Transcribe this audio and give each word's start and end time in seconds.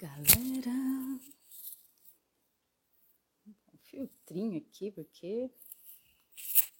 Galera, 0.00 0.70
um 3.46 3.78
filtrinho 3.84 4.56
aqui, 4.56 4.90
porque 4.90 5.50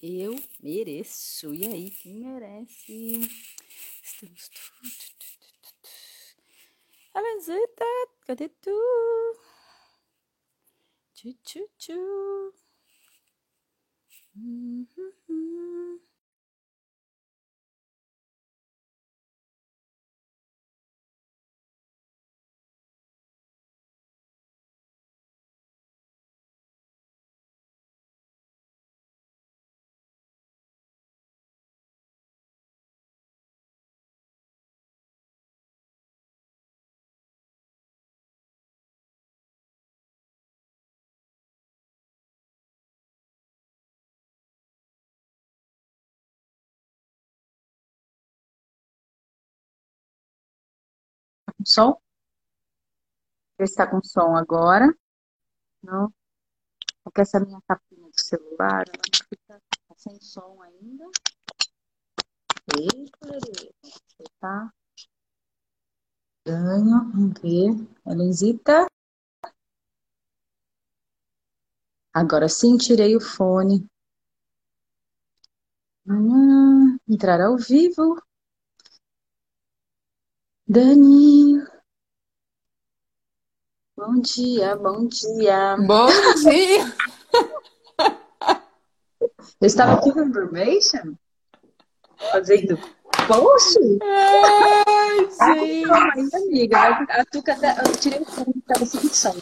eu 0.00 0.42
mereço. 0.58 1.54
E 1.54 1.66
aí, 1.66 1.90
quem 1.90 2.14
merece? 2.14 3.20
Estamos. 4.02 4.50
Abençoita, 7.12 7.84
cadê 8.24 8.48
tu? 8.48 8.70
Tchu, 11.12 11.34
tchu, 11.44 11.68
tchu. 11.76 12.54
Uhum. 14.34 16.00
Som? 51.70 51.96
Vê 53.58 53.66
se 53.66 53.72
está 53.72 53.86
com 53.86 54.02
som 54.02 54.36
agora. 54.36 54.86
Não. 55.82 56.12
Porque 57.04 57.20
essa 57.22 57.40
minha 57.40 57.60
capinha 57.66 58.08
do 58.08 58.20
celular, 58.20 58.84
ela 58.88 59.02
não 59.12 59.28
fica 59.28 59.62
sem 59.96 60.20
som 60.20 60.60
ainda. 60.62 61.04
Eita, 62.78 63.28
tá? 64.40 64.72
Ganho, 66.46 67.10
vamos 67.12 67.40
ver. 67.40 67.88
Elenzita. 68.06 68.86
Agora 72.12 72.48
sim, 72.48 72.76
tirei 72.76 73.16
o 73.16 73.20
fone. 73.20 73.86
Entrar 77.08 77.40
ao 77.40 77.56
vivo. 77.56 78.20
Dani. 80.66 81.59
Bom 84.00 84.18
dia, 84.22 84.74
bom 84.76 85.06
dia. 85.08 85.76
Bom 85.76 86.06
dia! 86.42 86.94
Eu 89.60 89.66
estava 89.66 89.92
aqui 89.92 90.08
no 90.14 90.24
Information 90.24 91.16
fazendo 92.32 92.78
post. 93.28 93.78
Ai, 94.02 95.18
gente! 96.16 96.34
amiga. 96.34 96.78
A 97.10 97.26
Tuca, 97.26 97.52
até- 97.52 97.78
eu 97.78 97.92
tirei 97.92 98.20
o 98.20 98.24
fone, 98.24 98.54
estava 98.56 98.86
sem 98.86 99.06
som. 99.10 99.36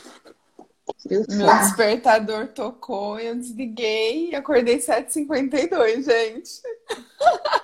Meu 1.08 1.24
despertador 1.60 2.48
tocou, 2.48 3.20
eu 3.20 3.36
desliguei 3.36 4.30
e 4.30 4.34
acordei 4.34 4.80
7h52, 4.80 6.04
gente. 6.04 6.50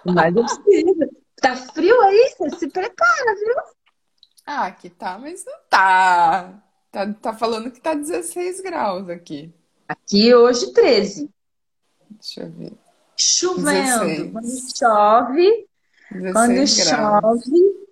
Mas 0.04 0.36
eu 0.36 0.44
preciso. 0.44 1.10
Tá 1.42 1.56
frio 1.56 2.00
aí? 2.02 2.34
Você 2.38 2.56
se 2.56 2.68
prepara, 2.68 3.34
viu? 3.34 3.54
Ah, 4.46 4.66
aqui 4.66 4.88
tá, 4.90 5.18
mas 5.18 5.44
não 5.44 5.54
tá. 5.68 6.60
Tá, 6.94 7.12
tá 7.12 7.32
falando 7.32 7.72
que 7.72 7.80
tá 7.80 7.92
16 7.92 8.60
graus 8.60 9.10
aqui. 9.10 9.52
Aqui 9.88 10.32
hoje 10.32 10.72
13. 10.72 11.28
Deixa 12.08 12.42
eu 12.42 12.52
ver. 12.52 12.72
Chovendo. 13.16 14.30
Quando 14.30 14.44
16. 14.44 14.78
chove, 14.78 15.68
quando 16.32 16.54
16 16.54 16.86
graus. 16.86 17.20
chove, 17.20 17.86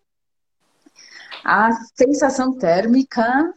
a 1.44 1.72
sensação 1.96 2.56
térmica 2.56 3.52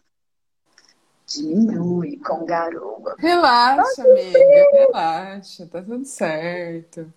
diminui 1.27 2.17
com 2.17 2.43
garoa. 2.43 3.15
Relaxa, 3.19 4.01
amiga, 4.01 4.39
relaxa, 4.73 5.67
tá 5.67 5.79
tudo 5.83 6.05
certo. 6.05 7.13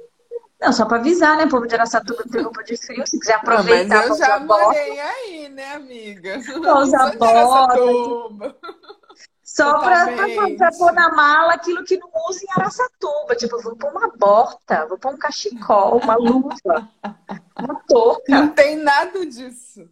Não, 0.60 0.72
só 0.72 0.84
para 0.86 0.98
avisar, 0.98 1.36
né? 1.36 1.46
Povo 1.48 1.66
de 1.66 1.74
Araçatuba 1.74 2.24
tem 2.30 2.42
roupa 2.42 2.64
de 2.64 2.76
frio. 2.76 3.06
Se 3.06 3.18
quiser 3.18 3.34
Ah, 3.34 3.40
mas 3.44 3.48
aproveitar 3.60 4.02
eu 4.08 4.16
para 4.16 4.26
já 4.26 4.38
bota, 4.40 4.64
morei 4.64 5.00
aí, 5.00 5.48
né, 5.48 5.74
amiga? 5.74 6.40
pra 6.44 6.58
Não 6.58 6.78
usar 6.82 7.16
bota, 7.16 7.38
Araçatuba. 7.38 8.56
só 9.42 9.78
para 9.78 10.06
Totalmente. 10.08 10.78
pôr 10.78 10.92
na 10.92 11.12
mala 11.14 11.52
aquilo 11.54 11.84
que 11.84 11.96
não 11.96 12.10
usa 12.28 12.40
em 12.44 12.60
Araçatuba. 12.60 13.36
Tipo, 13.36 13.56
eu 13.56 13.62
vou 13.62 13.76
pôr 13.76 13.90
uma 13.92 14.08
bota, 14.16 14.86
vou 14.86 14.98
pôr 14.98 15.14
um 15.14 15.16
cachecol, 15.16 15.98
uma 15.98 16.16
luva, 16.16 16.88
uma 17.56 17.80
touca. 17.86 18.32
Não 18.32 18.48
tem 18.48 18.76
nada 18.76 19.24
disso. 19.26 19.88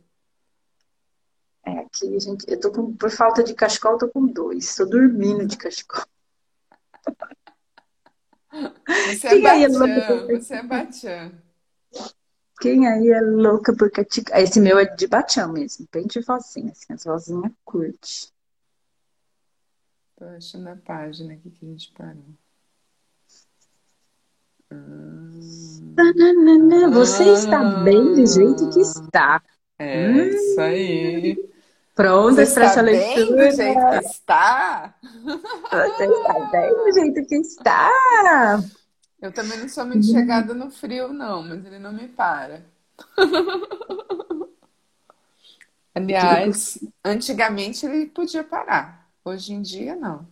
É, 1.65 1.79
aqui, 1.79 2.19
gente, 2.19 2.45
eu 2.49 2.59
tô 2.61 2.73
com, 2.73 2.93
por 2.97 3.11
falta 3.11 3.43
de 3.45 3.55
cachecol, 3.55 3.93
eu 3.93 3.99
tô 3.99 4.09
com 4.09 4.27
dois. 4.27 4.75
Tô 4.75 4.85
dormindo 4.85 5.47
de 5.47 5.57
cachecol. 5.57 6.05
Você 9.05 9.27
é 9.27 9.31
Quem 9.31 9.47
aí 9.47 9.65
é 9.65 9.69
louca 9.69 9.87
batian, 9.89 10.27
você 10.29 10.55
é 10.55 10.63
batian. 10.63 11.33
Quem 12.61 12.87
aí 12.89 13.11
é 13.11 13.21
louca 13.21 13.75
por 13.77 13.91
cachecol? 13.91 14.37
Esse 14.37 14.61
meu 14.61 14.79
é 14.79 14.85
de 14.87 15.07
batião 15.07 15.53
mesmo, 15.53 15.87
bem 15.93 16.07
de 16.07 16.21
vozinha, 16.21 16.73
assim, 16.73 16.93
as 16.93 17.05
vozinhas 17.05 17.53
curte. 17.65 18.33
Tô 20.17 20.25
achando 20.25 20.69
a 20.69 20.77
página 20.77 21.35
aqui 21.35 21.51
que 21.51 21.67
a 21.67 21.69
gente 21.69 21.93
parou. 21.93 22.25
Hum, 24.73 25.95
Você 26.93 27.25
está 27.33 27.63
bem 27.85 28.15
do 28.15 28.27
jeito 28.27 28.71
que 28.71 28.79
ah, 28.79 28.83
está. 28.83 29.43
é 29.79 30.09
Hum, 30.11 30.29
isso 30.29 30.61
aí. 30.61 31.56
Prontas 31.97 32.53
para 32.53 32.67
está 32.67 32.67
essa 32.67 32.83
bem 32.85 33.27
do 33.27 33.35
leitura? 33.35 33.51
jeito 33.51 33.89
que 33.89 33.97
está? 33.97 34.95
Você 35.73 36.05
está 36.05 36.35
bem 36.53 36.71
do 36.77 36.93
jeito 36.93 37.27
que 37.27 37.37
está. 37.37 37.91
Eu 39.21 39.33
também 39.33 39.59
não 39.59 39.69
sou 39.69 39.87
muito 39.87 40.07
chegada 40.07 40.55
no 40.55 40.71
frio, 40.71 41.13
não, 41.13 41.43
mas 41.43 41.65
ele 41.65 41.79
não 41.79 41.93
me 41.93 42.07
para. 42.09 42.63
Aliás, 45.95 46.79
antigamente 47.05 47.87
ele 47.87 48.07
podia 48.07 48.45
parar. 48.45 49.09
Hoje 49.25 49.55
em 49.55 49.63
dia, 49.63 49.97
não. 49.97 50.27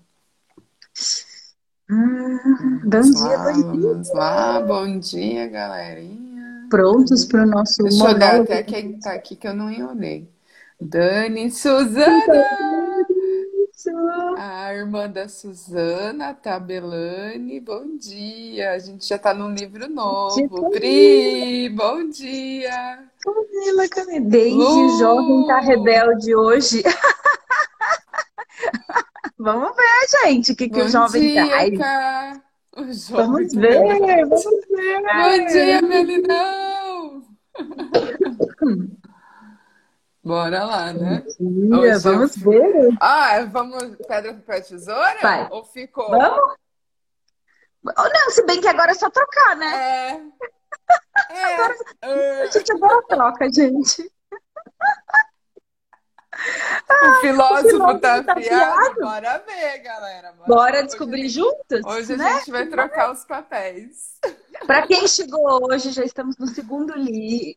Ah, 1.90 2.80
bom 2.84 2.90
Vamos 2.90 3.10
dia, 3.10 3.38
lá, 3.38 3.52
bom 3.52 3.72
dia. 3.72 3.80
vamos 3.80 4.12
lá. 4.12 4.60
Bom 4.60 4.98
dia, 4.98 5.48
galerinha. 5.48 6.66
Prontos 6.70 7.24
para 7.24 7.42
o 7.42 7.46
nosso 7.46 7.82
Deixa 7.82 8.04
eu 8.04 8.10
olhar 8.10 8.40
até 8.42 8.62
quem 8.62 8.98
tá 8.98 9.14
aqui 9.14 9.36
que 9.36 9.48
eu 9.48 9.54
não 9.54 9.66
olhei. 9.88 10.33
Dani 10.80 11.50
Suzana! 11.50 12.46
A 14.38 14.72
irmã 14.74 15.10
da 15.10 15.28
Suzana, 15.28 16.30
a 16.30 16.34
Tabelane, 16.34 17.60
bom 17.60 17.96
dia. 17.96 18.72
A 18.72 18.78
gente 18.78 19.06
já 19.06 19.18
tá 19.18 19.34
num 19.34 19.54
livro 19.54 19.88
novo. 19.88 20.70
Pri, 20.70 21.68
bom 21.68 22.08
dia. 22.08 23.04
Camila, 23.22 23.88
Camila. 23.88 24.20
Desde 24.20 24.58
o 24.58 24.98
jovem 24.98 25.46
tá 25.46 25.60
Lu, 25.60 25.66
rebelde 25.66 26.34
hoje. 26.34 26.82
Vamos 29.38 29.76
ver, 29.76 30.08
gente, 30.24 30.52
o 30.52 30.56
que 30.56 30.68
que 30.68 30.80
o 30.80 30.88
jovem 30.88 31.22
dia, 31.22 31.46
traz. 31.76 32.40
Jovem 33.08 33.10
Vamos 33.10 33.52
tá 33.52 33.60
ver, 33.60 34.26
vamos 34.26 34.44
Bom 34.44 35.46
dia, 35.46 35.80
ver. 35.82 36.06
Bora 40.24 40.64
lá, 40.64 40.92
né? 40.92 41.22
Dia, 41.38 41.76
Hoje 41.78 42.08
eu. 42.08 42.12
vamos 42.12 42.36
ver. 42.36 42.88
Ah, 43.00 43.44
vamos 43.44 43.96
pedra, 44.08 44.32
papel, 44.34 44.62
tesoura? 44.62 45.18
Vai, 45.20 45.48
Ou 45.50 45.64
ficou? 45.64 46.08
vamos? 46.10 46.54
Ou 47.84 48.10
não, 48.12 48.30
se 48.30 48.42
bem 48.46 48.60
que 48.60 48.68
agora 48.68 48.92
é 48.92 48.94
só 48.94 49.10
trocar, 49.10 49.56
né? 49.56 50.22
É, 51.30 51.44
Agora 51.54 51.74
é. 52.02 52.42
a 52.42 52.46
gente 52.46 52.72
agora 52.72 53.02
troca, 53.06 53.52
gente. 53.52 54.10
O 57.02 57.10
O 57.10 57.14
filósofo 57.20 57.98
tá 58.00 58.22
filósofo 58.22 58.24
tá 58.24 58.32
afiado? 58.34 58.72
afiado. 58.72 59.00
Bora 59.00 59.38
ver, 59.46 59.78
galera. 59.78 60.32
Bora 60.32 60.46
Bora 60.46 60.82
ver. 60.82 60.84
Hoje, 60.84 60.86
descobrir 60.86 61.28
juntos, 61.28 61.84
hoje 61.84 62.14
a 62.14 62.16
né? 62.16 62.38
gente 62.38 62.50
vai 62.50 62.66
trocar 62.66 63.12
os 63.12 63.24
papéis. 63.24 64.18
Para 64.66 64.86
quem 64.86 65.06
chegou 65.08 65.66
hoje, 65.68 65.90
já 65.90 66.04
estamos 66.04 66.36
no 66.38 66.46
segundo 66.46 66.94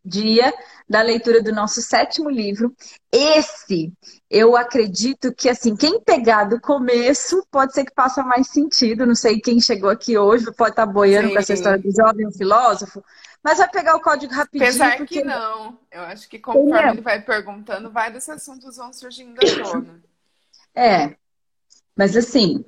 dia 0.04 0.54
da 0.90 1.02
leitura 1.02 1.42
do 1.42 1.54
nosso 1.54 1.82
sétimo 1.82 2.30
livro. 2.30 2.76
Esse, 3.12 3.94
eu 4.30 4.58
acredito 4.58 5.34
que, 5.34 5.48
assim, 5.48 5.76
quem 5.76 6.02
pegar 6.02 6.44
do 6.44 6.60
começo, 6.60 7.46
pode 7.50 7.74
ser 7.74 7.86
que 7.86 7.94
faça 7.96 8.24
mais 8.24 8.48
sentido. 8.48 9.06
Não 9.06 9.16
sei 9.16 9.40
quem 9.40 9.60
chegou 9.62 9.90
aqui 9.90 10.18
hoje, 10.18 10.52
pode 10.52 10.72
estar 10.72 10.86
boiando 10.86 11.30
Sim. 11.30 11.34
com 11.34 11.40
essa 11.40 11.54
história 11.54 11.80
do 11.80 11.92
jovem 11.92 12.32
filósofo, 12.34 13.04
mas 13.42 13.58
vai 13.58 13.70
pegar 13.70 13.96
o 13.96 14.02
código 14.02 14.34
rapidinho. 14.34 14.70
Apesar 14.70 14.98
porque... 14.98 15.20
que 15.20 15.24
não. 15.24 15.80
Eu 15.90 16.02
acho 16.02 16.28
que 16.28 16.40
conforme 16.40 16.92
ele 16.92 17.02
vai 17.02 17.22
perguntando, 17.22 17.90
vários 17.90 18.28
assuntos 18.28 18.76
vão 18.76 18.92
surgindo 18.92 19.40
à 19.40 19.64
tona. 19.64 20.04
É. 20.76 21.16
Mas 21.96 22.16
assim, 22.18 22.66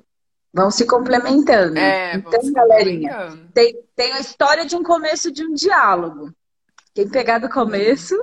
vão 0.52 0.70
se 0.70 0.86
complementando. 0.86 1.78
É, 1.78 2.16
então, 2.16 2.52
galerinha, 2.52 3.38
tem, 3.52 3.78
tem 3.94 4.14
a 4.14 4.20
história 4.20 4.64
de 4.64 4.74
um 4.74 4.82
começo 4.82 5.30
de 5.30 5.44
um 5.44 5.52
diálogo. 5.52 6.32
Quem 6.94 7.08
pegar 7.08 7.38
do 7.38 7.48
começo 7.50 8.16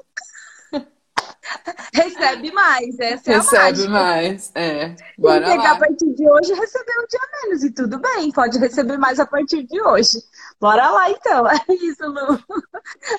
recebe 1.93 2.51
mais. 2.51 2.99
Essa 2.99 3.31
recebe 3.31 3.31
é 3.31 3.37
Recebe 3.37 3.87
mais, 3.87 4.51
é. 4.55 4.95
Bora 5.17 5.45
Quem 5.45 5.57
pegar 5.57 5.71
lá. 5.71 5.71
a 5.71 5.79
partir 5.79 6.13
de 6.13 6.29
hoje 6.29 6.53
recebeu 6.53 6.95
um 7.01 7.07
dia 7.07 7.19
menos. 7.43 7.63
E 7.63 7.71
tudo 7.71 7.99
bem, 7.99 8.31
pode 8.31 8.57
receber 8.57 8.97
mais 8.97 9.19
a 9.19 9.25
partir 9.25 9.63
de 9.63 9.81
hoje. 9.81 10.19
Bora 10.59 10.89
lá, 10.89 11.09
então. 11.09 11.45
É 11.69 11.73
isso, 11.73 12.05
Lu. 12.05 12.39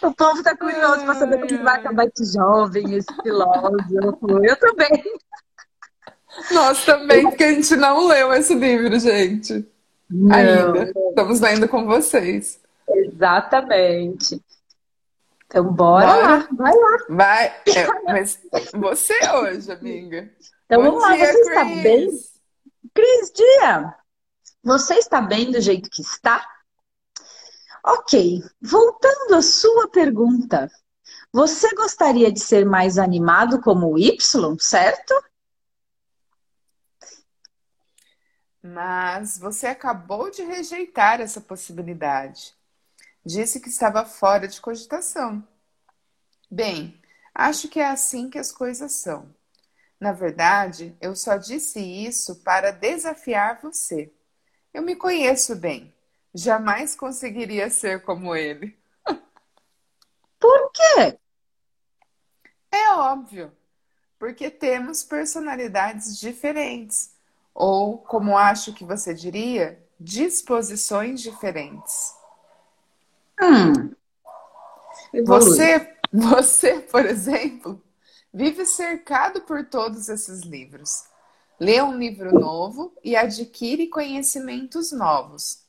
O 0.02 0.14
povo 0.14 0.42
tá 0.42 0.56
curioso 0.56 1.04
para 1.04 1.14
saber 1.14 1.46
como 1.46 1.62
vai 1.62 1.76
acabar 1.76 2.06
esse 2.06 2.32
jovem, 2.32 2.94
esse 2.94 3.12
filósofo. 3.22 4.44
Eu 4.44 4.56
também. 4.56 5.02
Nós 6.50 6.84
também, 6.84 7.22
porque 7.22 7.44
a 7.44 7.52
gente 7.52 7.74
não 7.76 8.06
leu 8.06 8.32
esse 8.32 8.54
livro, 8.54 8.98
gente. 8.98 9.66
Não. 10.10 10.34
Ainda. 10.34 10.92
Estamos 11.10 11.40
lendo 11.40 11.68
com 11.68 11.84
vocês. 11.84 12.60
Exatamente. 12.88 14.40
Então, 15.48 15.72
bora, 15.72 16.06
bora. 16.06 16.22
lá. 16.22 16.48
Vai 16.52 16.74
lá. 16.74 16.98
Vai. 17.08 17.46
É, 17.66 17.86
mas 18.04 18.38
você 18.74 19.14
hoje, 19.30 19.72
amiga. 19.72 20.30
Então, 20.66 20.82
Bom 20.82 20.98
vamos 20.98 21.02
lá. 21.02 21.16
Você 21.16 21.32
Chris. 21.32 21.48
está 21.48 21.64
bem? 21.64 22.10
Cris, 22.94 23.32
dia. 23.32 23.94
Você 24.62 24.94
está 24.94 25.20
bem 25.22 25.50
do 25.50 25.60
jeito 25.60 25.88
que 25.90 26.02
está? 26.02 26.46
Ok. 27.84 28.42
Voltando 28.60 29.34
à 29.36 29.42
sua 29.42 29.88
pergunta. 29.88 30.70
Você 31.32 31.74
gostaria 31.74 32.32
de 32.32 32.40
ser 32.40 32.66
mais 32.66 32.98
animado 32.98 33.60
como 33.60 33.92
o 33.92 33.98
Y, 33.98 34.18
certo? 34.58 35.14
Mas 38.62 39.38
você 39.38 39.66
acabou 39.68 40.30
de 40.30 40.42
rejeitar 40.42 41.20
essa 41.20 41.40
possibilidade. 41.40 42.57
Disse 43.28 43.60
que 43.60 43.68
estava 43.68 44.06
fora 44.06 44.48
de 44.48 44.58
cogitação. 44.58 45.46
Bem, 46.50 46.98
acho 47.34 47.68
que 47.68 47.78
é 47.78 47.86
assim 47.86 48.30
que 48.30 48.38
as 48.38 48.50
coisas 48.50 48.90
são. 48.92 49.28
Na 50.00 50.12
verdade, 50.12 50.96
eu 50.98 51.14
só 51.14 51.36
disse 51.36 51.78
isso 51.78 52.36
para 52.36 52.70
desafiar 52.70 53.60
você. 53.60 54.10
Eu 54.72 54.80
me 54.80 54.96
conheço 54.96 55.54
bem. 55.54 55.94
Jamais 56.32 56.94
conseguiria 56.94 57.68
ser 57.68 58.02
como 58.02 58.34
ele. 58.34 58.74
Por 60.40 60.72
quê? 60.72 61.18
É 62.72 62.92
óbvio. 62.94 63.52
Porque 64.18 64.50
temos 64.50 65.04
personalidades 65.04 66.18
diferentes 66.18 67.10
ou, 67.54 67.98
como 67.98 68.38
acho 68.38 68.72
que 68.72 68.86
você 68.86 69.12
diria, 69.12 69.78
disposições 70.00 71.20
diferentes. 71.20 72.16
Hum. 73.40 73.90
Você, 75.24 75.96
você, 76.12 76.80
por 76.80 77.04
exemplo, 77.06 77.82
vive 78.32 78.66
cercado 78.66 79.42
por 79.42 79.64
todos 79.64 80.08
esses 80.08 80.42
livros. 80.42 81.04
Lê 81.60 81.82
um 81.82 81.96
livro 81.96 82.32
novo 82.32 82.92
e 83.02 83.16
adquire 83.16 83.88
conhecimentos 83.88 84.92
novos. 84.92 85.64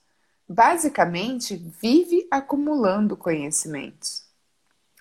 Basicamente, 0.48 1.56
vive 1.56 2.28
acumulando 2.30 3.18
conhecimentos. 3.18 4.28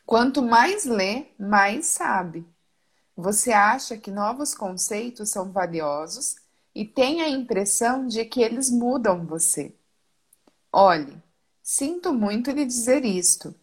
Quanto 0.07 0.43
mais 0.43 0.85
lê, 0.85 1.27
mais 1.39 1.87
sabe. 1.87 2.47
Você 3.17 3.53
acha 3.53 3.99
que 3.99 4.11
novos 4.11 4.55
conceitos 4.55 5.31
são 5.31 5.51
valiosos 5.51 6.37
e 6.75 6.85
tem 6.85 7.21
a 7.21 7.29
impressão 7.29 8.07
de 8.07 8.25
que 8.25 8.41
eles 8.41 8.71
mudam 8.71 9.27
você. 9.27 9.75
Olhe, 10.73 11.21
sinto 11.71 12.15
muito 12.15 12.51
lhe 12.51 12.65
dizer 12.65 13.05
isto, 13.05 13.55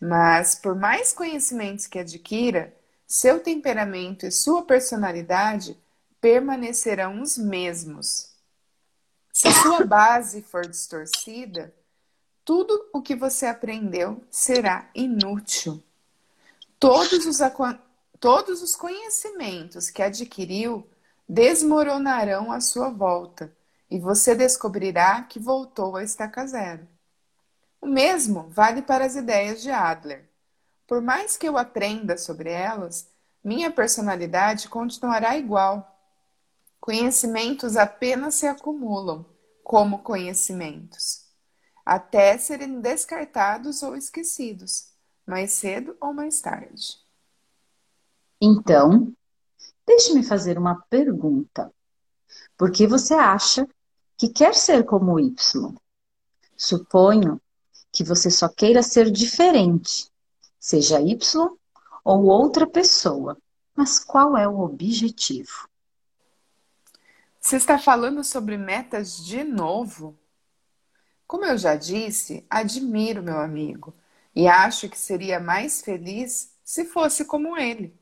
mas 0.00 0.54
por 0.54 0.74
mais 0.74 1.12
conhecimentos 1.12 1.86
que 1.86 1.98
adquira, 1.98 2.74
seu 3.06 3.38
temperamento 3.38 4.24
e 4.24 4.30
sua 4.30 4.62
personalidade 4.62 5.78
permanecerão 6.22 7.20
os 7.20 7.36
mesmos. 7.36 8.30
Se 9.30 9.52
sua 9.52 9.84
base 9.84 10.40
for 10.40 10.66
distorcida, 10.66 11.70
tudo 12.46 12.88
o 12.94 13.02
que 13.02 13.14
você 13.14 13.44
aprendeu 13.44 14.24
será 14.30 14.88
inútil. 14.94 15.82
Todos 16.78 17.26
os, 17.26 17.40
todos 18.18 18.62
os 18.62 18.74
conhecimentos 18.74 19.90
que 19.90 20.02
adquiriu 20.02 20.88
desmoronarão 21.28 22.50
à 22.50 22.58
sua 22.58 22.88
volta 22.88 23.54
e 23.90 23.98
você 23.98 24.34
descobrirá 24.34 25.24
que 25.24 25.38
voltou 25.38 25.96
a 25.96 26.02
estaca 26.02 26.46
zero. 26.46 26.88
O 27.80 27.86
mesmo 27.86 28.48
vale 28.50 28.82
para 28.82 29.04
as 29.04 29.16
ideias 29.16 29.62
de 29.62 29.70
Adler. 29.70 30.28
Por 30.86 31.00
mais 31.00 31.36
que 31.36 31.48
eu 31.48 31.56
aprenda 31.56 32.16
sobre 32.18 32.50
elas, 32.50 33.08
minha 33.42 33.70
personalidade 33.70 34.68
continuará 34.68 35.36
igual. 35.36 35.98
Conhecimentos 36.80 37.76
apenas 37.76 38.34
se 38.34 38.46
acumulam 38.46 39.24
como 39.62 40.00
conhecimentos, 40.00 41.26
até 41.84 42.36
serem 42.36 42.80
descartados 42.80 43.82
ou 43.82 43.96
esquecidos, 43.96 44.88
mais 45.26 45.52
cedo 45.52 45.96
ou 46.00 46.12
mais 46.12 46.40
tarde. 46.40 46.98
Então, 48.40 49.14
Deixe-me 49.90 50.22
fazer 50.22 50.56
uma 50.56 50.80
pergunta. 50.88 51.68
Por 52.56 52.70
que 52.70 52.86
você 52.86 53.12
acha 53.12 53.66
que 54.16 54.28
quer 54.28 54.54
ser 54.54 54.84
como 54.84 55.18
Y? 55.18 55.34
Suponho 56.56 57.40
que 57.92 58.04
você 58.04 58.30
só 58.30 58.48
queira 58.48 58.82
ser 58.82 59.10
diferente, 59.10 60.10
seja 60.58 61.00
Y 61.00 61.16
ou 62.04 62.24
outra 62.24 62.66
pessoa. 62.66 63.36
Mas 63.74 63.98
qual 63.98 64.36
é 64.36 64.46
o 64.46 64.60
objetivo? 64.60 65.68
Você 67.40 67.56
está 67.56 67.78
falando 67.78 68.22
sobre 68.22 68.56
metas 68.56 69.24
de 69.24 69.42
novo? 69.42 70.18
Como 71.26 71.44
eu 71.44 71.56
já 71.56 71.76
disse, 71.76 72.44
admiro 72.50 73.22
meu 73.22 73.38
amigo 73.38 73.94
e 74.34 74.46
acho 74.46 74.88
que 74.88 74.98
seria 74.98 75.40
mais 75.40 75.80
feliz 75.80 76.52
se 76.62 76.84
fosse 76.84 77.24
como 77.24 77.56
ele. 77.56 77.98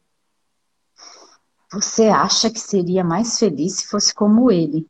Você 1.73 2.09
acha 2.09 2.51
que 2.51 2.59
seria 2.59 3.05
mais 3.05 3.39
feliz 3.39 3.77
se 3.77 3.87
fosse 3.87 4.15
como 4.15 4.51
ele. 4.51 4.87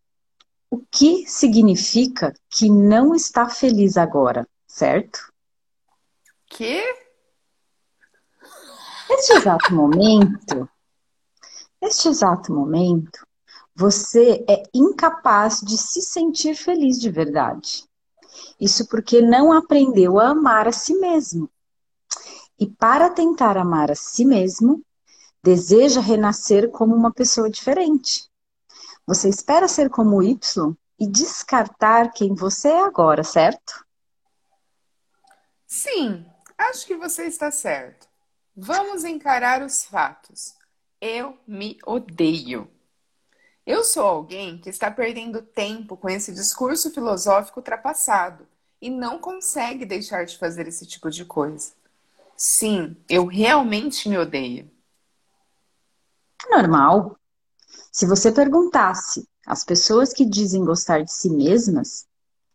O 0.70 0.78
que 0.78 1.26
significa 1.26 2.32
que 2.48 2.70
não 2.70 3.14
está 3.14 3.48
feliz 3.48 3.96
agora, 3.96 4.48
certo? 4.68 5.32
Que? 6.46 6.82
Neste 9.08 9.32
exato 9.32 9.74
momento, 9.74 10.68
neste 11.80 12.08
exato 12.08 12.52
momento, 12.52 13.26
você 13.74 14.44
é 14.48 14.62
incapaz 14.74 15.60
de 15.60 15.78
se 15.78 16.02
sentir 16.02 16.54
feliz 16.54 17.00
de 17.00 17.10
verdade. 17.10 17.88
Isso 18.60 18.86
porque 18.86 19.22
não 19.22 19.52
aprendeu 19.52 20.20
a 20.20 20.28
amar 20.28 20.68
a 20.68 20.72
si 20.72 20.94
mesmo. 20.94 21.50
E 22.58 22.66
para 22.66 23.08
tentar 23.08 23.56
amar 23.56 23.90
a 23.90 23.94
si 23.94 24.24
mesmo, 24.24 24.84
deseja 25.42 26.00
renascer 26.00 26.70
como 26.70 26.94
uma 26.94 27.12
pessoa 27.12 27.48
diferente. 27.48 28.28
Você 29.06 29.28
espera 29.28 29.68
ser 29.68 29.88
como 29.88 30.22
Y 30.22 30.76
e 30.98 31.06
descartar 31.06 32.12
quem 32.12 32.34
você 32.34 32.68
é 32.68 32.84
agora, 32.84 33.22
certo? 33.22 33.87
Sim, 35.80 36.26
acho 36.56 36.84
que 36.84 36.96
você 36.96 37.26
está 37.26 37.52
certo. 37.52 38.08
Vamos 38.56 39.04
encarar 39.04 39.62
os 39.62 39.84
fatos. 39.84 40.54
Eu 41.00 41.38
me 41.46 41.78
odeio. 41.86 42.68
Eu 43.64 43.84
sou 43.84 44.04
alguém 44.04 44.58
que 44.58 44.68
está 44.68 44.90
perdendo 44.90 45.40
tempo 45.40 45.96
com 45.96 46.08
esse 46.08 46.34
discurso 46.34 46.90
filosófico 46.90 47.60
ultrapassado 47.60 48.44
e 48.82 48.90
não 48.90 49.20
consegue 49.20 49.86
deixar 49.86 50.26
de 50.26 50.36
fazer 50.36 50.66
esse 50.66 50.84
tipo 50.84 51.10
de 51.10 51.24
coisa. 51.24 51.72
Sim, 52.36 52.96
eu 53.08 53.26
realmente 53.26 54.08
me 54.08 54.18
odeio 54.18 54.68
normal. 56.50 57.16
Se 57.92 58.04
você 58.04 58.32
perguntasse 58.32 59.28
às 59.46 59.64
pessoas 59.64 60.12
que 60.12 60.24
dizem 60.24 60.64
gostar 60.64 61.04
de 61.04 61.12
si 61.12 61.30
mesmas, 61.30 62.04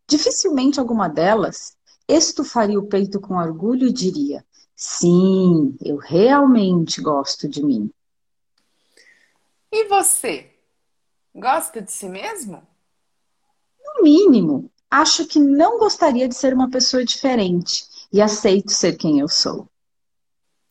dificilmente 0.09 0.77
alguma 0.77 1.07
delas 1.07 1.77
estufaria 2.17 2.79
o 2.79 2.87
peito 2.87 3.19
com 3.19 3.35
orgulho 3.35 3.87
e 3.87 3.93
diria: 3.93 4.45
Sim, 4.75 5.75
eu 5.83 5.97
realmente 5.97 7.01
gosto 7.01 7.47
de 7.47 7.63
mim. 7.63 7.91
E 9.71 9.87
você? 9.87 10.51
Gosta 11.33 11.81
de 11.81 11.91
si 11.91 12.07
mesmo? 12.07 12.61
No 13.83 14.03
mínimo, 14.03 14.71
acho 14.89 15.25
que 15.25 15.39
não 15.39 15.79
gostaria 15.79 16.27
de 16.27 16.35
ser 16.35 16.53
uma 16.53 16.69
pessoa 16.69 17.03
diferente 17.03 17.85
e 18.11 18.21
aceito 18.21 18.71
ser 18.71 18.97
quem 18.97 19.19
eu 19.19 19.27
sou. 19.27 19.67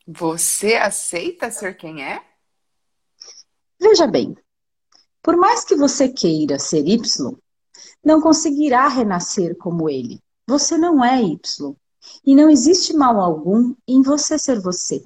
Você 0.07 0.75
aceita 0.75 1.51
ser 1.51 1.77
quem 1.77 2.05
é? 2.05 2.25
Veja 3.81 4.07
bem, 4.07 4.37
por 5.21 5.37
mais 5.37 5.65
que 5.65 5.75
você 5.75 6.09
queira 6.09 6.59
ser 6.59 6.87
Y, 6.87 7.37
não 8.05 8.21
conseguirá 8.21 8.87
renascer 8.87 9.57
como 9.57 9.91
ele. 9.91 10.22
Você 10.47 10.77
não 10.77 11.05
é 11.05 11.23
Y. 11.23 11.75
E 12.25 12.35
não 12.35 12.51
existe 12.51 12.95
mal 12.95 13.21
algum 13.21 13.75
em 13.87 14.03
você 14.03 14.39
ser 14.39 14.61
você. 14.61 15.05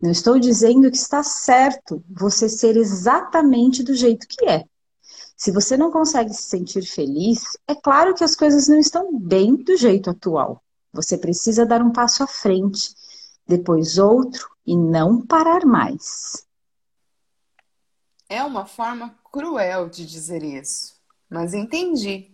Não 0.00 0.10
estou 0.10 0.38
dizendo 0.38 0.90
que 0.90 0.96
está 0.96 1.22
certo 1.22 2.02
você 2.08 2.48
ser 2.48 2.76
exatamente 2.76 3.82
do 3.82 3.94
jeito 3.94 4.26
que 4.26 4.48
é. 4.48 4.64
Se 5.36 5.50
você 5.50 5.76
não 5.76 5.90
consegue 5.90 6.32
se 6.32 6.42
sentir 6.42 6.82
feliz, 6.82 7.56
é 7.66 7.74
claro 7.74 8.14
que 8.14 8.24
as 8.24 8.36
coisas 8.36 8.68
não 8.68 8.78
estão 8.78 9.18
bem 9.18 9.56
do 9.56 9.76
jeito 9.76 10.10
atual. 10.10 10.62
Você 10.92 11.16
precisa 11.16 11.66
dar 11.66 11.82
um 11.82 11.90
passo 11.90 12.22
à 12.22 12.26
frente, 12.26 12.94
depois 13.46 13.98
outro 13.98 14.48
e 14.66 14.76
não 14.76 15.24
parar 15.24 15.64
mais. 15.64 16.46
É 18.28 18.42
uma 18.42 18.66
forma 18.66 19.16
cruel 19.30 19.88
de 19.88 20.06
dizer 20.06 20.42
isso, 20.42 20.94
mas 21.28 21.54
entendi. 21.54 22.31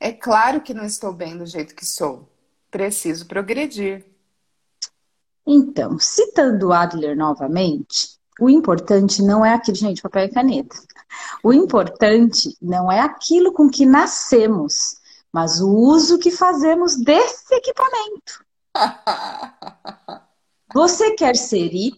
É 0.00 0.10
claro 0.12 0.62
que 0.62 0.72
não 0.72 0.84
estou 0.84 1.12
bem 1.12 1.36
do 1.36 1.44
jeito 1.44 1.74
que 1.74 1.84
sou. 1.84 2.26
Preciso 2.70 3.26
progredir. 3.26 4.06
Então, 5.46 5.98
citando 5.98 6.72
Adler 6.72 7.14
novamente, 7.14 8.18
o 8.40 8.48
importante 8.48 9.22
não 9.22 9.44
é 9.44 9.52
aquilo, 9.52 9.76
gente, 9.76 10.00
papel 10.00 10.24
e 10.24 10.30
caneta. 10.30 10.76
O 11.44 11.52
importante 11.52 12.56
não 12.62 12.90
é 12.90 13.00
aquilo 13.00 13.52
com 13.52 13.68
que 13.68 13.84
nascemos, 13.84 14.96
mas 15.30 15.60
o 15.60 15.68
uso 15.68 16.18
que 16.18 16.30
fazemos 16.30 16.96
desse 16.96 17.54
equipamento. 17.54 18.44
Você 20.72 21.10
quer 21.10 21.36
ser 21.36 21.74
Y 21.74 21.92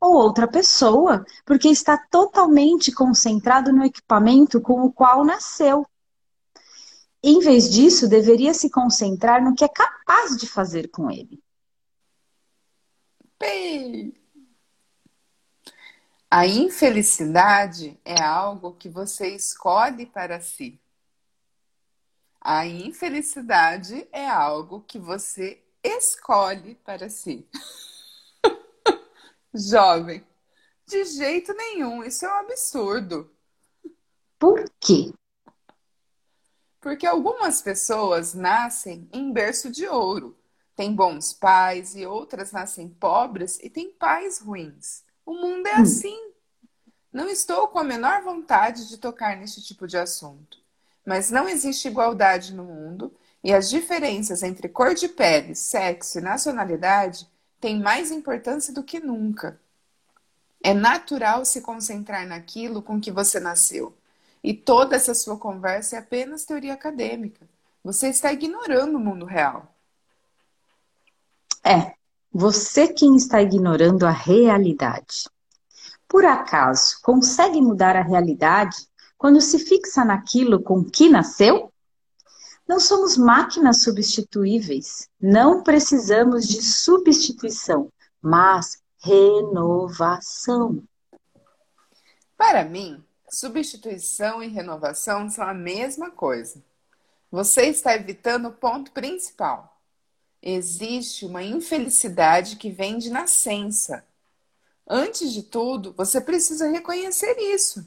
ou 0.00 0.14
outra 0.14 0.48
pessoa, 0.48 1.26
porque 1.44 1.68
está 1.68 1.98
totalmente 1.98 2.92
concentrado 2.92 3.72
no 3.72 3.84
equipamento 3.84 4.60
com 4.60 4.84
o 4.84 4.92
qual 4.92 5.24
nasceu. 5.24 5.84
Em 7.28 7.40
vez 7.40 7.68
disso, 7.68 8.08
deveria 8.08 8.54
se 8.54 8.70
concentrar 8.70 9.42
no 9.42 9.52
que 9.52 9.64
é 9.64 9.68
capaz 9.68 10.36
de 10.36 10.46
fazer 10.46 10.86
com 10.92 11.10
ele. 11.10 11.42
A 16.30 16.46
infelicidade 16.46 17.98
é 18.04 18.22
algo 18.22 18.74
que 18.74 18.88
você 18.88 19.34
escolhe 19.34 20.06
para 20.06 20.40
si. 20.40 20.80
A 22.40 22.64
infelicidade 22.64 24.06
é 24.12 24.28
algo 24.28 24.82
que 24.82 25.00
você 25.00 25.60
escolhe 25.82 26.76
para 26.76 27.08
si. 27.08 27.44
Jovem, 29.52 30.24
de 30.86 31.04
jeito 31.04 31.52
nenhum, 31.54 32.04
isso 32.04 32.24
é 32.24 32.28
um 32.28 32.38
absurdo. 32.38 33.28
Por 34.38 34.70
quê? 34.78 35.12
Porque 36.86 37.04
algumas 37.04 37.60
pessoas 37.60 38.32
nascem 38.32 39.08
em 39.12 39.32
berço 39.32 39.72
de 39.72 39.88
ouro, 39.88 40.38
têm 40.76 40.94
bons 40.94 41.32
pais, 41.32 41.96
e 41.96 42.06
outras 42.06 42.52
nascem 42.52 42.88
pobres 42.88 43.58
e 43.60 43.68
têm 43.68 43.90
pais 43.90 44.38
ruins. 44.38 45.02
O 45.24 45.34
mundo 45.34 45.66
é 45.66 45.78
hum. 45.78 45.82
assim. 45.82 46.16
Não 47.12 47.28
estou 47.28 47.66
com 47.66 47.80
a 47.80 47.82
menor 47.82 48.22
vontade 48.22 48.88
de 48.88 48.98
tocar 48.98 49.36
neste 49.36 49.60
tipo 49.64 49.84
de 49.84 49.98
assunto. 49.98 50.58
Mas 51.04 51.28
não 51.28 51.48
existe 51.48 51.88
igualdade 51.88 52.54
no 52.54 52.62
mundo 52.62 53.12
e 53.42 53.52
as 53.52 53.68
diferenças 53.68 54.44
entre 54.44 54.68
cor 54.68 54.94
de 54.94 55.08
pele, 55.08 55.56
sexo 55.56 56.20
e 56.20 56.22
nacionalidade 56.22 57.28
têm 57.60 57.80
mais 57.80 58.12
importância 58.12 58.72
do 58.72 58.84
que 58.84 59.00
nunca. 59.00 59.60
É 60.62 60.72
natural 60.72 61.44
se 61.44 61.60
concentrar 61.62 62.24
naquilo 62.28 62.80
com 62.80 63.00
que 63.00 63.10
você 63.10 63.40
nasceu. 63.40 63.92
E 64.46 64.54
toda 64.54 64.94
essa 64.94 65.12
sua 65.12 65.36
conversa 65.36 65.96
é 65.96 65.98
apenas 65.98 66.44
teoria 66.44 66.72
acadêmica. 66.72 67.48
Você 67.82 68.10
está 68.10 68.32
ignorando 68.32 68.94
o 68.94 69.00
mundo 69.00 69.26
real. 69.26 69.74
É, 71.64 71.94
você 72.32 72.86
quem 72.86 73.16
está 73.16 73.42
ignorando 73.42 74.06
a 74.06 74.12
realidade. 74.12 75.28
Por 76.06 76.24
acaso, 76.24 77.00
consegue 77.02 77.60
mudar 77.60 77.96
a 77.96 78.04
realidade 78.04 78.86
quando 79.18 79.40
se 79.40 79.58
fixa 79.58 80.04
naquilo 80.04 80.62
com 80.62 80.84
que 80.84 81.08
nasceu? 81.08 81.72
Não 82.68 82.78
somos 82.78 83.16
máquinas 83.16 83.82
substituíveis. 83.82 85.08
Não 85.20 85.64
precisamos 85.64 86.46
de 86.46 86.62
substituição, 86.62 87.92
mas 88.22 88.80
renovação. 89.02 90.84
Para 92.36 92.64
mim, 92.64 93.04
Substituição 93.36 94.42
e 94.42 94.48
renovação 94.48 95.28
são 95.28 95.46
a 95.46 95.52
mesma 95.52 96.10
coisa. 96.10 96.64
Você 97.30 97.66
está 97.66 97.94
evitando 97.94 98.48
o 98.48 98.52
ponto 98.52 98.90
principal. 98.92 99.78
Existe 100.40 101.26
uma 101.26 101.42
infelicidade 101.42 102.56
que 102.56 102.70
vem 102.70 102.96
de 102.96 103.10
nascença. 103.10 104.02
Antes 104.88 105.34
de 105.34 105.42
tudo, 105.42 105.92
você 105.92 106.18
precisa 106.18 106.66
reconhecer 106.70 107.36
isso. 107.38 107.86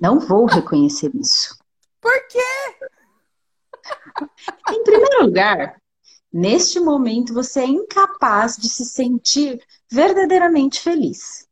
Não 0.00 0.20
vou 0.20 0.46
reconhecer 0.46 1.10
isso. 1.16 1.58
Por 2.00 2.28
quê? 2.28 2.76
Em 4.70 4.84
primeiro 4.84 5.24
lugar, 5.24 5.82
neste 6.32 6.78
momento 6.78 7.34
você 7.34 7.62
é 7.62 7.66
incapaz 7.66 8.56
de 8.56 8.68
se 8.68 8.84
sentir 8.84 9.60
verdadeiramente 9.90 10.80
feliz. 10.80 11.47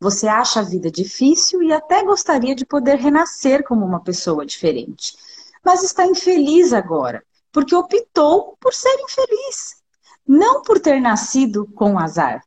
Você 0.00 0.26
acha 0.26 0.60
a 0.60 0.64
vida 0.64 0.90
difícil 0.90 1.62
e 1.62 1.72
até 1.74 2.02
gostaria 2.02 2.54
de 2.54 2.64
poder 2.64 2.96
renascer 2.96 3.62
como 3.62 3.84
uma 3.84 4.02
pessoa 4.02 4.46
diferente. 4.46 5.14
Mas 5.62 5.82
está 5.82 6.06
infeliz 6.06 6.72
agora, 6.72 7.22
porque 7.52 7.74
optou 7.74 8.56
por 8.58 8.72
ser 8.72 8.94
infeliz, 9.00 9.76
não 10.26 10.62
por 10.62 10.80
ter 10.80 11.00
nascido 11.00 11.66
com 11.74 11.98
azar. 11.98 12.42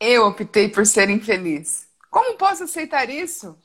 Eu 0.00 0.26
optei 0.26 0.68
por 0.68 0.84
ser 0.84 1.08
infeliz. 1.10 1.86
Como 2.10 2.36
posso 2.36 2.64
aceitar 2.64 3.08
isso? 3.08 3.56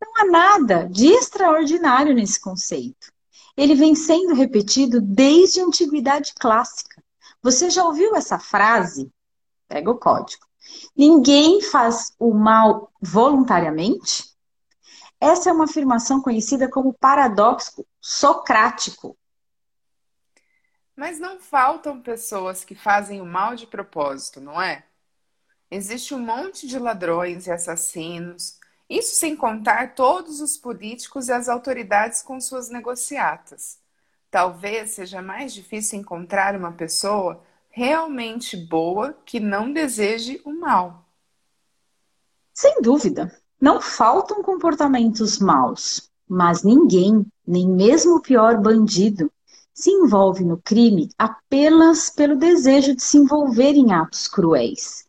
Não 0.00 0.12
há 0.18 0.24
nada 0.26 0.84
de 0.84 1.06
extraordinário 1.06 2.14
nesse 2.14 2.38
conceito. 2.38 3.10
Ele 3.56 3.74
vem 3.74 3.94
sendo 3.94 4.34
repetido 4.34 5.00
desde 5.00 5.60
a 5.60 5.64
antiguidade 5.64 6.34
clássica. 6.38 7.02
Você 7.42 7.70
já 7.70 7.84
ouviu 7.84 8.14
essa 8.14 8.38
frase? 8.38 9.10
Pega 9.66 9.90
o 9.90 9.98
código. 9.98 10.47
Ninguém 10.96 11.62
faz 11.62 12.12
o 12.18 12.32
mal 12.34 12.92
voluntariamente? 13.00 14.24
Essa 15.20 15.50
é 15.50 15.52
uma 15.52 15.64
afirmação 15.64 16.20
conhecida 16.20 16.68
como 16.68 16.92
paradoxo 16.92 17.84
socrático. 18.00 19.16
Mas 20.96 21.18
não 21.18 21.38
faltam 21.38 22.00
pessoas 22.00 22.64
que 22.64 22.74
fazem 22.74 23.20
o 23.20 23.26
mal 23.26 23.54
de 23.54 23.66
propósito, 23.66 24.40
não 24.40 24.60
é? 24.60 24.84
Existe 25.70 26.14
um 26.14 26.18
monte 26.18 26.66
de 26.66 26.78
ladrões 26.78 27.46
e 27.46 27.50
assassinos, 27.52 28.58
isso 28.88 29.16
sem 29.16 29.36
contar 29.36 29.94
todos 29.94 30.40
os 30.40 30.56
políticos 30.56 31.28
e 31.28 31.32
as 31.32 31.48
autoridades 31.48 32.22
com 32.22 32.40
suas 32.40 32.70
negociatas. 32.70 33.78
Talvez 34.30 34.92
seja 34.92 35.20
mais 35.20 35.52
difícil 35.52 35.98
encontrar 35.98 36.56
uma 36.56 36.72
pessoa 36.72 37.44
realmente 37.78 38.56
boa 38.56 39.16
que 39.24 39.38
não 39.38 39.72
deseje 39.72 40.42
o 40.44 40.52
mal. 40.52 41.06
Sem 42.52 42.82
dúvida, 42.82 43.32
não 43.60 43.80
faltam 43.80 44.42
comportamentos 44.42 45.38
maus, 45.38 46.10
mas 46.28 46.64
ninguém, 46.64 47.24
nem 47.46 47.68
mesmo 47.68 48.16
o 48.16 48.20
pior 48.20 48.60
bandido, 48.60 49.30
se 49.72 49.92
envolve 49.92 50.44
no 50.44 50.58
crime 50.58 51.08
apenas 51.16 52.10
pelo 52.10 52.34
desejo 52.34 52.96
de 52.96 53.02
se 53.02 53.16
envolver 53.16 53.74
em 53.74 53.92
atos 53.92 54.26
cruéis. 54.26 55.06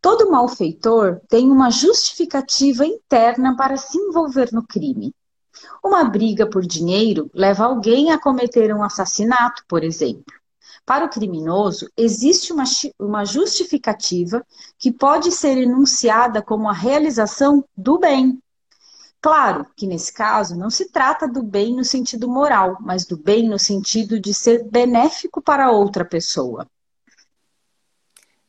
Todo 0.00 0.30
malfeitor 0.30 1.20
tem 1.28 1.50
uma 1.50 1.68
justificativa 1.68 2.86
interna 2.86 3.56
para 3.56 3.76
se 3.76 3.98
envolver 3.98 4.52
no 4.52 4.64
crime. 4.64 5.12
Uma 5.82 6.04
briga 6.04 6.48
por 6.48 6.64
dinheiro 6.64 7.28
leva 7.34 7.64
alguém 7.64 8.12
a 8.12 8.20
cometer 8.20 8.72
um 8.72 8.84
assassinato, 8.84 9.64
por 9.66 9.82
exemplo. 9.82 10.32
Para 10.86 11.06
o 11.06 11.08
criminoso, 11.08 11.90
existe 11.96 12.52
uma, 12.52 12.64
uma 12.98 13.24
justificativa 13.24 14.44
que 14.78 14.92
pode 14.92 15.32
ser 15.32 15.56
enunciada 15.56 16.42
como 16.42 16.68
a 16.68 16.74
realização 16.74 17.64
do 17.76 17.98
bem. 17.98 18.38
Claro 19.20 19.66
que 19.74 19.86
nesse 19.86 20.12
caso 20.12 20.54
não 20.54 20.68
se 20.68 20.90
trata 20.90 21.26
do 21.26 21.42
bem 21.42 21.74
no 21.74 21.82
sentido 21.82 22.28
moral, 22.28 22.76
mas 22.80 23.06
do 23.06 23.16
bem 23.16 23.48
no 23.48 23.58
sentido 23.58 24.20
de 24.20 24.34
ser 24.34 24.64
benéfico 24.64 25.40
para 25.40 25.70
outra 25.70 26.04
pessoa. 26.04 26.66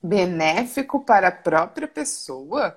Benéfico 0.03 1.05
para 1.05 1.29
a 1.29 1.31
própria 1.31 1.87
pessoa? 1.87 2.75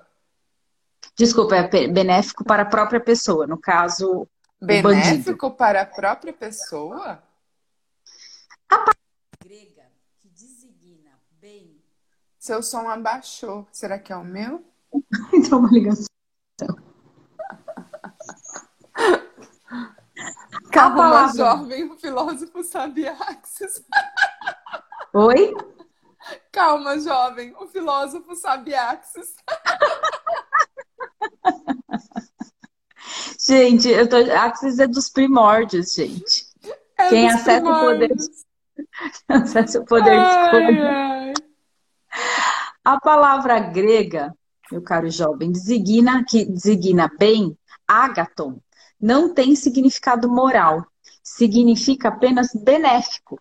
Desculpa, 1.17 1.57
é 1.57 1.87
benéfico 1.89 2.45
para 2.45 2.63
a 2.63 2.65
própria 2.65 3.01
pessoa, 3.01 3.45
no 3.45 3.57
caso. 3.57 4.25
Benéfico 4.61 5.51
para 5.51 5.81
a 5.81 5.85
própria 5.85 6.31
pessoa? 6.31 7.21
A 8.71 8.77
bem. 11.39 11.81
Seu 12.37 12.61
som 12.61 12.87
abaixou. 12.89 13.67
Será 13.71 13.97
que 13.97 14.11
é 14.11 14.15
o 14.15 14.23
meu? 14.23 14.63
então, 15.33 15.59
uma 15.59 15.69
ligação. 15.69 16.05
Calma, 20.71 21.33
jovem, 21.33 21.89
o 21.89 21.97
filósofo 21.97 22.63
Sabiaxis. 22.63 23.83
Oi? 25.13 25.55
Calma, 26.51 26.99
jovem, 26.99 27.55
o 27.57 27.67
filósofo 27.67 28.35
Sabiaxis. 28.35 29.35
gente, 33.39 33.89
eu 33.89 34.07
tô... 34.07 34.17
Axis 34.17 34.79
é 34.79 34.87
dos 34.87 35.09
primórdios, 35.09 35.93
gente. 35.93 36.45
É 36.97 37.09
Quem 37.09 37.29
acessa 37.29 37.61
primórdios. 37.61 38.25
o 38.25 38.27
poder. 38.27 38.48
O 39.77 39.85
poder 39.85 40.17
ai, 40.19 40.73
de 40.73 40.81
ai. 40.81 41.33
A 42.83 42.99
palavra 42.99 43.59
grega, 43.59 44.33
meu 44.71 44.81
caro 44.81 45.09
jovem, 45.09 45.51
designa 45.51 46.23
que 46.23 46.45
designa 46.45 47.09
bem, 47.19 47.57
ágaton, 47.87 48.59
não 48.99 49.33
tem 49.33 49.55
significado 49.55 50.29
moral, 50.29 50.85
significa 51.23 52.09
apenas 52.09 52.53
benéfico. 52.53 53.39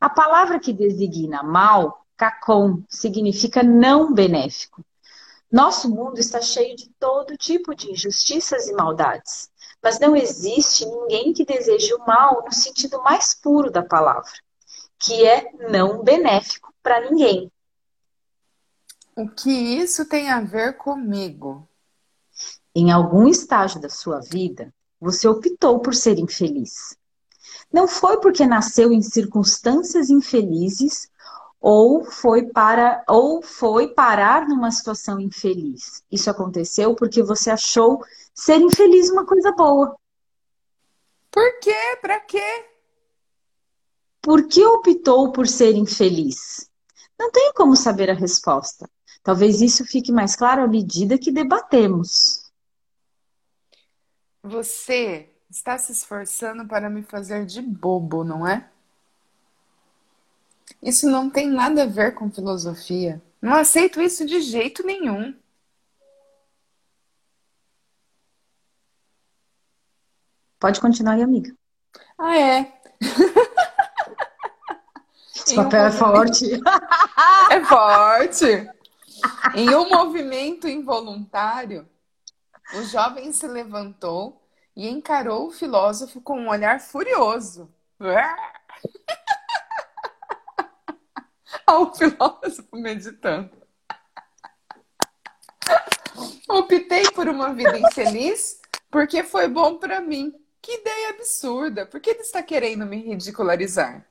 A 0.00 0.08
palavra 0.08 0.58
que 0.58 0.72
designa 0.72 1.42
mal, 1.42 2.06
cacon, 2.16 2.82
significa 2.88 3.62
não 3.62 4.12
benéfico. 4.12 4.84
Nosso 5.50 5.90
mundo 5.90 6.18
está 6.18 6.40
cheio 6.40 6.76
de 6.76 6.88
todo 6.98 7.36
tipo 7.36 7.74
de 7.74 7.90
injustiças 7.90 8.68
e 8.68 8.72
maldades, 8.72 9.50
mas 9.82 9.98
não 9.98 10.14
existe 10.14 10.86
ninguém 10.86 11.32
que 11.32 11.44
deseje 11.44 11.92
o 11.94 12.06
mal 12.06 12.44
no 12.44 12.52
sentido 12.52 13.02
mais 13.02 13.34
puro 13.34 13.70
da 13.70 13.82
palavra, 13.82 14.30
que 15.00 15.26
é 15.26 15.50
não 15.70 16.04
benéfico 16.04 16.72
para 16.82 17.00
ninguém. 17.10 17.50
O 19.16 19.28
que 19.28 19.50
isso 19.50 20.06
tem 20.06 20.30
a 20.30 20.40
ver 20.40 20.76
comigo? 20.76 21.66
Em 22.74 22.92
algum 22.92 23.26
estágio 23.26 23.80
da 23.80 23.88
sua 23.88 24.20
vida, 24.20 24.72
você 25.00 25.26
optou 25.26 25.80
por 25.80 25.94
ser 25.94 26.18
infeliz. 26.18 26.96
Não 27.72 27.88
foi 27.88 28.20
porque 28.20 28.46
nasceu 28.46 28.92
em 28.92 29.00
circunstâncias 29.00 30.10
infelizes 30.10 31.10
ou 31.60 32.04
foi 32.04 32.46
para 32.46 33.02
ou 33.08 33.42
foi 33.42 33.88
parar 33.88 34.46
numa 34.48 34.70
situação 34.70 35.18
infeliz. 35.18 36.04
Isso 36.10 36.30
aconteceu 36.30 36.94
porque 36.94 37.22
você 37.22 37.50
achou 37.50 38.04
ser 38.34 38.60
infeliz 38.60 39.10
uma 39.10 39.24
coisa 39.26 39.52
boa. 39.52 39.96
Por 41.30 41.58
quê? 41.60 41.98
Para 42.00 42.20
quê? 42.20 42.70
Por 44.22 44.46
que 44.48 44.64
optou 44.64 45.32
por 45.32 45.46
ser 45.48 45.74
infeliz? 45.74 46.70
Não 47.18 47.30
tem 47.30 47.52
como 47.54 47.76
saber 47.76 48.10
a 48.10 48.14
resposta. 48.14 48.88
Talvez 49.22 49.60
isso 49.60 49.84
fique 49.84 50.12
mais 50.12 50.36
claro 50.36 50.62
à 50.62 50.66
medida 50.66 51.18
que 51.18 51.30
debatemos. 51.30 52.50
Você 54.42 55.28
está 55.50 55.76
se 55.76 55.92
esforçando 55.92 56.66
para 56.66 56.88
me 56.88 57.02
fazer 57.02 57.44
de 57.44 57.60
bobo, 57.60 58.24
não 58.24 58.46
é? 58.46 58.70
Isso 60.82 61.08
não 61.10 61.28
tem 61.28 61.48
nada 61.48 61.82
a 61.82 61.86
ver 61.86 62.14
com 62.14 62.30
filosofia. 62.30 63.20
Não 63.42 63.54
aceito 63.54 64.00
isso 64.00 64.24
de 64.24 64.40
jeito 64.40 64.84
nenhum. 64.84 65.34
Pode 70.58 70.80
continuar 70.80 71.14
aí, 71.14 71.22
amiga. 71.22 71.54
Ah, 72.18 72.38
é. 72.38 72.80
Esse 75.50 75.56
papel 75.56 75.82
um 75.82 75.86
é 75.86 75.90
forte. 75.90 76.46
É 77.50 77.64
forte. 77.64 78.70
Em 79.56 79.74
um 79.74 79.88
movimento 79.88 80.68
involuntário, 80.68 81.88
o 82.74 82.84
jovem 82.84 83.32
se 83.32 83.48
levantou 83.48 84.40
e 84.76 84.88
encarou 84.88 85.48
o 85.48 85.50
filósofo 85.50 86.20
com 86.20 86.38
um 86.38 86.48
olhar 86.48 86.78
furioso. 86.80 87.68
Ao 91.66 91.92
filósofo 91.92 92.76
meditando. 92.76 93.50
Optei 96.48 97.10
por 97.10 97.26
uma 97.28 97.52
vida 97.52 97.76
infeliz 97.76 98.60
porque 98.88 99.24
foi 99.24 99.48
bom 99.48 99.78
para 99.78 100.00
mim. 100.00 100.32
Que 100.62 100.76
ideia 100.76 101.10
absurda! 101.10 101.86
Por 101.86 101.98
que 102.00 102.10
ele 102.10 102.20
está 102.20 102.40
querendo 102.40 102.86
me 102.86 102.98
ridicularizar? 102.98 104.09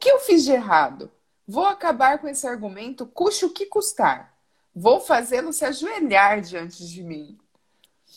O 0.00 0.02
que 0.02 0.10
eu 0.10 0.18
fiz 0.20 0.44
de 0.44 0.52
errado? 0.52 1.10
Vou 1.46 1.66
acabar 1.66 2.18
com 2.18 2.26
esse 2.26 2.46
argumento, 2.46 3.04
custe 3.04 3.44
o 3.44 3.50
que 3.50 3.66
custar. 3.66 4.34
Vou 4.74 4.98
fazê-lo 4.98 5.52
se 5.52 5.62
ajoelhar 5.62 6.40
diante 6.40 6.88
de 6.88 7.02
mim. 7.02 7.38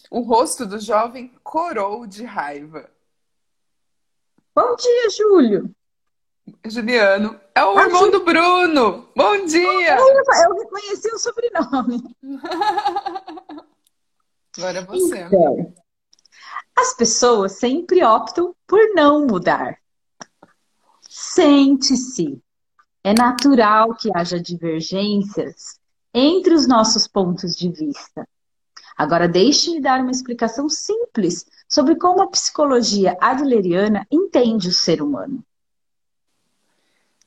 O 0.09 0.21
rosto 0.21 0.65
do 0.65 0.79
jovem 0.79 1.37
corou 1.43 2.07
de 2.07 2.23
raiva. 2.23 2.89
Bom 4.55 4.77
dia, 4.77 5.09
Júlio. 5.09 5.75
Juliano. 6.63 7.37
É 7.53 7.65
o 7.65 7.77
ah, 7.77 7.83
irmão 7.83 8.09
do 8.09 8.23
Bruno. 8.23 9.09
Bom 9.13 9.45
dia. 9.45 9.97
Eu 9.97 10.55
reconheci 10.55 11.13
o 11.13 11.19
sobrenome. 11.19 12.15
Agora 14.57 14.79
é 14.79 14.85
você. 14.85 15.23
Então, 15.23 15.73
as 16.77 16.93
pessoas 16.93 17.59
sempre 17.59 18.01
optam 18.05 18.55
por 18.65 18.79
não 18.95 19.27
mudar. 19.27 19.82
Sente-se. 21.33 22.39
É 23.03 23.11
natural 23.11 23.95
que 23.95 24.09
haja 24.15 24.39
divergências 24.39 25.79
entre 26.13 26.53
os 26.53 26.67
nossos 26.67 27.07
pontos 27.07 27.55
de 27.55 27.69
vista. 27.71 28.27
Agora, 28.95 29.27
deixe-me 29.27 29.81
dar 29.81 29.99
uma 29.99 30.11
explicação 30.11 30.69
simples 30.69 31.45
sobre 31.67 31.95
como 31.95 32.21
a 32.21 32.27
psicologia 32.27 33.17
adleriana 33.19 34.05
entende 34.11 34.67
o 34.67 34.71
ser 34.71 35.01
humano. 35.01 35.43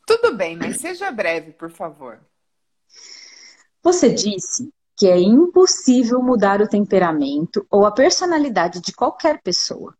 Tudo 0.06 0.36
bem, 0.36 0.56
mas 0.56 0.76
seja 0.76 1.10
breve, 1.10 1.50
por 1.50 1.70
favor. 1.70 2.20
Você 3.82 4.14
disse 4.14 4.72
que 4.96 5.08
é 5.08 5.18
impossível 5.18 6.22
mudar 6.22 6.62
o 6.62 6.68
temperamento 6.68 7.66
ou 7.68 7.84
a 7.84 7.90
personalidade 7.90 8.80
de 8.80 8.92
qualquer 8.92 9.42
pessoa. 9.42 9.96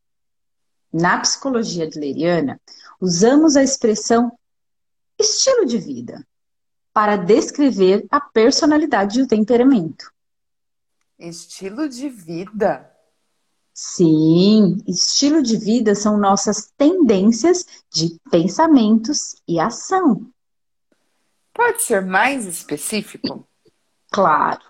Na 0.93 1.19
psicologia 1.19 1.85
adleriana, 1.85 2.61
usamos 3.01 3.57
a 3.57 3.63
expressão 3.63 4.37
estilo 5.19 5.65
de 5.65 5.79
vida 5.79 6.27
para 6.93 7.17
descrever 7.17 8.07
a 8.11 8.21
personalidade 8.21 9.21
e 9.21 9.23
o 9.23 9.29
temperamento. 9.29 10.11
Estilo 11.19 11.89
de 11.89 12.09
vida? 12.09 12.91
Sim, 13.73 14.79
estilo 14.87 15.43
de 15.43 15.57
vida 15.59 15.95
são 15.95 16.17
nossas 16.17 16.73
tendências 16.79 17.67
de 17.93 18.19
pensamentos 18.31 19.37
e 19.47 19.61
ação. 19.61 20.31
Pode 21.53 21.83
ser 21.83 22.03
mais 22.03 22.47
específico? 22.47 23.47
Claro. 24.11 24.63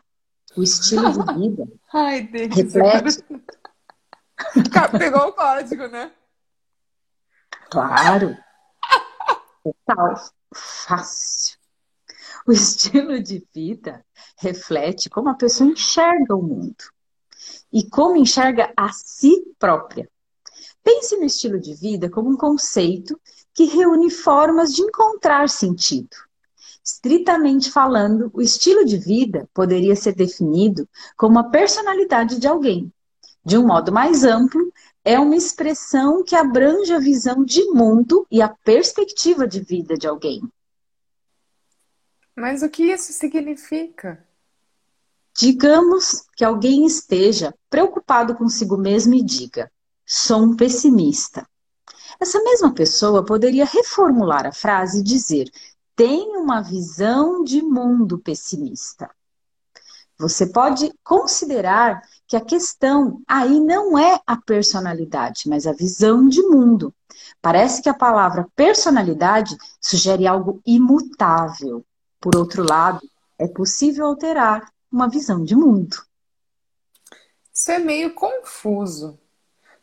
O 0.56 0.62
estilo 0.62 1.12
de 1.12 1.34
vida 1.34 1.68
Ai, 1.92 2.22
Deus 2.22 2.54
reflete. 2.54 3.24
Pegou 4.98 5.28
o 5.28 5.32
código, 5.32 5.86
né? 5.86 6.12
Claro. 7.70 8.36
Total. 9.62 10.14
Fácil. 10.54 11.56
O 12.46 12.52
estilo 12.52 13.20
de 13.20 13.46
vida 13.54 14.04
reflete 14.38 15.10
como 15.10 15.28
a 15.28 15.34
pessoa 15.34 15.68
enxerga 15.68 16.34
o 16.34 16.42
mundo 16.42 16.84
e 17.72 17.88
como 17.88 18.16
enxerga 18.16 18.72
a 18.76 18.92
si 18.92 19.54
própria. 19.58 20.08
Pense 20.82 21.16
no 21.16 21.24
estilo 21.24 21.58
de 21.58 21.74
vida 21.74 22.08
como 22.08 22.30
um 22.30 22.36
conceito 22.36 23.20
que 23.52 23.64
reúne 23.64 24.10
formas 24.10 24.72
de 24.72 24.82
encontrar 24.82 25.48
sentido. 25.48 26.16
Estritamente 26.84 27.70
falando, 27.70 28.30
o 28.32 28.40
estilo 28.40 28.84
de 28.84 28.96
vida 28.96 29.48
poderia 29.52 29.96
ser 29.96 30.14
definido 30.14 30.88
como 31.16 31.38
a 31.40 31.50
personalidade 31.50 32.38
de 32.38 32.46
alguém. 32.46 32.92
De 33.44 33.58
um 33.58 33.66
modo 33.66 33.90
mais 33.90 34.24
amplo, 34.24 34.72
é 35.06 35.20
uma 35.20 35.36
expressão 35.36 36.24
que 36.24 36.34
abrange 36.34 36.92
a 36.92 36.98
visão 36.98 37.44
de 37.44 37.64
mundo 37.66 38.26
e 38.28 38.42
a 38.42 38.48
perspectiva 38.48 39.46
de 39.46 39.60
vida 39.60 39.96
de 39.96 40.08
alguém. 40.08 40.42
Mas 42.34 42.60
o 42.64 42.68
que 42.68 42.82
isso 42.92 43.12
significa? 43.12 44.26
Digamos 45.38 46.26
que 46.34 46.44
alguém 46.44 46.84
esteja 46.84 47.54
preocupado 47.70 48.34
consigo 48.34 48.76
mesmo 48.76 49.14
e 49.14 49.22
diga: 49.22 49.70
sou 50.04 50.42
um 50.42 50.56
pessimista. 50.56 51.48
Essa 52.18 52.42
mesma 52.42 52.74
pessoa 52.74 53.24
poderia 53.24 53.64
reformular 53.64 54.44
a 54.44 54.52
frase 54.52 54.98
e 54.98 55.04
dizer: 55.04 55.48
tenho 55.94 56.40
uma 56.40 56.60
visão 56.60 57.44
de 57.44 57.62
mundo 57.62 58.18
pessimista. 58.18 59.08
Você 60.18 60.46
pode 60.46 60.92
considerar 61.04 62.02
que 62.26 62.36
a 62.36 62.40
questão 62.40 63.22
aí 63.28 63.60
não 63.60 63.98
é 63.98 64.18
a 64.26 64.36
personalidade, 64.36 65.48
mas 65.48 65.66
a 65.66 65.72
visão 65.72 66.26
de 66.26 66.42
mundo. 66.42 66.94
Parece 67.40 67.82
que 67.82 67.88
a 67.88 67.94
palavra 67.94 68.46
personalidade 68.56 69.56
sugere 69.80 70.26
algo 70.26 70.60
imutável. 70.66 71.84
Por 72.20 72.34
outro 72.34 72.64
lado, 72.68 73.00
é 73.38 73.46
possível 73.46 74.06
alterar 74.06 74.72
uma 74.90 75.08
visão 75.08 75.44
de 75.44 75.54
mundo. 75.54 75.96
Isso 77.52 77.70
é 77.70 77.78
meio 77.78 78.14
confuso. 78.14 79.18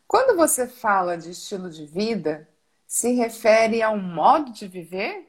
Quando 0.06 0.36
você 0.36 0.66
fala 0.66 1.16
de 1.16 1.30
estilo 1.30 1.70
de 1.70 1.86
vida, 1.86 2.48
se 2.86 3.12
refere 3.12 3.82
a 3.82 3.90
um 3.90 4.00
modo 4.00 4.52
de 4.52 4.68
viver? 4.68 5.28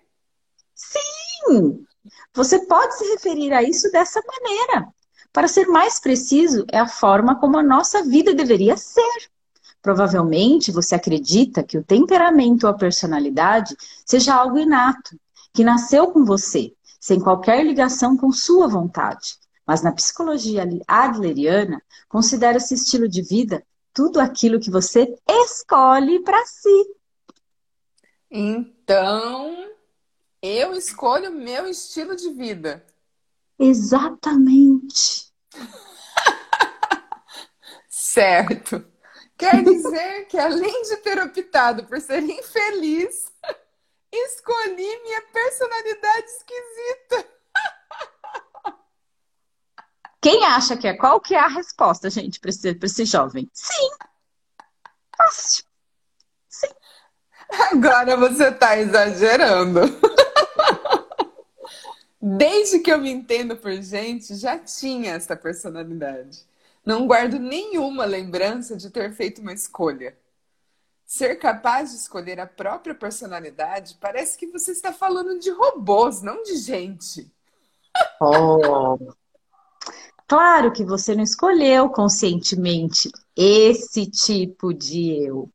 Sim! 0.73 1.85
Você 2.33 2.65
pode 2.65 2.97
se 2.97 3.03
referir 3.13 3.53
a 3.53 3.63
isso 3.63 3.89
dessa 3.91 4.21
maneira. 4.21 4.93
Para 5.35 5.49
ser 5.49 5.67
mais 5.67 5.99
preciso, 5.99 6.65
é 6.71 6.79
a 6.79 6.87
forma 6.87 7.37
como 7.37 7.57
a 7.57 7.61
nossa 7.61 8.01
vida 8.05 8.33
deveria 8.33 8.77
ser. 8.77 9.29
Provavelmente 9.81 10.71
você 10.71 10.95
acredita 10.95 11.61
que 11.61 11.77
o 11.77 11.83
temperamento 11.83 12.63
ou 12.63 12.69
a 12.69 12.77
personalidade 12.77 13.75
seja 14.05 14.33
algo 14.33 14.57
inato, 14.57 15.19
que 15.53 15.61
nasceu 15.61 16.07
com 16.07 16.23
você, 16.23 16.73
sem 17.01 17.19
qualquer 17.19 17.65
ligação 17.65 18.15
com 18.15 18.31
sua 18.31 18.69
vontade. 18.69 19.35
Mas 19.67 19.81
na 19.83 19.91
psicologia 19.91 20.65
adleriana, 20.87 21.83
considera 22.07 22.55
esse 22.55 22.75
estilo 22.75 23.09
de 23.09 23.21
vida 23.21 23.61
tudo 23.93 24.21
aquilo 24.21 24.57
que 24.57 24.71
você 24.71 25.17
escolhe 25.27 26.23
para 26.23 26.45
si. 26.45 26.95
Então, 28.31 29.67
eu 30.41 30.73
escolho 30.73 31.29
meu 31.29 31.67
estilo 31.67 32.15
de 32.15 32.29
vida. 32.29 32.85
Exatamente. 33.57 35.31
certo. 37.89 38.85
Quer 39.37 39.63
dizer 39.63 40.27
que 40.27 40.37
além 40.37 40.81
de 40.83 40.97
ter 40.97 41.21
optado 41.21 41.85
por 41.85 41.99
ser 41.99 42.23
infeliz, 42.23 43.31
escolhi 44.11 45.01
minha 45.03 45.21
personalidade 45.33 46.25
esquisita. 46.25 47.27
Quem 50.21 50.45
acha 50.45 50.77
que 50.77 50.87
é? 50.87 50.95
Qual 50.95 51.19
que 51.19 51.35
é 51.35 51.39
a 51.39 51.47
resposta, 51.47 52.09
gente, 52.09 52.39
para 52.39 52.49
esse, 52.49 52.77
esse 52.81 53.05
jovem? 53.05 53.49
Sim. 53.53 53.89
Fácil. 55.17 55.65
Sim. 56.49 56.69
Agora 57.71 58.17
você 58.17 58.49
está 58.49 58.77
exagerando. 58.77 59.81
Desde 62.27 62.79
que 62.79 62.91
eu 62.91 62.99
me 62.99 63.11
entendo 63.11 63.55
por 63.55 63.71
gente, 63.83 64.33
já 64.35 64.57
tinha 64.57 65.13
essa 65.13 65.35
personalidade. 65.35 66.43
Não 66.83 67.05
guardo 67.05 67.37
nenhuma 67.37 68.03
lembrança 68.03 68.75
de 68.75 68.89
ter 68.89 69.13
feito 69.13 69.41
uma 69.41 69.53
escolha. 69.53 70.17
Ser 71.05 71.35
capaz 71.35 71.91
de 71.91 71.97
escolher 71.97 72.39
a 72.39 72.47
própria 72.47 72.95
personalidade 72.95 73.95
parece 74.01 74.39
que 74.39 74.47
você 74.47 74.71
está 74.71 74.91
falando 74.91 75.39
de 75.39 75.51
robôs, 75.51 76.23
não 76.23 76.41
de 76.41 76.57
gente. 76.57 77.31
Oh, 78.19 78.97
Claro 80.27 80.73
que 80.73 80.83
você 80.83 81.13
não 81.13 81.23
escolheu 81.23 81.89
conscientemente 81.89 83.11
esse 83.35 84.07
tipo 84.07 84.73
de 84.73 85.11
eu. 85.23 85.47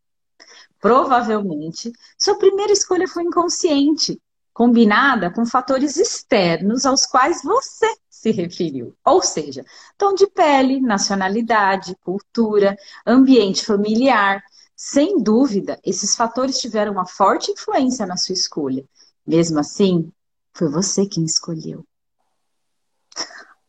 Provavelmente, 0.81 1.93
sua 2.17 2.39
primeira 2.39 2.73
escolha 2.73 3.09
foi 3.09 3.25
inconsciente, 3.25 4.21
combinada 4.61 5.31
com 5.31 5.47
fatores 5.47 5.97
externos 5.97 6.85
aos 6.85 7.07
quais 7.07 7.43
você 7.43 7.87
se 8.11 8.31
referiu. 8.31 8.95
Ou 9.03 9.23
seja, 9.23 9.65
tom 9.97 10.13
de 10.13 10.27
pele, 10.27 10.83
nacionalidade, 10.83 11.97
cultura, 12.05 12.77
ambiente 13.07 13.65
familiar. 13.65 14.45
Sem 14.77 15.23
dúvida, 15.23 15.81
esses 15.83 16.15
fatores 16.15 16.61
tiveram 16.61 16.93
uma 16.93 17.07
forte 17.07 17.51
influência 17.51 18.05
na 18.05 18.19
sua 18.19 18.35
escolha. 18.35 18.85
Mesmo 19.27 19.59
assim, 19.59 20.13
foi 20.53 20.69
você 20.69 21.07
quem 21.07 21.25
escolheu. 21.25 21.83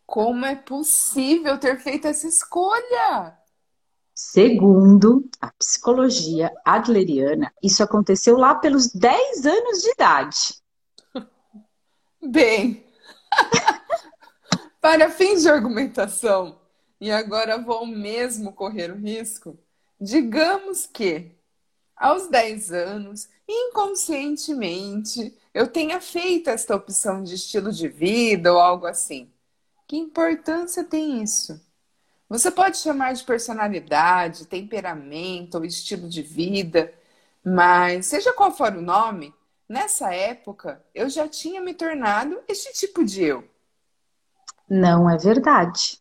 Como 0.06 0.46
é 0.46 0.58
possível 0.58 1.58
ter 1.58 1.80
feito 1.80 2.06
essa 2.06 2.28
escolha? 2.28 3.38
Segundo 4.14 5.26
a 5.40 5.54
psicologia 5.54 6.52
adleriana, 6.66 7.50
isso 7.64 7.82
aconteceu 7.82 8.38
lá 8.38 8.56
pelos 8.56 8.92
10 8.92 9.46
anos 9.46 9.82
de 9.84 9.92
idade. 9.92 10.61
Bem, 12.24 12.86
para 14.80 15.10
fins 15.10 15.42
de 15.42 15.50
argumentação, 15.50 16.60
e 17.00 17.12
agora 17.12 17.58
vou 17.58 17.86
mesmo 17.86 18.54
correr 18.54 18.92
o 18.92 18.96
risco, 18.96 19.58
digamos 20.00 20.86
que 20.86 21.32
aos 21.96 22.28
10 22.28 22.72
anos, 22.72 23.30
inconscientemente, 23.48 25.36
eu 25.54 25.68
tenha 25.68 26.00
feito 26.02 26.50
esta 26.50 26.76
opção 26.76 27.24
de 27.24 27.36
estilo 27.36 27.72
de 27.72 27.88
vida 27.88 28.52
ou 28.54 28.60
algo 28.60 28.88
assim. 28.88 29.32
Que 29.88 29.98
importância 29.98 30.84
tem 30.84 31.22
isso? 31.22 31.60
Você 32.30 32.50
pode 32.50 32.78
chamar 32.78 33.14
de 33.14 33.24
personalidade, 33.24 34.48
temperamento 34.48 35.56
ou 35.58 35.66
estilo 35.66 36.08
de 36.10 36.22
vida, 36.22 36.94
mas 37.44 38.08
seja 38.08 38.34
qual 38.34 38.52
for 38.56 38.74
o 38.76 38.82
nome, 38.82 39.34
nessa 39.72 40.14
época 40.14 40.84
eu 40.94 41.10
já 41.10 41.28
tinha 41.28 41.62
me 41.62 41.74
tornado 41.74 42.40
este 42.48 42.74
tipo 42.74 43.04
de 43.04 43.24
eu. 43.24 43.48
Não 44.70 45.10
é 45.10 45.18
verdade. 45.18 46.00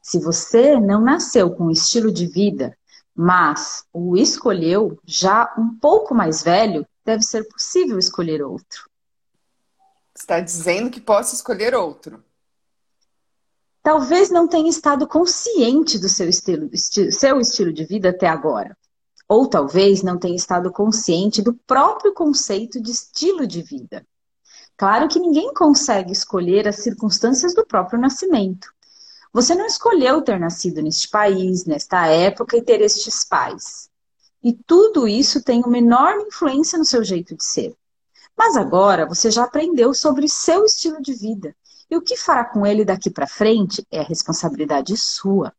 Se 0.00 0.18
você 0.18 0.78
não 0.78 1.00
nasceu 1.00 1.54
com 1.54 1.64
um 1.64 1.70
estilo 1.70 2.12
de 2.12 2.26
vida, 2.26 2.76
mas 3.14 3.84
o 3.92 4.16
escolheu 4.16 4.98
já 5.04 5.52
um 5.58 5.78
pouco 5.78 6.14
mais 6.14 6.42
velho, 6.42 6.86
deve 7.04 7.22
ser 7.22 7.44
possível 7.48 7.98
escolher 7.98 8.42
outro. 8.42 8.88
Está 10.16 10.40
dizendo 10.40 10.90
que 10.90 11.00
posso 11.00 11.34
escolher 11.34 11.74
outro 11.74 12.22
talvez 13.82 14.30
não 14.30 14.46
tenha 14.46 14.70
estado 14.70 15.06
consciente 15.06 15.98
do 15.98 16.08
seu 16.08 16.28
estilo, 16.28 16.70
seu 16.76 17.40
estilo 17.40 17.72
de 17.72 17.84
vida 17.84 18.10
até 18.10 18.28
agora. 18.28 18.76
Ou 19.28 19.46
talvez 19.46 20.02
não 20.02 20.18
tenha 20.18 20.36
estado 20.36 20.70
consciente 20.70 21.40
do 21.42 21.54
próprio 21.66 22.12
conceito 22.12 22.80
de 22.80 22.90
estilo 22.90 23.46
de 23.46 23.62
vida. 23.62 24.06
Claro 24.76 25.08
que 25.08 25.20
ninguém 25.20 25.52
consegue 25.54 26.12
escolher 26.12 26.66
as 26.66 26.76
circunstâncias 26.76 27.54
do 27.54 27.64
próprio 27.64 28.00
nascimento. 28.00 28.72
Você 29.32 29.54
não 29.54 29.66
escolheu 29.66 30.20
ter 30.22 30.38
nascido 30.38 30.82
neste 30.82 31.08
país, 31.08 31.64
nesta 31.64 32.06
época 32.06 32.56
e 32.56 32.62
ter 32.62 32.80
estes 32.80 33.24
pais. 33.24 33.88
E 34.42 34.52
tudo 34.52 35.06
isso 35.06 35.42
tem 35.42 35.62
uma 35.62 35.78
enorme 35.78 36.24
influência 36.24 36.78
no 36.78 36.84
seu 36.84 37.04
jeito 37.04 37.36
de 37.36 37.44
ser. 37.44 37.74
Mas 38.36 38.56
agora 38.56 39.06
você 39.06 39.30
já 39.30 39.44
aprendeu 39.44 39.94
sobre 39.94 40.28
seu 40.28 40.64
estilo 40.64 41.00
de 41.00 41.14
vida 41.14 41.54
e 41.90 41.96
o 41.96 42.02
que 42.02 42.16
fará 42.16 42.44
com 42.44 42.66
ele 42.66 42.84
daqui 42.84 43.10
para 43.10 43.26
frente 43.26 43.86
é 43.90 44.00
a 44.00 44.04
responsabilidade 44.04 44.96
sua. 44.96 45.54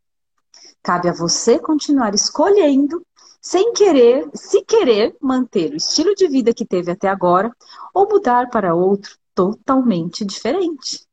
Cabe 0.82 1.08
a 1.08 1.14
você 1.14 1.60
continuar 1.60 2.14
escolhendo, 2.16 3.06
sem 3.44 3.74
querer, 3.74 4.30
se 4.34 4.64
querer 4.64 5.18
manter 5.20 5.74
o 5.74 5.76
estilo 5.76 6.16
de 6.16 6.30
vida 6.30 6.54
que 6.54 6.66
teve 6.66 6.90
até 6.90 7.10
agora 7.10 7.54
ou 7.94 8.08
mudar 8.08 8.50
para 8.50 8.74
outro 8.74 9.18
totalmente 9.36 10.24
diferente. 10.24 11.06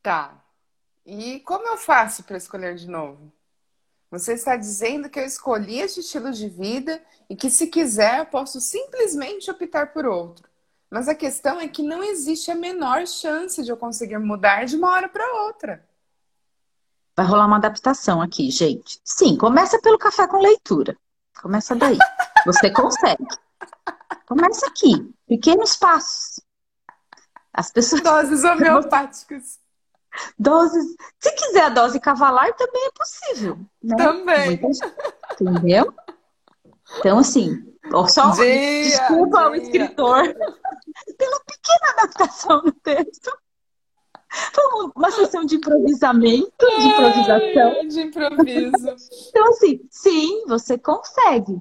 Tá. 0.00 0.40
E 1.04 1.40
como 1.40 1.66
eu 1.66 1.76
faço 1.76 2.22
para 2.22 2.36
escolher 2.36 2.76
de 2.76 2.86
novo? 2.88 3.32
Você 4.12 4.34
está 4.34 4.56
dizendo 4.56 5.10
que 5.10 5.18
eu 5.18 5.24
escolhi 5.24 5.80
este 5.80 5.98
estilo 5.98 6.30
de 6.30 6.48
vida 6.48 7.02
e 7.28 7.34
que, 7.34 7.50
se 7.50 7.66
quiser, 7.66 8.30
posso 8.30 8.60
simplesmente 8.60 9.50
optar 9.50 9.92
por 9.92 10.06
outro. 10.06 10.48
Mas 10.88 11.08
a 11.08 11.16
questão 11.16 11.58
é 11.58 11.66
que 11.66 11.82
não 11.82 12.04
existe 12.04 12.48
a 12.52 12.54
menor 12.54 13.08
chance 13.08 13.60
de 13.60 13.70
eu 13.70 13.76
conseguir 13.76 14.18
mudar 14.18 14.64
de 14.64 14.76
uma 14.76 14.92
hora 14.92 15.08
para 15.08 15.42
outra. 15.46 15.84
Vai 17.16 17.24
rolar 17.24 17.46
uma 17.46 17.56
adaptação 17.56 18.20
aqui, 18.20 18.50
gente. 18.50 19.00
Sim, 19.02 19.38
começa 19.38 19.80
pelo 19.80 19.98
café 19.98 20.26
com 20.26 20.38
leitura. 20.38 20.96
Começa 21.40 21.74
daí. 21.74 21.96
Você 22.44 22.70
consegue. 22.70 23.26
Começa 24.26 24.66
aqui. 24.66 25.14
Pequenos 25.26 25.76
passos. 25.76 26.40
As 27.52 27.72
pessoas. 27.72 28.02
Doses 28.02 28.44
homeopáticas. 28.44 29.58
Doses. 30.38 30.94
Se 31.18 31.32
quiser 31.32 31.64
a 31.64 31.68
dose 31.70 31.98
cavalar, 31.98 32.52
também 32.54 32.86
é 32.86 32.90
possível. 32.90 33.58
Né? 33.82 33.96
Também. 33.96 34.60
Entendeu? 35.40 35.94
Então, 36.98 37.18
assim, 37.18 37.64
só 38.08 38.30
dia, 38.30 38.82
desculpa 38.84 39.38
dia. 39.38 39.50
o 39.50 39.54
escritor 39.54 40.22
pela 41.18 41.40
pequena 41.40 41.90
adaptação 41.92 42.62
no 42.62 42.72
texto. 42.72 43.30
uma 44.94 45.10
sessão 45.10 45.44
de 45.44 45.56
improvisamento, 45.56 46.66
de 46.78 46.86
improvisação. 46.86 47.88
de 47.88 48.00
improviso. 48.00 48.96
Então, 49.28 49.48
assim, 49.50 49.80
sim, 49.90 50.44
você 50.46 50.78
consegue. 50.78 51.60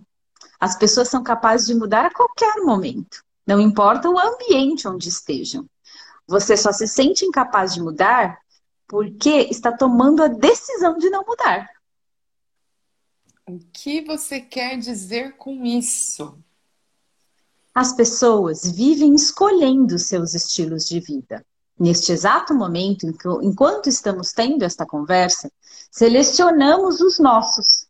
As 0.60 0.78
pessoas 0.78 1.10
são 1.10 1.22
capazes 1.24 1.68
de 1.68 1.76
mudar 1.76 2.06
a 2.06 2.14
qualquer 2.14 2.56
momento. 2.64 3.24
Não 3.46 3.60
importa 3.60 4.10
o 4.10 4.18
ambiente 4.18 4.88
onde 4.88 5.10
estejam. 5.10 5.66
Você 6.28 6.56
só 6.58 6.72
se 6.72 6.88
sente 6.88 7.26
incapaz 7.26 7.74
de 7.74 7.82
mudar 7.82 8.40
porque 8.88 9.48
está 9.52 9.72
tomando 9.72 10.24
a 10.24 10.28
decisão 10.28 10.98
de 10.98 11.10
não 11.10 11.24
mudar. 11.26 11.70
O 13.48 13.60
que 13.72 14.02
você 14.02 14.40
quer 14.40 14.78
dizer 14.78 15.36
com 15.38 15.64
isso? 15.66 16.38
As 17.74 17.94
pessoas 17.94 18.64
vivem 18.64 19.14
escolhendo 19.14 20.00
seus 20.00 20.34
estilos 20.34 20.86
de 20.86 21.00
vida. 21.00 21.46
Neste 21.78 22.14
exato 22.14 22.54
momento, 22.54 23.06
enquanto 23.42 23.90
estamos 23.90 24.32
tendo 24.32 24.64
esta 24.64 24.86
conversa, 24.86 25.52
selecionamos 25.92 27.02
os 27.02 27.20
nossos. 27.20 27.88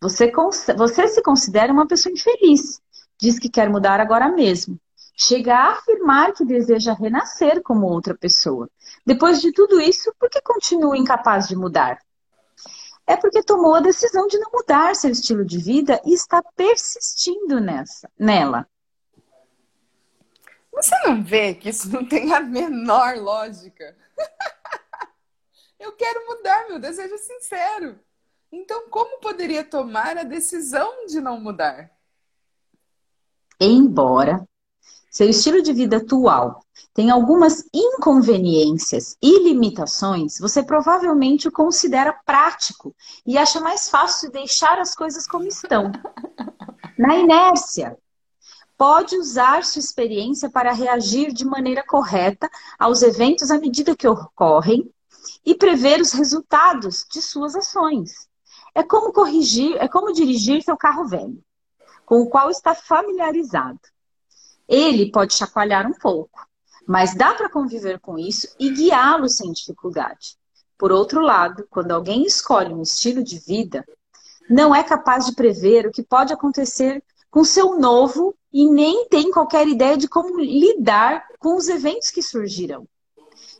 Você, 0.00 0.32
você 0.76 1.08
se 1.08 1.22
considera 1.22 1.72
uma 1.72 1.86
pessoa 1.86 2.12
infeliz, 2.12 2.80
diz 3.20 3.38
que 3.38 3.50
quer 3.50 3.68
mudar 3.68 4.00
agora 4.00 4.28
mesmo. 4.28 4.78
Chega 5.14 5.54
a 5.54 5.72
afirmar 5.72 6.32
que 6.32 6.44
deseja 6.44 6.94
renascer 6.94 7.62
como 7.62 7.86
outra 7.86 8.16
pessoa. 8.16 8.68
Depois 9.04 9.42
de 9.42 9.52
tudo 9.52 9.80
isso, 9.80 10.12
por 10.18 10.30
que 10.30 10.40
continua 10.40 10.96
incapaz 10.96 11.46
de 11.46 11.54
mudar? 11.54 11.98
É 13.06 13.16
porque 13.16 13.42
tomou 13.42 13.74
a 13.74 13.80
decisão 13.80 14.26
de 14.26 14.38
não 14.38 14.50
mudar 14.50 14.96
seu 14.96 15.10
estilo 15.10 15.44
de 15.44 15.58
vida 15.58 16.00
e 16.04 16.14
está 16.14 16.42
persistindo 16.56 17.60
nessa, 17.60 18.08
nela. 18.18 18.66
Você 20.72 20.94
não 21.06 21.22
vê 21.22 21.54
que 21.54 21.68
isso 21.68 21.90
não 21.92 22.06
tem 22.06 22.32
a 22.32 22.40
menor 22.40 23.16
lógica? 23.18 23.96
Eu 25.78 25.92
quero 25.92 26.26
mudar, 26.26 26.68
meu 26.68 26.78
desejo 26.78 27.14
é 27.14 27.18
sincero. 27.18 27.98
Então, 28.50 28.88
como 28.88 29.20
poderia 29.20 29.64
tomar 29.64 30.16
a 30.16 30.22
decisão 30.22 31.06
de 31.06 31.20
não 31.20 31.40
mudar? 31.40 31.90
Embora 33.60 34.46
seu 35.10 35.28
estilo 35.28 35.60
de 35.60 35.72
vida 35.72 35.98
atual 35.98 36.64
tenha 36.94 37.12
algumas 37.14 37.64
inconveniências 37.72 39.16
e 39.22 39.44
limitações, 39.44 40.38
você 40.38 40.62
provavelmente 40.62 41.48
o 41.48 41.52
considera 41.52 42.18
prático 42.24 42.94
e 43.26 43.36
acha 43.36 43.60
mais 43.60 43.90
fácil 43.90 44.30
deixar 44.30 44.78
as 44.78 44.94
coisas 44.94 45.26
como 45.26 45.46
estão. 45.46 45.92
Na 46.98 47.16
inércia, 47.16 47.96
pode 48.82 49.16
usar 49.16 49.64
sua 49.64 49.78
experiência 49.78 50.50
para 50.50 50.72
reagir 50.72 51.32
de 51.32 51.44
maneira 51.44 51.84
correta 51.86 52.50
aos 52.76 53.00
eventos 53.00 53.48
à 53.48 53.56
medida 53.56 53.94
que 53.94 54.08
ocorrem 54.08 54.92
e 55.46 55.54
prever 55.54 56.00
os 56.00 56.10
resultados 56.10 57.06
de 57.08 57.22
suas 57.22 57.54
ações. 57.54 58.26
É 58.74 58.82
como 58.82 59.12
corrigir, 59.12 59.76
é 59.76 59.86
como 59.86 60.12
dirigir 60.12 60.64
seu 60.64 60.76
carro 60.76 61.06
velho, 61.06 61.40
com 62.04 62.22
o 62.22 62.28
qual 62.28 62.50
está 62.50 62.74
familiarizado. 62.74 63.78
Ele 64.66 65.12
pode 65.12 65.34
chacoalhar 65.34 65.86
um 65.86 65.94
pouco, 65.94 66.44
mas 66.84 67.14
dá 67.14 67.34
para 67.34 67.48
conviver 67.48 68.00
com 68.00 68.18
isso 68.18 68.48
e 68.58 68.68
guiá-lo 68.68 69.28
sem 69.28 69.52
dificuldade. 69.52 70.36
Por 70.76 70.90
outro 70.90 71.20
lado, 71.20 71.64
quando 71.70 71.92
alguém 71.92 72.24
escolhe 72.24 72.74
um 72.74 72.82
estilo 72.82 73.22
de 73.22 73.38
vida, 73.38 73.86
não 74.50 74.74
é 74.74 74.82
capaz 74.82 75.24
de 75.24 75.36
prever 75.36 75.86
o 75.86 75.92
que 75.92 76.02
pode 76.02 76.32
acontecer 76.32 77.00
com 77.32 77.42
seu 77.42 77.76
novo 77.80 78.36
e 78.52 78.68
nem 78.68 79.08
tem 79.08 79.32
qualquer 79.32 79.66
ideia 79.66 79.96
de 79.96 80.06
como 80.06 80.38
lidar 80.38 81.26
com 81.38 81.56
os 81.56 81.68
eventos 81.68 82.10
que 82.10 82.22
surgirão. 82.22 82.86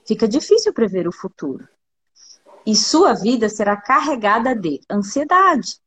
Fica 0.07 0.29
difícil 0.29 0.73
prever 0.73 1.09
o 1.09 1.13
futuro 1.13 1.67
e 2.67 2.77
sua 2.77 3.15
vida 3.15 3.49
será 3.49 3.77
carregada 3.77 4.55
de 4.55 4.81
ansiedade. 4.91 5.79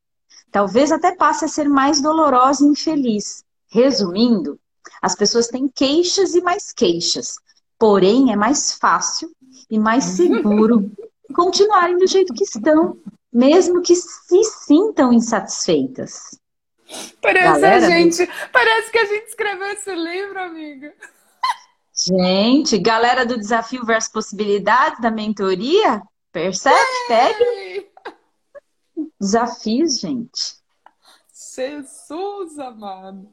Talvez 0.52 0.92
até 0.92 1.16
passe 1.16 1.46
a 1.46 1.48
ser 1.48 1.70
mais 1.70 2.02
dolorosa 2.02 2.66
e 2.66 2.68
infeliz. 2.68 3.44
Resumindo, 3.68 4.60
as 5.02 5.16
pessoas 5.16 5.48
têm 5.48 5.68
queixas 5.68 6.34
e 6.34 6.42
mais 6.42 6.72
queixas, 6.72 7.36
porém 7.78 8.32
é 8.32 8.36
mais 8.36 8.74
fácil 8.74 9.30
e 9.70 9.78
mais 9.78 10.04
seguro 10.04 10.92
continuarem 11.36 11.98
do 11.98 12.08
jeito 12.08 12.34
que 12.34 12.44
estão, 12.44 12.98
mesmo 13.32 13.82
que 13.82 13.96
se 13.96 14.44
sintam 14.44 15.12
insatisfeitas. 15.12 16.40
Parece 17.22 17.62
Galera, 17.62 17.86
a 17.86 17.90
gente, 17.90 18.30
parece 18.52 18.92
que 18.92 18.98
a 18.98 19.06
gente 19.06 19.28
escreveu 19.28 19.68
esse 19.68 19.94
livro, 19.94 20.40
amiga. 20.40 20.94
Gente, 21.94 22.78
galera 22.78 23.26
do 23.26 23.38
desafio 23.38 23.86
versus 23.86 24.12
possibilidades 24.12 25.00
da 25.00 25.10
mentoria, 25.10 26.02
Percebe? 26.36 26.76
Pegue. 27.08 27.88
Desafios, 29.18 30.02
gente. 30.02 30.58
Jesus 31.34 32.60
amado. 32.60 33.30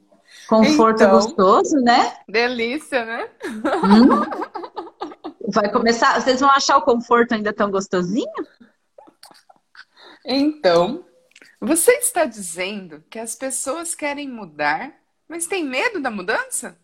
Conforto 0.47 1.03
então, 1.03 1.11
gostoso, 1.11 1.75
né? 1.81 2.15
Delícia, 2.29 3.03
né? 3.03 3.29
Hum? 3.43 4.23
Vai 5.51 5.69
começar. 5.69 6.21
Vocês 6.21 6.39
vão 6.39 6.49
achar 6.49 6.77
o 6.77 6.83
conforto 6.83 7.33
ainda 7.33 7.51
tão 7.51 7.69
gostosinho? 7.69 8.31
Então, 10.23 11.03
você 11.65 11.91
está 11.93 12.25
dizendo 12.25 13.03
que 13.09 13.17
as 13.17 13.35
pessoas 13.35 13.95
querem 13.95 14.29
mudar, 14.29 14.93
mas 15.27 15.47
tem 15.47 15.63
medo 15.63 16.01
da 16.01 16.11
mudança? 16.11 16.77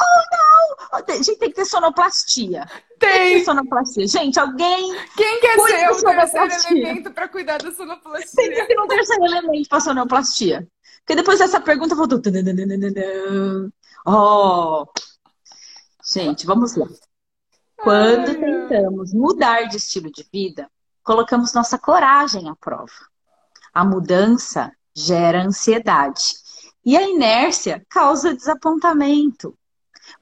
Oh, 0.00 0.36
não! 0.36 0.98
A 0.98 1.12
gente 1.12 1.36
tem 1.36 1.50
que 1.50 1.56
ter 1.56 1.64
sonoplastia. 1.64 2.66
Tem. 2.98 3.12
tem 3.12 3.38
que 3.38 3.44
sonoplastia. 3.44 4.06
Gente, 4.06 4.40
alguém. 4.40 4.94
Quem 5.16 5.40
quer 5.40 5.60
ser 5.60 5.90
o 5.90 6.02
terceiro 6.02 6.78
elemento 6.78 7.10
para 7.10 7.28
cuidar 7.28 7.62
da 7.62 7.70
sonoplastia? 7.70 8.30
Tem 8.34 8.52
que 8.52 8.66
ter 8.66 8.80
um 8.80 8.88
terceiro 8.88 9.24
elemento 9.24 9.68
para 9.68 9.80
sonoplastia. 9.80 10.68
Porque 10.98 11.14
depois 11.14 11.38
dessa 11.38 11.60
pergunta 11.60 11.94
voltou. 11.94 12.20
Oh! 14.06 14.86
Gente, 16.12 16.46
vamos 16.46 16.74
lá. 16.76 16.86
Quando 17.76 18.34
tentamos 18.38 19.12
mudar 19.12 19.64
de 19.68 19.76
estilo 19.76 20.10
de 20.10 20.26
vida, 20.32 20.70
colocamos 21.02 21.54
nossa 21.54 21.78
coragem 21.78 22.48
à 22.48 22.56
prova. 22.56 23.09
A 23.80 23.84
mudança 23.84 24.70
gera 24.94 25.42
ansiedade. 25.42 26.34
E 26.84 26.98
a 26.98 27.08
inércia 27.08 27.82
causa 27.88 28.34
desapontamento. 28.34 29.56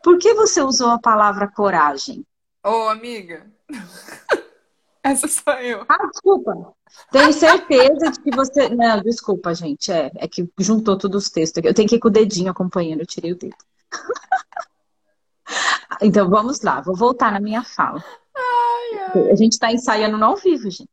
Por 0.01 0.17
que 0.17 0.33
você 0.33 0.63
usou 0.63 0.91
a 0.91 1.01
palavra 1.01 1.51
coragem? 1.51 2.25
Ô, 2.65 2.71
oh, 2.71 2.89
amiga. 2.89 3.51
Essa 5.03 5.27
sou 5.27 5.55
eu. 5.55 5.85
Ah, 5.89 6.07
desculpa. 6.07 6.73
Tenho 7.11 7.33
certeza 7.33 8.13
de 8.13 8.21
que 8.21 8.31
você. 8.31 8.69
Não, 8.69 9.03
desculpa, 9.03 9.53
gente. 9.53 9.91
É, 9.91 10.13
é 10.15 10.29
que 10.29 10.49
juntou 10.61 10.97
todos 10.97 11.25
os 11.25 11.29
textos. 11.29 11.61
Eu 11.65 11.75
tenho 11.75 11.89
que 11.89 11.97
ir 11.97 11.99
com 11.99 12.07
o 12.07 12.13
dedinho 12.13 12.53
acompanhando, 12.53 13.01
eu 13.01 13.07
tirei 13.07 13.33
o 13.33 13.37
dedo. 13.37 13.57
então 16.01 16.31
vamos 16.31 16.61
lá, 16.61 16.81
vou 16.81 16.95
voltar 16.95 17.33
na 17.33 17.41
minha 17.41 17.65
fala. 17.65 18.05
Ai, 18.37 19.11
ai. 19.17 19.31
A 19.33 19.35
gente 19.35 19.55
está 19.55 19.73
ensaiando 19.73 20.17
no 20.17 20.27
ao 20.27 20.37
vivo, 20.37 20.71
gente. 20.71 20.89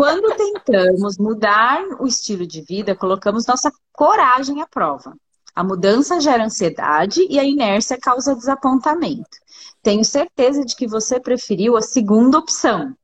Quando 0.00 0.34
tentamos 0.34 1.18
mudar 1.18 1.84
o 2.00 2.06
estilo 2.06 2.46
de 2.46 2.62
vida, 2.62 2.96
colocamos 2.96 3.44
nossa 3.44 3.70
coragem 3.92 4.62
à 4.62 4.66
prova. 4.66 5.14
A 5.54 5.62
mudança 5.62 6.18
gera 6.18 6.42
ansiedade 6.42 7.26
e 7.28 7.38
a 7.38 7.44
inércia 7.44 7.98
causa 8.00 8.34
desapontamento. 8.34 9.28
Tenho 9.82 10.02
certeza 10.02 10.64
de 10.64 10.74
que 10.74 10.86
você 10.86 11.20
preferiu 11.20 11.76
a 11.76 11.82
segunda 11.82 12.38
opção. 12.38 12.96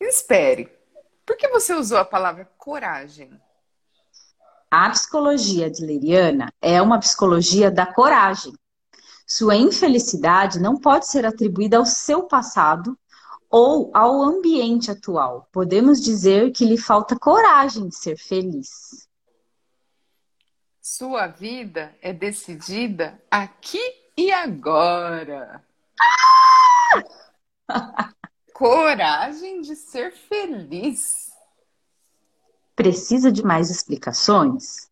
Espere. 0.00 0.72
Por 1.26 1.36
que 1.36 1.46
você 1.48 1.74
usou 1.74 1.98
a 1.98 2.06
palavra 2.06 2.50
coragem? 2.56 3.30
A 4.70 4.88
psicologia 4.88 5.66
adleriana 5.66 6.50
é 6.62 6.80
uma 6.80 6.98
psicologia 6.98 7.70
da 7.70 7.84
coragem. 7.84 8.54
Sua 9.26 9.56
infelicidade 9.56 10.58
não 10.58 10.80
pode 10.80 11.06
ser 11.06 11.26
atribuída 11.26 11.76
ao 11.76 11.84
seu 11.84 12.22
passado 12.22 12.96
ou 13.50 13.90
ao 13.92 14.22
ambiente 14.22 14.90
atual. 14.90 15.48
Podemos 15.52 16.00
dizer 16.00 16.52
que 16.52 16.64
lhe 16.64 16.78
falta 16.78 17.18
coragem 17.18 17.88
de 17.88 17.96
ser 17.96 18.16
feliz. 18.16 19.08
Sua 20.80 21.26
vida 21.26 21.94
é 22.00 22.12
decidida 22.12 23.20
aqui 23.30 23.82
e 24.16 24.32
agora. 24.32 25.64
Coragem 28.54 29.62
de 29.62 29.74
ser 29.74 30.12
feliz. 30.12 31.30
Precisa 32.76 33.32
de 33.32 33.42
mais 33.42 33.70
explicações? 33.70 34.90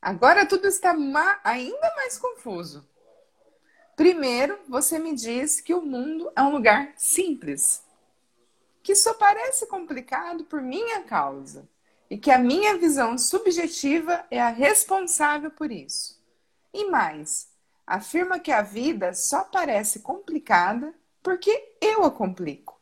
Agora 0.00 0.46
tudo 0.46 0.66
está 0.66 0.94
ma 0.94 1.38
ainda 1.44 1.92
mais 1.96 2.18
confuso. 2.18 2.88
Primeiro, 4.00 4.58
você 4.66 4.98
me 4.98 5.14
diz 5.14 5.60
que 5.60 5.74
o 5.74 5.82
mundo 5.82 6.32
é 6.34 6.40
um 6.40 6.52
lugar 6.52 6.94
simples, 6.96 7.82
que 8.82 8.94
só 8.94 9.12
parece 9.12 9.66
complicado 9.66 10.42
por 10.44 10.62
minha 10.62 11.02
causa 11.02 11.68
e 12.08 12.16
que 12.16 12.30
a 12.30 12.38
minha 12.38 12.78
visão 12.78 13.18
subjetiva 13.18 14.24
é 14.30 14.40
a 14.40 14.48
responsável 14.48 15.50
por 15.50 15.70
isso. 15.70 16.18
E 16.72 16.86
mais, 16.88 17.48
afirma 17.86 18.38
que 18.38 18.50
a 18.50 18.62
vida 18.62 19.12
só 19.12 19.44
parece 19.44 19.98
complicada 19.98 20.94
porque 21.22 21.74
eu 21.78 22.02
a 22.02 22.10
complico. 22.10 22.80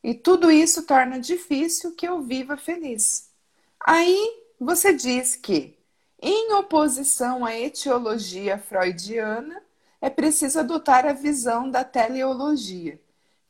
E 0.00 0.14
tudo 0.14 0.48
isso 0.48 0.84
torna 0.84 1.18
difícil 1.18 1.96
que 1.96 2.06
eu 2.06 2.22
viva 2.22 2.56
feliz. 2.56 3.32
Aí 3.80 4.44
você 4.60 4.92
diz 4.92 5.34
que, 5.34 5.76
em 6.20 6.52
oposição 6.52 7.44
à 7.44 7.52
etiologia 7.52 8.58
freudiana, 8.58 9.60
é 10.02 10.10
preciso 10.10 10.58
adotar 10.58 11.06
a 11.06 11.12
visão 11.12 11.70
da 11.70 11.84
teleologia, 11.84 13.00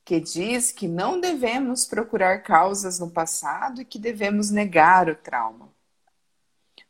que 0.05 0.21
diz 0.21 0.71
que 0.71 0.87
não 0.87 1.19
devemos 1.19 1.87
procurar 1.87 2.43
causas 2.43 2.99
no 2.99 3.11
passado 3.11 3.81
e 3.81 3.87
que 3.87 3.99
devemos 3.99 4.51
negar 4.51 5.09
o 5.09 5.17
trauma. 5.17 5.71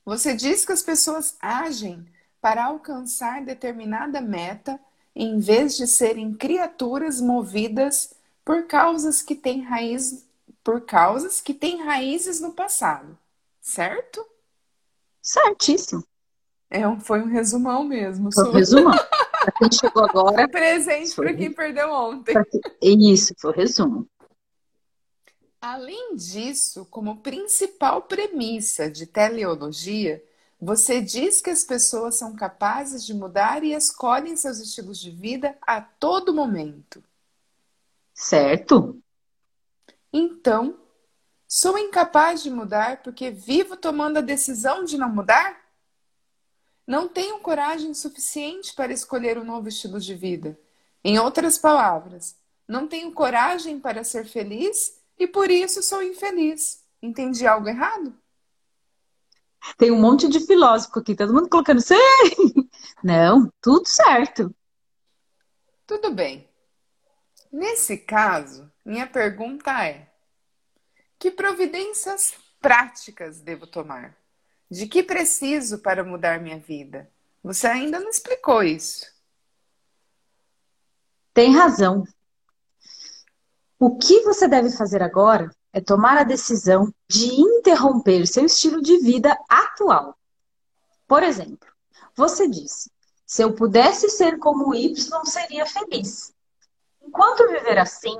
Você 0.04 0.34
diz 0.34 0.64
que 0.64 0.72
as 0.72 0.82
pessoas 0.82 1.36
agem 1.40 2.04
para 2.40 2.64
alcançar 2.64 3.44
determinada 3.44 4.20
meta 4.20 4.80
em 5.14 5.38
vez 5.38 5.76
de 5.76 5.86
serem 5.86 6.34
criaturas 6.34 7.20
movidas 7.20 8.12
por 8.44 8.66
causas 8.66 9.22
que 9.22 9.36
têm 9.36 9.62
raiz 9.62 10.26
por 10.64 10.80
causas 10.82 11.40
que 11.40 11.54
têm 11.54 11.84
raízes 11.84 12.40
no 12.40 12.52
passado, 12.52 13.18
certo? 13.60 14.24
Certíssimo. 15.20 16.04
É 16.70 16.86
um, 16.86 17.00
foi 17.00 17.20
um 17.20 17.26
resumão 17.26 17.82
mesmo. 17.82 18.32
Foi 18.32 18.48
um 18.48 18.52
resumão. 18.52 18.94
Para 19.42 19.52
quem 19.52 19.72
chegou 19.72 20.04
agora. 20.04 20.48
Presente 20.48 21.14
para 21.14 21.34
quem 21.34 21.52
perdeu 21.52 21.90
ontem. 21.90 22.34
Isso, 22.80 23.34
foi 23.38 23.50
o 23.50 23.54
resumo. 23.54 24.08
Além 25.60 26.16
disso, 26.16 26.86
como 26.90 27.18
principal 27.18 28.02
premissa 28.02 28.90
de 28.90 29.06
teleologia, 29.06 30.22
você 30.60 31.00
diz 31.00 31.40
que 31.40 31.50
as 31.50 31.64
pessoas 31.64 32.16
são 32.16 32.34
capazes 32.34 33.04
de 33.04 33.12
mudar 33.14 33.64
e 33.64 33.72
escolhem 33.72 34.36
seus 34.36 34.58
estilos 34.58 34.98
de 34.98 35.10
vida 35.10 35.56
a 35.62 35.80
todo 35.80 36.34
momento. 36.34 37.02
Certo. 38.14 39.00
Então, 40.12 40.78
sou 41.48 41.78
incapaz 41.78 42.42
de 42.42 42.50
mudar 42.50 43.02
porque 43.02 43.30
vivo 43.30 43.76
tomando 43.76 44.18
a 44.18 44.20
decisão 44.20 44.84
de 44.84 44.98
não 44.98 45.08
mudar? 45.08 45.61
Não 46.92 47.08
tenho 47.08 47.38
coragem 47.38 47.94
suficiente 47.94 48.74
para 48.74 48.92
escolher 48.92 49.38
um 49.38 49.44
novo 49.44 49.66
estilo 49.66 49.98
de 49.98 50.14
vida. 50.14 50.60
Em 51.02 51.18
outras 51.18 51.56
palavras, 51.56 52.36
não 52.68 52.86
tenho 52.86 53.10
coragem 53.12 53.80
para 53.80 54.04
ser 54.04 54.26
feliz 54.26 55.00
e 55.18 55.26
por 55.26 55.50
isso 55.50 55.82
sou 55.82 56.02
infeliz. 56.02 56.84
Entendi 57.00 57.46
algo 57.46 57.66
errado? 57.66 58.14
Tem 59.78 59.90
um 59.90 59.98
monte 59.98 60.28
de 60.28 60.40
filósofo 60.40 60.98
aqui, 60.98 61.14
todo 61.14 61.32
mundo 61.32 61.48
colocando 61.48 61.80
sim. 61.80 61.94
Não, 63.02 63.50
tudo 63.58 63.88
certo. 63.88 64.54
Tudo 65.86 66.12
bem. 66.12 66.46
Nesse 67.50 67.96
caso, 67.96 68.70
minha 68.84 69.06
pergunta 69.06 69.82
é: 69.82 70.12
que 71.18 71.30
providências 71.30 72.34
práticas 72.60 73.40
devo 73.40 73.66
tomar? 73.66 74.21
De 74.72 74.86
que 74.86 75.02
preciso 75.02 75.80
para 75.80 76.02
mudar 76.02 76.40
minha 76.40 76.58
vida? 76.58 77.06
Você 77.42 77.66
ainda 77.66 78.00
não 78.00 78.08
explicou 78.08 78.62
isso. 78.62 79.04
Tem 81.34 81.54
razão. 81.54 82.04
O 83.78 83.98
que 83.98 84.22
você 84.22 84.48
deve 84.48 84.70
fazer 84.70 85.02
agora 85.02 85.54
é 85.74 85.80
tomar 85.82 86.16
a 86.16 86.24
decisão 86.24 86.90
de 87.06 87.26
interromper 87.38 88.26
seu 88.26 88.46
estilo 88.46 88.80
de 88.80 88.96
vida 89.00 89.38
atual. 89.46 90.16
Por 91.06 91.22
exemplo, 91.22 91.68
você 92.16 92.48
disse: 92.48 92.90
se 93.26 93.42
eu 93.42 93.54
pudesse 93.54 94.08
ser 94.08 94.38
como 94.38 94.74
Y, 94.74 94.96
seria 95.26 95.66
feliz. 95.66 96.32
Enquanto 97.02 97.46
viver 97.46 97.76
assim, 97.76 98.16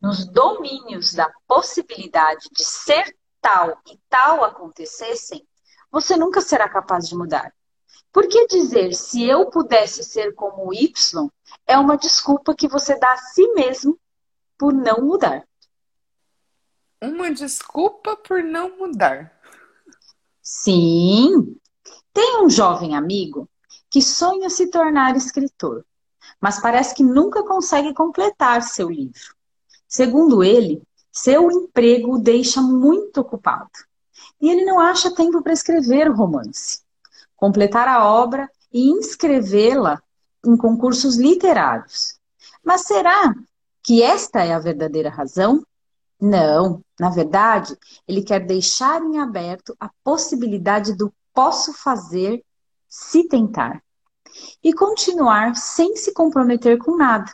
nos 0.00 0.26
domínios 0.26 1.14
da 1.14 1.32
possibilidade 1.46 2.48
de 2.50 2.64
ser 2.64 3.16
tal 3.40 3.80
e 3.86 3.96
tal 4.08 4.42
acontecessem, 4.42 5.46
você 5.92 6.16
nunca 6.16 6.40
será 6.40 6.68
capaz 6.68 7.08
de 7.08 7.14
mudar. 7.14 7.54
Por 8.10 8.26
que 8.26 8.46
dizer 8.46 8.94
se 8.94 9.22
eu 9.22 9.50
pudesse 9.50 10.02
ser 10.02 10.34
como 10.34 10.74
Y 10.74 11.28
é 11.66 11.78
uma 11.78 11.96
desculpa 11.96 12.54
que 12.54 12.66
você 12.66 12.98
dá 12.98 13.12
a 13.12 13.18
si 13.18 13.46
mesmo 13.52 13.98
por 14.58 14.72
não 14.72 15.02
mudar? 15.02 15.46
Uma 17.00 17.30
desculpa 17.30 18.16
por 18.16 18.42
não 18.42 18.76
mudar. 18.78 19.32
Sim. 20.40 21.56
Tem 22.12 22.42
um 22.42 22.50
jovem 22.50 22.96
amigo 22.96 23.48
que 23.90 24.00
sonha 24.00 24.50
se 24.50 24.68
tornar 24.68 25.14
escritor 25.16 25.84
mas 26.42 26.60
parece 26.60 26.92
que 26.92 27.04
nunca 27.04 27.44
consegue 27.44 27.94
completar 27.94 28.62
seu 28.62 28.90
livro. 28.90 29.36
Segundo 29.86 30.42
ele, 30.42 30.82
seu 31.12 31.52
emprego 31.52 32.16
o 32.16 32.18
deixa 32.18 32.60
muito 32.60 33.20
ocupado 33.20 33.70
e 34.42 34.50
ele 34.50 34.64
não 34.64 34.80
acha 34.80 35.14
tempo 35.14 35.40
para 35.40 35.52
escrever 35.52 36.10
o 36.10 36.16
romance, 36.16 36.80
completar 37.36 37.86
a 37.86 38.04
obra 38.04 38.50
e 38.72 38.90
inscrevê-la 38.90 40.02
em 40.44 40.56
concursos 40.56 41.16
literários. 41.16 42.18
Mas 42.64 42.82
será 42.82 43.32
que 43.84 44.02
esta 44.02 44.42
é 44.42 44.52
a 44.52 44.58
verdadeira 44.58 45.08
razão? 45.08 45.64
Não, 46.20 46.82
na 46.98 47.08
verdade, 47.08 47.76
ele 48.06 48.22
quer 48.22 48.44
deixar 48.44 49.00
em 49.02 49.18
aberto 49.18 49.76
a 49.78 49.88
possibilidade 50.02 50.92
do 50.92 51.14
posso 51.32 51.72
fazer 51.72 52.44
se 52.88 53.28
tentar 53.28 53.80
e 54.62 54.72
continuar 54.72 55.54
sem 55.54 55.96
se 55.96 56.12
comprometer 56.12 56.78
com 56.78 56.96
nada. 56.96 57.32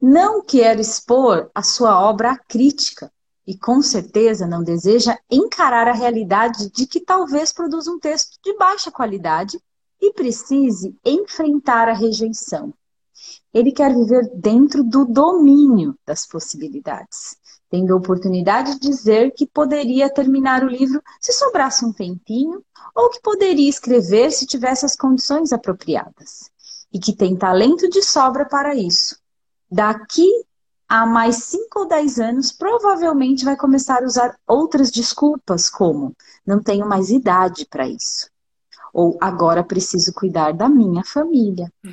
Não 0.00 0.42
quer 0.42 0.80
expor 0.80 1.50
a 1.54 1.62
sua 1.62 2.00
obra 2.00 2.32
à 2.32 2.38
crítica 2.38 3.12
e 3.52 3.58
com 3.58 3.82
certeza 3.82 4.46
não 4.46 4.64
deseja 4.64 5.18
encarar 5.30 5.86
a 5.86 5.92
realidade 5.92 6.70
de 6.70 6.86
que 6.86 6.98
talvez 6.98 7.52
produza 7.52 7.90
um 7.90 7.98
texto 7.98 8.38
de 8.42 8.56
baixa 8.56 8.90
qualidade 8.90 9.60
e 10.00 10.10
precise 10.14 10.96
enfrentar 11.04 11.86
a 11.86 11.92
rejeição. 11.92 12.72
Ele 13.52 13.70
quer 13.70 13.94
viver 13.94 14.26
dentro 14.34 14.82
do 14.82 15.04
domínio 15.04 15.94
das 16.06 16.26
possibilidades, 16.26 17.36
tendo 17.68 17.92
a 17.92 17.96
oportunidade 17.96 18.80
de 18.80 18.88
dizer 18.88 19.32
que 19.32 19.46
poderia 19.46 20.08
terminar 20.08 20.64
o 20.64 20.68
livro 20.68 21.02
se 21.20 21.34
sobrasse 21.34 21.84
um 21.84 21.92
tempinho, 21.92 22.64
ou 22.94 23.10
que 23.10 23.20
poderia 23.20 23.68
escrever 23.68 24.32
se 24.32 24.46
tivesse 24.46 24.86
as 24.86 24.96
condições 24.96 25.52
apropriadas, 25.52 26.50
e 26.90 26.98
que 26.98 27.14
tem 27.14 27.36
talento 27.36 27.86
de 27.90 28.02
sobra 28.02 28.46
para 28.46 28.74
isso. 28.74 29.18
Daqui 29.70 30.26
a 30.92 31.06
mais 31.06 31.44
5 31.44 31.78
ou 31.78 31.88
10 31.88 32.20
anos, 32.20 32.52
provavelmente 32.52 33.46
vai 33.46 33.56
começar 33.56 34.02
a 34.02 34.04
usar 34.04 34.38
outras 34.46 34.90
desculpas, 34.90 35.70
como 35.70 36.14
não 36.46 36.62
tenho 36.62 36.86
mais 36.86 37.08
idade 37.08 37.64
para 37.64 37.88
isso. 37.88 38.30
Ou 38.92 39.16
agora 39.18 39.64
preciso 39.64 40.12
cuidar 40.12 40.52
da 40.52 40.68
minha 40.68 41.02
família. 41.02 41.72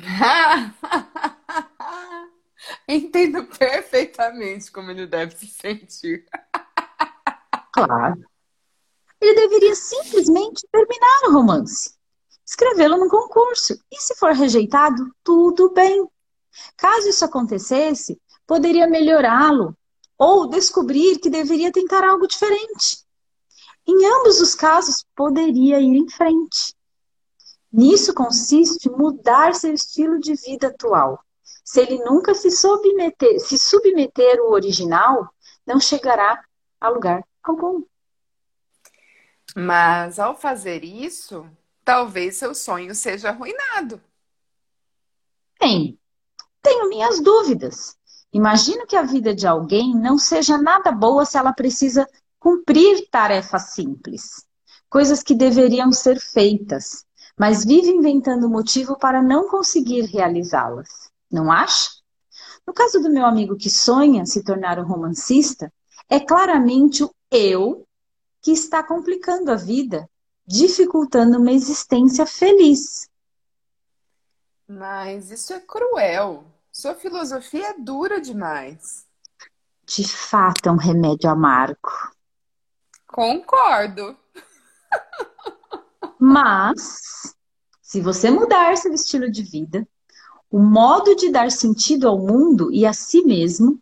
Entendo 2.86 3.44
perfeitamente 3.44 4.70
como 4.70 4.90
ele 4.90 5.06
deve 5.06 5.34
se 5.34 5.46
sentir. 5.46 6.26
Claro. 7.72 8.22
Ele 9.18 9.34
deveria 9.34 9.74
simplesmente 9.76 10.68
terminar 10.70 11.28
o 11.28 11.32
romance, 11.32 11.94
escrevê-lo 12.44 12.98
no 12.98 13.08
concurso. 13.08 13.80
E 13.90 13.98
se 13.98 14.14
for 14.16 14.32
rejeitado, 14.32 15.10
tudo 15.24 15.72
bem. 15.72 16.06
Caso 16.76 17.08
isso 17.08 17.24
acontecesse, 17.24 18.20
poderia 18.50 18.88
melhorá-lo 18.88 19.78
ou 20.18 20.48
descobrir 20.48 21.20
que 21.20 21.30
deveria 21.30 21.70
tentar 21.70 22.02
algo 22.02 22.26
diferente. 22.26 23.06
Em 23.86 24.06
ambos 24.06 24.40
os 24.40 24.56
casos, 24.56 25.06
poderia 25.14 25.78
ir 25.78 25.94
em 25.94 26.08
frente. 26.08 26.74
Nisso 27.72 28.12
consiste 28.12 28.90
mudar 28.90 29.54
seu 29.54 29.72
estilo 29.72 30.18
de 30.18 30.34
vida 30.34 30.66
atual. 30.66 31.24
Se 31.64 31.80
ele 31.80 32.02
nunca 32.02 32.34
se 32.34 32.50
submeter, 32.50 33.38
se 33.38 33.56
submeter 33.56 34.40
ao 34.40 34.50
original, 34.50 35.32
não 35.64 35.78
chegará 35.78 36.44
a 36.80 36.88
lugar 36.88 37.24
algum. 37.44 37.84
Mas 39.54 40.18
ao 40.18 40.36
fazer 40.36 40.82
isso, 40.82 41.48
talvez 41.84 42.36
seu 42.36 42.52
sonho 42.52 42.96
seja 42.96 43.28
arruinado. 43.28 44.02
Tem. 45.56 45.96
Tenho 46.60 46.88
minhas 46.88 47.20
dúvidas. 47.20 47.99
Imagino 48.32 48.86
que 48.86 48.94
a 48.94 49.02
vida 49.02 49.34
de 49.34 49.46
alguém 49.46 49.94
não 49.94 50.16
seja 50.16 50.56
nada 50.56 50.92
boa 50.92 51.24
se 51.24 51.36
ela 51.36 51.52
precisa 51.52 52.06
cumprir 52.38 53.08
tarefas 53.10 53.70
simples, 53.72 54.46
coisas 54.88 55.22
que 55.22 55.34
deveriam 55.34 55.92
ser 55.92 56.20
feitas, 56.20 57.04
mas 57.36 57.64
vive 57.64 57.90
inventando 57.90 58.48
motivo 58.48 58.96
para 58.96 59.22
não 59.22 59.48
conseguir 59.48 60.02
realizá-las. 60.02 61.10
Não 61.30 61.50
acha? 61.50 61.90
No 62.66 62.72
caso 62.72 63.00
do 63.00 63.10
meu 63.10 63.26
amigo 63.26 63.56
que 63.56 63.68
sonha 63.68 64.24
se 64.26 64.44
tornar 64.44 64.78
um 64.78 64.86
romancista, 64.86 65.72
é 66.08 66.20
claramente 66.20 67.02
o 67.02 67.10
eu 67.30 67.86
que 68.42 68.52
está 68.52 68.82
complicando 68.82 69.50
a 69.50 69.56
vida, 69.56 70.08
dificultando 70.46 71.38
uma 71.38 71.52
existência 71.52 72.24
feliz. 72.26 73.08
Mas 74.66 75.30
isso 75.30 75.52
é 75.52 75.60
cruel. 75.60 76.44
Sua 76.72 76.94
filosofia 76.94 77.70
é 77.70 77.78
dura 77.78 78.20
demais. 78.20 79.06
De 79.86 80.06
fato, 80.06 80.68
é 80.68 80.72
um 80.72 80.76
remédio 80.76 81.28
amargo. 81.28 81.90
Concordo. 83.06 84.16
Mas, 86.18 87.34
se 87.82 88.00
você 88.00 88.30
mudar 88.30 88.76
seu 88.76 88.92
estilo 88.92 89.30
de 89.30 89.42
vida, 89.42 89.86
o 90.50 90.60
modo 90.60 91.14
de 91.16 91.30
dar 91.30 91.50
sentido 91.50 92.08
ao 92.08 92.18
mundo 92.18 92.72
e 92.72 92.86
a 92.86 92.92
si 92.92 93.22
mesmo, 93.22 93.80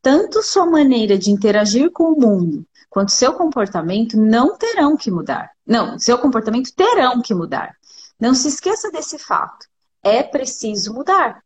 tanto 0.00 0.42
sua 0.42 0.66
maneira 0.66 1.18
de 1.18 1.30
interagir 1.30 1.90
com 1.90 2.12
o 2.12 2.20
mundo 2.20 2.66
quanto 2.88 3.12
seu 3.12 3.32
comportamento 3.34 4.16
não 4.16 4.56
terão 4.56 4.96
que 4.96 5.10
mudar. 5.10 5.50
Não, 5.66 5.98
seu 5.98 6.18
comportamento 6.18 6.72
terão 6.74 7.20
que 7.20 7.34
mudar. 7.34 7.76
Não 8.18 8.34
se 8.34 8.48
esqueça 8.48 8.90
desse 8.90 9.18
fato. 9.18 9.66
É 10.02 10.22
preciso 10.22 10.94
mudar. 10.94 11.42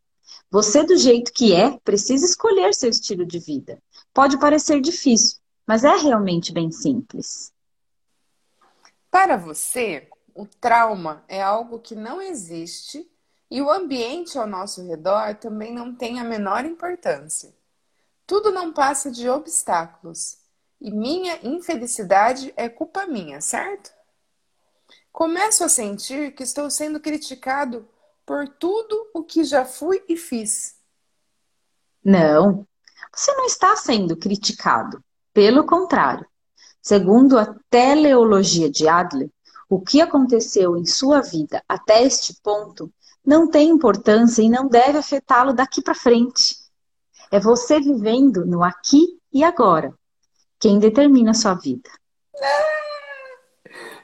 Você, 0.52 0.84
do 0.84 0.98
jeito 0.98 1.32
que 1.32 1.54
é, 1.54 1.78
precisa 1.78 2.26
escolher 2.26 2.74
seu 2.74 2.90
estilo 2.90 3.24
de 3.24 3.38
vida. 3.38 3.82
Pode 4.12 4.38
parecer 4.38 4.82
difícil, 4.82 5.38
mas 5.66 5.82
é 5.82 5.96
realmente 5.96 6.52
bem 6.52 6.70
simples. 6.70 7.50
Para 9.10 9.38
você, 9.38 10.06
o 10.34 10.46
trauma 10.46 11.24
é 11.26 11.40
algo 11.42 11.78
que 11.78 11.94
não 11.94 12.20
existe 12.20 13.10
e 13.50 13.62
o 13.62 13.70
ambiente 13.70 14.38
ao 14.38 14.46
nosso 14.46 14.86
redor 14.86 15.36
também 15.36 15.72
não 15.72 15.94
tem 15.94 16.20
a 16.20 16.24
menor 16.24 16.66
importância. 16.66 17.54
Tudo 18.26 18.52
não 18.52 18.74
passa 18.74 19.10
de 19.10 19.30
obstáculos 19.30 20.36
e 20.78 20.90
minha 20.90 21.38
infelicidade 21.42 22.52
é 22.58 22.68
culpa 22.68 23.06
minha, 23.06 23.40
certo? 23.40 23.90
Começo 25.10 25.64
a 25.64 25.68
sentir 25.70 26.34
que 26.34 26.42
estou 26.42 26.70
sendo 26.70 27.00
criticado 27.00 27.88
por 28.24 28.48
tudo 28.48 29.10
o 29.14 29.22
que 29.22 29.44
já 29.44 29.64
fui 29.64 30.02
e 30.08 30.16
fiz. 30.16 30.76
Não, 32.04 32.66
você 33.14 33.32
não 33.34 33.46
está 33.46 33.76
sendo 33.76 34.16
criticado. 34.16 35.02
Pelo 35.32 35.64
contrário, 35.64 36.26
segundo 36.80 37.38
a 37.38 37.54
teleologia 37.70 38.70
de 38.70 38.88
Adler, 38.88 39.30
o 39.68 39.80
que 39.80 40.00
aconteceu 40.00 40.76
em 40.76 40.84
sua 40.84 41.20
vida 41.20 41.62
até 41.68 42.02
este 42.02 42.34
ponto 42.42 42.92
não 43.24 43.48
tem 43.48 43.70
importância 43.70 44.42
e 44.42 44.50
não 44.50 44.68
deve 44.68 44.98
afetá-lo 44.98 45.52
daqui 45.52 45.80
para 45.80 45.94
frente. 45.94 46.56
É 47.30 47.40
você 47.40 47.80
vivendo 47.80 48.44
no 48.44 48.62
aqui 48.62 49.18
e 49.32 49.42
agora 49.42 49.94
quem 50.58 50.78
determina 50.78 51.30
a 51.30 51.34
sua 51.34 51.54
vida. 51.54 51.88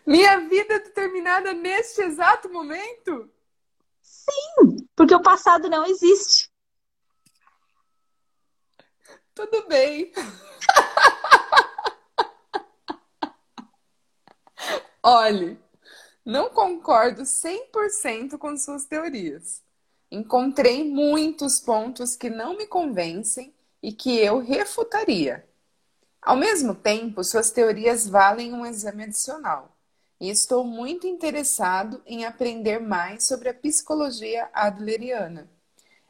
Minha 0.07 0.49
vida 0.49 0.75
é 0.75 0.79
determinada 0.79 1.53
neste 1.53 2.01
exato 2.01 2.49
momento? 2.51 3.31
Sim, 4.29 4.87
porque 4.95 5.15
o 5.15 5.23
passado 5.23 5.69
não 5.69 5.85
existe. 5.87 6.51
Tudo 9.35 9.67
bem. 9.69 10.13
Olhe, 15.03 15.59
não 16.25 16.51
concordo 16.51 17.25
100% 17.25 18.37
com 18.37 18.57
suas 18.57 18.85
teorias. 18.85 19.63
Encontrei 20.11 20.85
muitos 20.85 21.61
pontos 21.61 22.17
que 22.17 22.29
não 22.29 22.57
me 22.57 22.67
convencem 22.67 23.55
e 23.83 23.93
que 23.93 24.19
eu 24.19 24.39
refutaria. 24.39 25.49
Ao 26.21 26.37
mesmo 26.37 26.75
tempo, 26.75 27.23
suas 27.23 27.51
teorias 27.51 28.09
valem 28.09 28.53
um 28.53 28.67
exame 28.67 29.05
adicional. 29.05 29.78
E 30.21 30.29
estou 30.31 30.65
muito 30.65 31.07
interessado 31.07 32.03
em 32.05 32.25
aprender 32.25 32.81
mais 32.81 33.25
sobre 33.25 33.49
a 33.49 33.55
psicologia 33.55 34.51
adleriana. 34.53 35.49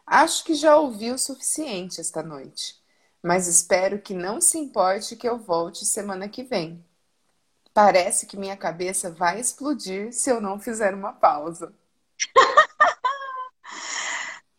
Acho 0.07 0.45
que 0.45 0.55
já 0.55 0.77
ouvi 0.77 1.11
o 1.11 1.19
suficiente 1.19 2.01
esta 2.01 2.23
noite, 2.23 2.81
mas 3.23 3.47
espero 3.47 4.01
que 4.01 4.15
não 4.15 4.41
se 4.41 4.57
importe 4.57 5.15
que 5.15 5.29
eu 5.29 5.39
volte 5.39 5.85
semana 5.85 6.29
que 6.29 6.43
vem. 6.43 6.83
Parece 7.75 8.27
que 8.27 8.37
minha 8.37 8.57
cabeça 8.57 9.11
vai 9.11 9.39
explodir 9.39 10.13
se 10.13 10.31
eu 10.31 10.41
não 10.41 10.59
fizer 10.59 10.95
uma 10.95 11.13
pausa. 11.13 11.73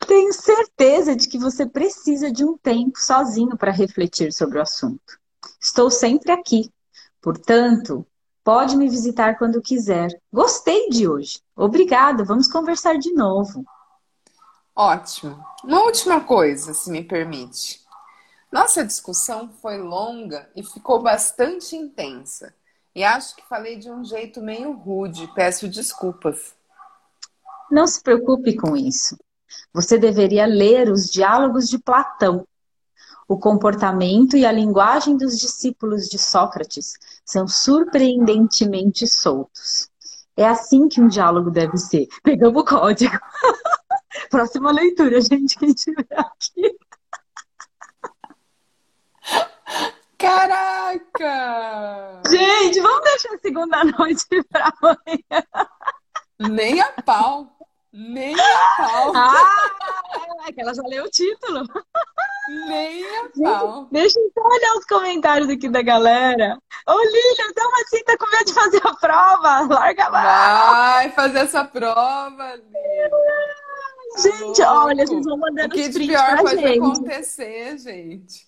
Tenho 0.07 0.31
certeza 0.31 1.15
de 1.15 1.27
que 1.27 1.39
você 1.39 1.65
precisa 1.65 2.31
de 2.31 2.45
um 2.45 2.57
tempo 2.57 2.99
sozinho 2.99 3.57
para 3.57 3.71
refletir 3.71 4.31
sobre 4.31 4.59
o 4.59 4.61
assunto. 4.61 5.19
Estou 5.59 5.89
sempre 5.89 6.31
aqui. 6.31 6.71
Portanto, 7.21 8.05
pode 8.49 8.75
me 8.75 8.89
visitar 8.89 9.37
quando 9.37 9.61
quiser. 9.61 10.09
Gostei 10.33 10.89
de 10.89 11.07
hoje. 11.07 11.39
Obrigada. 11.55 12.23
Vamos 12.23 12.47
conversar 12.47 12.97
de 12.97 13.13
novo. 13.13 13.63
Ótimo. 14.75 15.39
Uma 15.63 15.83
última 15.83 16.21
coisa, 16.21 16.73
se 16.73 16.89
me 16.89 17.03
permite. 17.03 17.79
Nossa 18.51 18.83
discussão 18.83 19.51
foi 19.61 19.77
longa 19.77 20.49
e 20.55 20.63
ficou 20.63 20.99
bastante 20.99 21.75
intensa. 21.75 22.51
E 22.95 23.03
acho 23.03 23.35
que 23.35 23.47
falei 23.47 23.77
de 23.77 23.91
um 23.91 24.03
jeito 24.03 24.41
meio 24.41 24.71
rude, 24.71 25.31
peço 25.35 25.67
desculpas. 25.67 26.55
Não 27.69 27.85
se 27.85 28.01
preocupe 28.01 28.57
com 28.57 28.75
isso. 28.75 29.15
Você 29.71 29.95
deveria 29.95 30.47
ler 30.47 30.89
os 30.89 31.05
diálogos 31.05 31.69
de 31.69 31.77
Platão. 31.77 32.47
O 33.29 33.37
comportamento 33.37 34.35
e 34.35 34.43
a 34.43 34.51
linguagem 34.51 35.15
dos 35.15 35.39
discípulos 35.39 36.09
de 36.09 36.17
Sócrates 36.17 36.95
são 37.23 37.47
surpreendentemente 37.47 39.05
soltos. 39.05 39.87
É 40.35 40.47
assim 40.47 40.87
que 40.87 40.99
um 40.99 41.07
diálogo 41.07 41.51
deve 41.51 41.77
ser. 41.77 42.07
Pegamos 42.23 42.63
o 42.63 42.65
código. 42.65 43.13
Próxima 44.31 44.71
leitura, 44.71 45.21
gente, 45.21 45.55
quem 45.59 45.71
tiver 45.73 46.07
aqui. 46.11 46.75
Caraca! 50.17 51.23
Gente, 52.27 52.81
vamos 52.81 53.03
deixar 53.03 53.35
a 53.35 53.37
segunda 53.37 53.83
noite 53.95 54.25
pra 54.49 54.73
amanhã. 54.81 55.45
Nem 56.39 56.81
a 56.81 56.91
pau. 57.03 57.58
Nem 57.91 58.35
a 58.35 58.37
pau. 58.77 59.13
Ah, 59.15 60.47
é 60.47 60.51
que 60.53 60.61
ela 60.61 60.73
já 60.73 60.83
leu 60.83 61.05
o 61.05 61.09
título. 61.09 61.63
Nem 62.67 63.03
a 63.17 63.29
pau. 63.43 63.87
Deixa 63.91 64.19
eu 64.19 64.31
só 64.33 64.41
olhar 64.47 64.73
os 64.77 64.85
comentários 64.85 65.49
aqui 65.49 65.69
da 65.69 65.81
galera. 65.81 66.57
Ô, 66.87 66.97
Lília, 66.99 67.53
dá 67.55 67.67
uma 67.67 67.83
cinta 67.87 68.17
com 68.17 68.29
medo 68.31 68.45
de 68.45 68.53
fazer 68.53 68.81
a 68.85 68.95
prova. 68.95 69.61
Larga 69.73 70.07
lá. 70.09 70.71
Vai 70.95 71.11
fazer 71.11 71.39
essa 71.39 71.63
prova, 71.65 72.55
Lília. 72.55 73.09
Gente, 74.21 74.57
tá 74.61 74.85
olha, 74.85 75.05
vocês 75.05 75.23
vão 75.25 75.37
mandando 75.37 75.67
O 75.67 75.77
que 75.77 75.89
de 75.89 75.99
pior 75.99 76.37
pode 76.39 76.57
gente. 76.61 76.79
acontecer, 76.79 77.77
gente? 77.77 78.47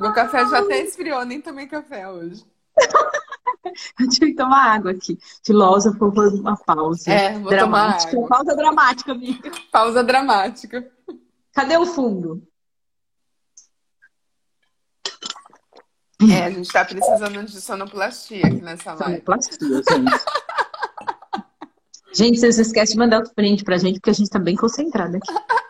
Meu 0.00 0.12
café 0.12 0.44
já 0.46 0.58
até 0.58 0.80
esfriou, 0.80 1.24
nem 1.24 1.40
tomei 1.40 1.68
café 1.68 2.08
hoje. 2.08 2.44
Eu 4.00 4.08
tive 4.08 4.28
que 4.28 4.36
tomar 4.36 4.74
água 4.74 4.92
aqui. 4.92 5.18
Filósofo 5.44 5.98
por 5.98 6.34
uma 6.34 6.56
pausa. 6.56 7.10
É, 7.10 7.38
vou 7.38 7.50
dramática. 7.50 8.12
tomar 8.12 8.24
água. 8.24 8.28
Pausa 8.28 8.56
dramática, 8.56 9.12
amiga. 9.12 9.50
Pausa 9.70 10.02
dramática. 10.04 10.90
Cadê 11.52 11.76
o 11.76 11.86
fundo? 11.86 12.42
É, 16.30 16.44
a 16.44 16.50
gente 16.50 16.72
tá 16.72 16.82
precisando 16.84 17.44
de 17.44 17.60
sonoplastia 17.60 18.46
aqui 18.46 18.62
nessa 18.62 18.94
live. 18.94 19.04
Sonoplastia, 19.04 19.58
gente. 19.60 19.84
gente, 22.14 22.40
vocês 22.40 22.58
esquecem 22.58 22.94
de 22.94 22.98
mandar 22.98 23.22
o 23.22 23.34
print 23.34 23.62
pra 23.64 23.76
gente, 23.76 24.00
porque 24.00 24.10
a 24.10 24.14
gente 24.14 24.30
tá 24.30 24.38
bem 24.38 24.56
concentrada 24.56 25.18
aqui. 25.18 25.32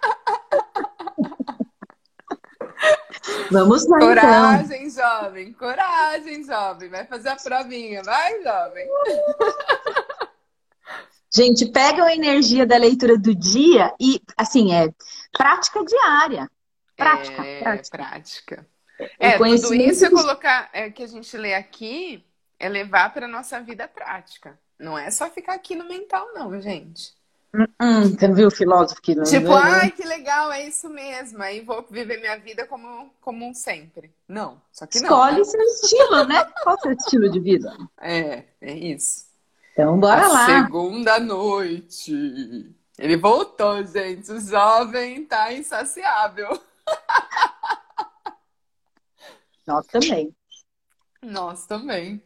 Vamos 3.51 3.87
lá, 3.87 3.99
então. 3.99 4.09
Coragem, 4.09 4.77
então. 4.77 4.86
Jovem. 4.97 5.53
Coragem, 5.53 6.43
jovem. 6.45 6.89
Vai 6.89 7.07
fazer 7.07 7.29
a 7.29 7.37
provinha. 7.37 8.03
Vai, 8.03 8.43
jovem. 8.43 8.89
Gente, 11.35 11.67
pega 11.67 12.05
a 12.05 12.15
energia 12.15 12.67
da 12.67 12.77
leitura 12.77 13.19
do 13.19 13.35
dia 13.35 13.95
e, 14.01 14.23
assim, 14.37 14.73
é 14.73 14.89
prática 15.33 15.85
diária. 15.85 16.51
Prática, 16.97 17.45
é, 17.45 17.61
prática. 17.61 17.99
prática. 17.99 18.67
É, 19.19 19.37
tudo 19.37 19.75
isso 19.75 20.07
é 20.07 20.11
colocar, 20.11 20.71
é, 20.73 20.91
que 20.91 21.03
a 21.03 21.07
gente 21.07 21.37
lê 21.37 21.53
aqui 21.55 22.25
é 22.59 22.69
levar 22.69 23.13
para 23.13 23.29
nossa 23.29 23.61
vida 23.61 23.87
prática. 23.87 24.59
Não 24.79 24.99
é 24.99 25.11
só 25.11 25.31
ficar 25.31 25.55
aqui 25.55 25.75
no 25.75 25.87
mental, 25.87 26.33
não, 26.35 26.59
gente. 26.61 27.15
Hum, 27.81 28.11
você 28.11 28.29
viu 28.33 28.49
o 28.49 28.51
filósofo 28.51 29.01
que 29.01 29.15
não 29.15 29.25
Tipo, 29.25 29.53
ai, 29.53 29.91
que 29.91 30.05
legal, 30.05 30.53
é 30.53 30.67
isso 30.67 30.91
mesmo. 30.91 31.43
Aí 31.43 31.63
vou 31.63 31.85
viver 31.91 32.21
minha 32.21 32.37
vida 32.39 32.67
como, 32.67 33.11
como 33.21 33.55
sempre. 33.55 34.13
Não, 34.29 34.61
só 34.71 34.87
que 34.87 34.99
Escolhe 34.99 35.37
não. 35.37 35.43
Escolhe 35.43 35.59
né? 35.59 35.65
seu 35.65 35.89
estilo, 35.91 36.25
né? 36.25 36.45
Qual 36.63 36.77
o 36.77 36.81
seu 36.81 36.93
estilo 36.93 37.31
de 37.31 37.41
vida? 37.41 37.77
É, 37.99 38.45
é 38.61 38.73
isso. 38.75 39.27
Então, 39.73 39.99
bora 39.99 40.27
A 40.27 40.29
lá. 40.29 40.47
Segunda 40.47 41.19
noite. 41.19 42.75
Ele 42.99 43.17
voltou, 43.17 43.83
gente. 43.85 44.33
O 44.33 44.41
jovem 44.41 45.25
tá 45.25 45.53
insaciável. 45.53 46.61
Nós 49.67 49.87
também. 49.87 50.35
Nós 51.23 51.67
também. 51.67 52.23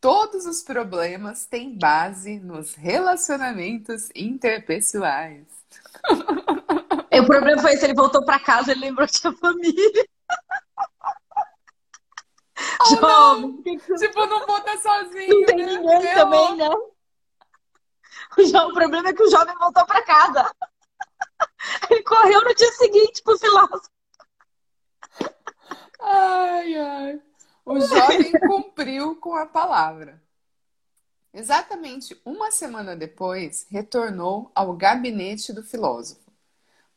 Todos 0.00 0.46
os 0.46 0.62
problemas 0.62 1.44
têm 1.44 1.76
base 1.76 2.40
nos 2.40 2.74
relacionamentos 2.74 4.08
interpessoais. 4.14 5.44
o 7.12 7.26
problema 7.26 7.60
foi 7.60 7.72
esse, 7.72 7.84
ele 7.84 7.94
voltou 7.94 8.24
para 8.24 8.40
casa, 8.40 8.72
ele 8.72 8.80
lembrou 8.80 9.06
que 9.06 9.12
tinha 9.12 9.32
família. 9.34 10.08
Oh, 12.80 12.96
Jovem. 12.96 13.62
Não. 13.66 13.96
Tipo, 13.98 14.26
não 14.26 14.46
vou 14.46 14.58
estar 14.58 14.78
sozinho. 14.78 15.40
Não 15.40 15.46
tem 15.46 15.56
né? 15.56 15.66
ninguém 15.66 16.06
Eu... 16.06 16.14
também, 16.14 16.56
né? 16.56 16.68
O, 18.38 18.44
jovem, 18.44 18.70
o 18.70 18.74
problema 18.74 19.08
é 19.08 19.12
que 19.12 19.22
o 19.22 19.30
jovem 19.30 19.54
voltou 19.56 19.84
para 19.86 20.02
casa. 20.02 20.50
Ele 21.90 22.02
correu 22.02 22.42
no 22.42 22.54
dia 22.54 22.72
seguinte 22.72 23.22
pro 23.22 23.38
filósofo. 23.38 23.90
Ai, 26.00 26.74
ai. 26.74 27.22
O 27.70 27.78
jovem 27.78 28.32
cumpriu 28.32 29.14
com 29.14 29.36
a 29.36 29.46
palavra. 29.46 30.20
Exatamente 31.32 32.20
uma 32.24 32.50
semana 32.50 32.96
depois, 32.96 33.64
retornou 33.70 34.50
ao 34.56 34.72
gabinete 34.72 35.52
do 35.52 35.62
filósofo. 35.62 36.32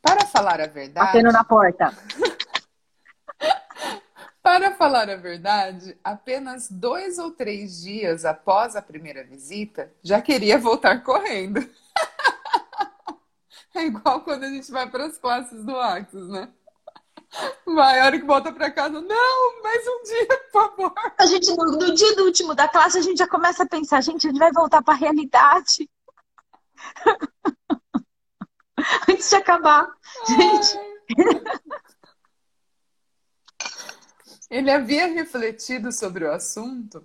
Para 0.02 0.26
falar 0.26 0.60
a 0.60 0.66
verdade. 0.66 1.06
Batendo 1.06 1.30
na 1.30 1.44
porta. 1.44 1.96
Para 4.42 4.72
falar 4.72 5.08
a 5.08 5.16
verdade, 5.16 5.96
apenas 6.02 6.68
dois 6.68 7.18
ou 7.18 7.30
três 7.30 7.80
dias 7.80 8.24
após 8.24 8.74
a 8.74 8.82
primeira 8.82 9.22
visita, 9.22 9.92
já 10.02 10.20
queria 10.20 10.58
voltar 10.58 11.04
correndo. 11.04 11.64
É 13.76 13.86
igual 13.86 14.20
quando 14.20 14.44
a 14.44 14.48
gente 14.48 14.70
vai 14.70 14.88
para 14.88 15.06
as 15.06 15.18
classes 15.18 15.64
do 15.64 15.76
Axis, 15.76 16.28
né? 16.28 16.48
Vai, 17.66 18.00
a 18.00 18.06
hora 18.06 18.18
que 18.18 18.26
volta 18.26 18.52
para 18.52 18.70
casa, 18.70 19.00
não, 19.00 19.62
mais 19.62 19.84
um 19.86 20.02
dia, 20.04 20.26
por 20.26 20.50
favor. 20.52 20.94
A 21.18 21.26
gente, 21.26 21.50
no, 21.56 21.64
no, 21.64 21.94
dia 21.94 22.14
do 22.14 22.24
último 22.24 22.54
da 22.54 22.68
classe, 22.68 22.98
a 22.98 23.02
gente 23.02 23.18
já 23.18 23.26
começa 23.26 23.64
a 23.64 23.68
pensar, 23.68 24.00
gente, 24.00 24.26
a 24.26 24.30
gente 24.30 24.38
vai 24.38 24.52
voltar 24.52 24.82
para 24.82 24.94
a 24.94 24.96
realidade. 24.96 25.90
Antes 29.08 29.30
de 29.30 29.36
acabar. 29.36 29.88
Gente. 30.28 30.78
Ele 34.50 34.70
havia 34.70 35.06
refletido 35.06 35.90
sobre 35.90 36.24
o 36.24 36.32
assunto 36.32 37.04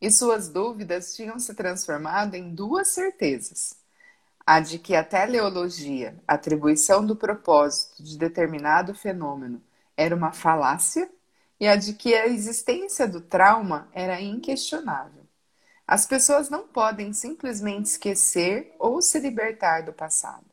e 0.00 0.10
suas 0.10 0.48
dúvidas 0.48 1.14
tinham 1.14 1.38
se 1.38 1.54
transformado 1.54 2.34
em 2.34 2.54
duas 2.54 2.88
certezas. 2.88 3.76
A 4.50 4.60
de 4.60 4.78
que 4.78 4.96
a 4.96 5.04
teleologia, 5.04 6.16
atribuição 6.26 7.04
do 7.04 7.14
propósito 7.14 8.02
de 8.02 8.16
determinado 8.16 8.94
fenômeno, 8.94 9.60
era 9.94 10.16
uma 10.16 10.32
falácia, 10.32 11.06
e 11.60 11.68
a 11.68 11.76
de 11.76 11.92
que 11.92 12.14
a 12.14 12.26
existência 12.26 13.06
do 13.06 13.20
trauma 13.20 13.90
era 13.92 14.22
inquestionável. 14.22 15.26
As 15.86 16.06
pessoas 16.06 16.48
não 16.48 16.66
podem 16.66 17.12
simplesmente 17.12 17.90
esquecer 17.90 18.74
ou 18.78 19.02
se 19.02 19.20
libertar 19.20 19.82
do 19.82 19.92
passado. 19.92 20.46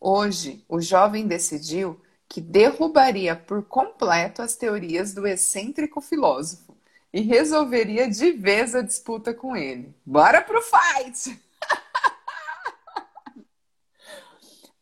Hoje, 0.00 0.64
o 0.66 0.80
jovem 0.80 1.26
decidiu 1.26 2.00
que 2.26 2.40
derrubaria 2.40 3.36
por 3.36 3.62
completo 3.64 4.40
as 4.40 4.56
teorias 4.56 5.12
do 5.12 5.26
excêntrico 5.26 6.00
filósofo 6.00 6.74
e 7.12 7.20
resolveria 7.20 8.08
de 8.08 8.32
vez 8.32 8.74
a 8.74 8.80
disputa 8.80 9.34
com 9.34 9.54
ele. 9.54 9.94
Bora 10.02 10.40
pro 10.40 10.62
fight! 10.62 11.44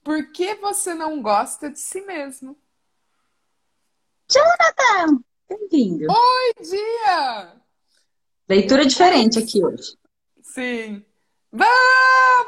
Por 0.05 0.31
que 0.33 0.55
você 0.57 0.93
não 0.93 1.23
gosta 1.23 1.71
de 1.71 1.81
si 1.81 2.03
mesmo? 2.03 2.55
Jonathan! 4.31 5.25
Bem-vindo! 5.49 6.07
Oi, 6.13 6.55
dia! 6.63 7.55
Leitura 8.47 8.85
diferente 8.85 9.39
aqui 9.39 9.65
hoje. 9.65 9.97
Sim. 10.43 11.03
Vá, 11.51 11.65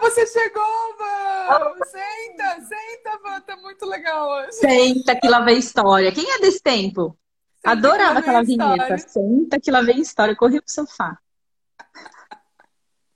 você 0.03 0.27
chegou, 0.27 0.97
Vá! 0.99 1.75
Senta, 1.87 2.61
senta, 2.61 3.19
Vá, 3.23 3.41
tá 3.41 3.57
muito 3.57 3.87
legal 3.87 4.29
hoje. 4.29 4.53
Senta 4.53 5.19
que 5.19 5.27
lá 5.27 5.41
vem 5.41 5.59
história. 5.59 6.13
Quem 6.13 6.31
é 6.31 6.39
desse 6.39 6.61
tempo? 6.61 7.17
Senta 7.57 7.71
Adorava 7.71 8.19
aquela 8.19 8.43
vinheta. 8.43 8.99
Senta 8.99 9.59
que 9.59 9.71
lá 9.71 9.81
vem 9.81 9.99
história. 10.01 10.37
Corri 10.37 10.61
pro 10.61 10.71
sofá. 10.71 11.19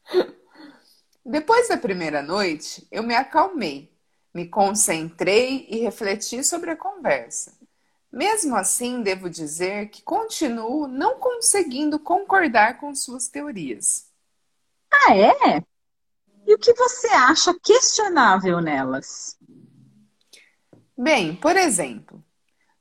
Depois 1.26 1.68
da 1.68 1.76
primeira 1.76 2.22
noite, 2.22 2.88
eu 2.90 3.02
me 3.02 3.14
acalmei, 3.14 3.89
me 4.32 4.46
concentrei 4.46 5.66
e 5.68 5.78
refleti 5.78 6.42
sobre 6.44 6.70
a 6.70 6.76
conversa. 6.76 7.58
Mesmo 8.12 8.56
assim, 8.56 9.02
devo 9.02 9.30
dizer 9.30 9.88
que 9.88 10.02
continuo 10.02 10.88
não 10.88 11.18
conseguindo 11.18 11.98
concordar 11.98 12.78
com 12.80 12.94
suas 12.94 13.28
teorias. 13.28 14.06
Ah, 14.92 15.16
é? 15.16 15.62
E 16.46 16.54
o 16.54 16.58
que 16.58 16.72
você 16.74 17.08
acha 17.08 17.54
questionável 17.62 18.60
nelas? 18.60 19.38
Bem, 20.98 21.36
por 21.36 21.56
exemplo, 21.56 22.22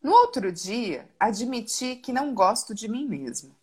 no 0.02 0.12
outro 0.12 0.52
dia 0.52 1.08
admiti 1.20 1.96
que 1.98 2.12
não 2.12 2.34
gosto 2.34 2.74
de 2.74 2.88
mim 2.88 3.08
mesmo. 3.08 3.56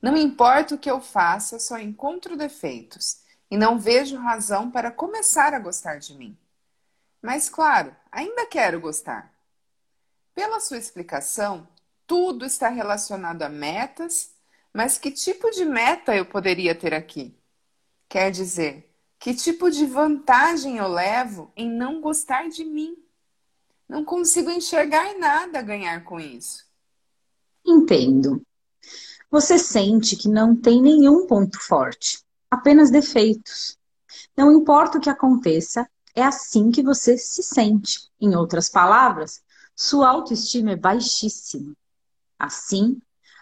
Não 0.00 0.16
importa 0.16 0.74
o 0.74 0.78
que 0.78 0.90
eu 0.90 1.00
faça, 1.00 1.60
só 1.60 1.78
encontro 1.78 2.36
defeitos 2.36 3.22
e 3.48 3.56
não 3.56 3.78
vejo 3.78 4.16
razão 4.16 4.70
para 4.70 4.90
começar 4.90 5.54
a 5.54 5.60
gostar 5.60 5.98
de 5.98 6.14
mim. 6.14 6.36
Mas, 7.22 7.48
claro, 7.48 7.94
ainda 8.10 8.46
quero 8.46 8.80
gostar. 8.80 9.32
Pela 10.34 10.58
sua 10.58 10.78
explicação, 10.78 11.68
tudo 12.06 12.44
está 12.44 12.68
relacionado 12.68 13.42
a 13.42 13.48
metas, 13.48 14.34
mas 14.74 14.98
que 14.98 15.10
tipo 15.10 15.50
de 15.50 15.64
meta 15.64 16.16
eu 16.16 16.26
poderia 16.26 16.74
ter 16.74 16.92
aqui? 16.92 17.34
Quer 18.08 18.30
dizer, 18.30 18.92
que 19.18 19.34
tipo 19.34 19.70
de 19.70 19.86
vantagem 19.86 20.78
eu 20.78 20.88
levo 20.88 21.52
em 21.56 21.70
não 21.70 22.00
gostar 22.00 22.48
de 22.48 22.64
mim? 22.64 22.96
Não 23.88 24.04
consigo 24.04 24.50
enxergar 24.50 25.16
nada 25.18 25.60
a 25.60 25.62
ganhar 25.62 26.02
com 26.02 26.18
isso. 26.18 26.66
Entendo. 27.64 28.42
Você 29.30 29.58
sente 29.58 30.16
que 30.16 30.28
não 30.28 30.56
tem 30.56 30.82
nenhum 30.82 31.26
ponto 31.26 31.60
forte, 31.60 32.22
apenas 32.50 32.90
defeitos. 32.90 33.78
Não 34.36 34.50
importa 34.50 34.98
o 34.98 35.00
que 35.00 35.08
aconteça, 35.08 35.88
é 36.14 36.22
assim 36.22 36.70
que 36.70 36.82
você 36.82 37.16
se 37.16 37.42
sente. 37.42 38.10
Em 38.20 38.34
outras 38.36 38.68
palavras, 38.68 39.42
sua 39.74 40.08
autoestima 40.08 40.72
é 40.72 40.76
baixíssima. 40.76 41.74
Assim, 42.38 43.00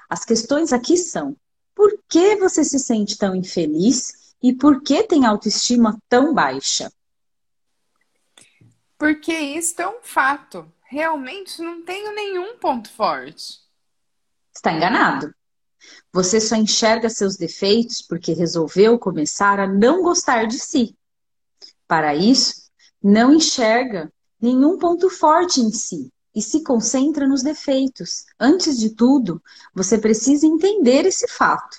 as 0.08 0.24
questões 0.24 0.72
aqui 0.72 0.96
são: 0.96 1.36
por 1.74 1.90
que 2.08 2.36
você 2.36 2.64
se 2.64 2.78
sente 2.78 3.16
tão 3.16 3.34
infeliz 3.34 4.34
e 4.42 4.54
por 4.54 4.82
que 4.82 5.02
tem 5.04 5.26
autoestima 5.26 5.98
tão 6.08 6.32
baixa? 6.34 6.92
Porque 8.98 9.32
isso 9.32 9.80
é 9.80 9.88
um 9.88 10.02
fato. 10.02 10.70
Realmente 10.82 11.62
não 11.62 11.82
tenho 11.84 12.14
nenhum 12.14 12.58
ponto 12.58 12.90
forte. 12.90 13.60
Está 14.54 14.72
enganado. 14.72 15.34
Você 16.12 16.40
só 16.40 16.56
enxerga 16.56 17.08
seus 17.08 17.36
defeitos 17.36 18.02
porque 18.02 18.32
resolveu 18.32 18.98
começar 18.98 19.58
a 19.58 19.66
não 19.66 20.02
gostar 20.02 20.46
de 20.46 20.58
si. 20.58 20.96
Para 21.86 22.14
isso, 22.14 22.59
não 23.02 23.34
enxerga 23.34 24.12
nenhum 24.40 24.78
ponto 24.78 25.08
forte 25.10 25.60
em 25.60 25.70
si 25.70 26.12
e 26.34 26.40
se 26.40 26.62
concentra 26.62 27.26
nos 27.26 27.42
defeitos. 27.42 28.24
Antes 28.38 28.78
de 28.78 28.90
tudo, 28.90 29.42
você 29.74 29.98
precisa 29.98 30.46
entender 30.46 31.06
esse 31.06 31.26
fato 31.28 31.78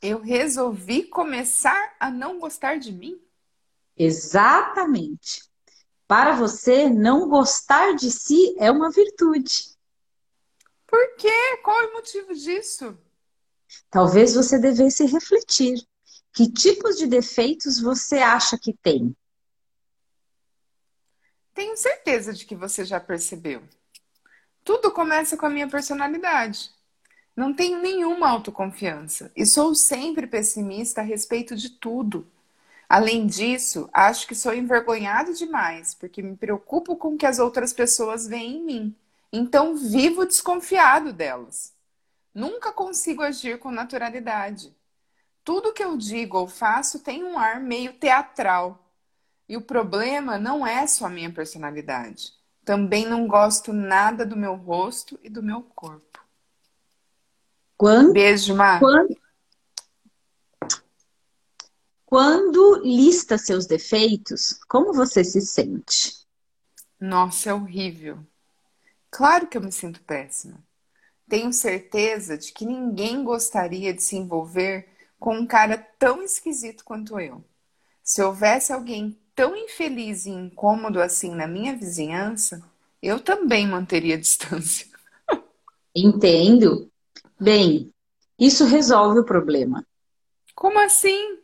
eu 0.00 0.20
resolvi 0.20 1.04
começar 1.04 1.94
a 1.98 2.10
não 2.10 2.38
gostar 2.38 2.78
de 2.78 2.92
mim? 2.92 3.20
Exatamente. 3.96 5.44
Para 6.06 6.36
você, 6.36 6.88
não 6.90 7.28
gostar 7.28 7.94
de 7.94 8.10
si 8.10 8.54
é 8.58 8.70
uma 8.70 8.90
virtude. 8.90 9.74
Por 10.86 11.16
quê? 11.16 11.56
Qual 11.62 11.80
é 11.80 11.86
o 11.86 11.92
motivo 11.94 12.34
disso? 12.34 12.96
Talvez 13.90 14.34
você 14.34 14.58
devesse 14.58 15.06
refletir. 15.06 15.82
Que 16.32 16.50
tipos 16.50 16.96
de 16.96 17.06
defeitos 17.06 17.80
você 17.80 18.16
acha 18.18 18.58
que 18.58 18.72
tem? 18.74 19.16
Tenho 21.54 21.76
certeza 21.76 22.32
de 22.32 22.44
que 22.44 22.56
você 22.56 22.84
já 22.84 22.98
percebeu. 22.98 23.62
Tudo 24.64 24.90
começa 24.90 25.36
com 25.36 25.46
a 25.46 25.50
minha 25.50 25.68
personalidade. 25.68 26.70
Não 27.36 27.54
tenho 27.54 27.80
nenhuma 27.80 28.28
autoconfiança 28.28 29.30
e 29.36 29.46
sou 29.46 29.74
sempre 29.74 30.26
pessimista 30.26 31.00
a 31.00 31.04
respeito 31.04 31.54
de 31.56 31.70
tudo. 31.70 32.26
Além 32.88 33.26
disso, 33.26 33.88
acho 33.92 34.26
que 34.26 34.34
sou 34.34 34.54
envergonhado 34.54 35.34
demais, 35.34 35.94
porque 35.94 36.22
me 36.22 36.36
preocupo 36.36 36.96
com 36.96 37.14
o 37.14 37.16
que 37.16 37.26
as 37.26 37.38
outras 37.38 37.72
pessoas 37.72 38.26
veem 38.26 38.56
em 38.56 38.62
mim. 38.62 38.96
Então 39.32 39.76
vivo 39.76 40.26
desconfiado 40.26 41.12
delas. 41.12 41.72
Nunca 42.34 42.72
consigo 42.72 43.22
agir 43.22 43.58
com 43.58 43.70
naturalidade. 43.70 44.74
Tudo 45.44 45.72
que 45.72 45.84
eu 45.84 45.96
digo 45.96 46.38
ou 46.38 46.48
faço 46.48 47.00
tem 47.00 47.24
um 47.24 47.38
ar 47.38 47.60
meio 47.60 47.92
teatral. 47.94 48.83
E 49.48 49.56
o 49.56 49.62
problema 49.62 50.38
não 50.38 50.66
é 50.66 50.86
só 50.86 51.06
a 51.06 51.10
minha 51.10 51.32
personalidade. 51.32 52.32
Também 52.64 53.06
não 53.06 53.26
gosto 53.26 53.72
nada 53.72 54.24
do 54.24 54.36
meu 54.36 54.54
rosto 54.54 55.18
e 55.22 55.28
do 55.28 55.42
meu 55.42 55.62
corpo. 55.62 56.18
Quando, 57.76 58.12
Beijo, 58.12 58.54
Mar. 58.54 58.80
Quando, 58.80 59.16
quando 62.06 62.80
lista 62.82 63.36
seus 63.36 63.66
defeitos, 63.66 64.58
como 64.68 64.94
você 64.94 65.22
se 65.22 65.40
sente? 65.40 66.24
Nossa, 66.98 67.50
é 67.50 67.54
horrível. 67.54 68.24
Claro 69.10 69.46
que 69.46 69.58
eu 69.58 69.62
me 69.62 69.70
sinto 69.70 70.00
péssima. 70.02 70.58
Tenho 71.28 71.52
certeza 71.52 72.38
de 72.38 72.52
que 72.52 72.64
ninguém 72.64 73.22
gostaria 73.24 73.92
de 73.92 74.02
se 74.02 74.16
envolver 74.16 74.88
com 75.18 75.36
um 75.36 75.46
cara 75.46 75.76
tão 75.98 76.22
esquisito 76.22 76.84
quanto 76.84 77.18
eu. 77.18 77.44
Se 78.02 78.22
houvesse 78.22 78.72
alguém 78.72 79.18
tão 79.34 79.56
infeliz 79.56 80.26
e 80.26 80.30
incômodo 80.30 81.00
assim 81.00 81.34
na 81.34 81.46
minha 81.46 81.76
vizinhança, 81.76 82.62
eu 83.02 83.20
também 83.20 83.66
manteria 83.66 84.16
distância. 84.18 84.86
Entendo. 85.94 86.90
Bem, 87.38 87.92
isso 88.38 88.64
resolve 88.64 89.20
o 89.20 89.24
problema. 89.24 89.86
Como 90.54 90.78
assim? 90.80 91.38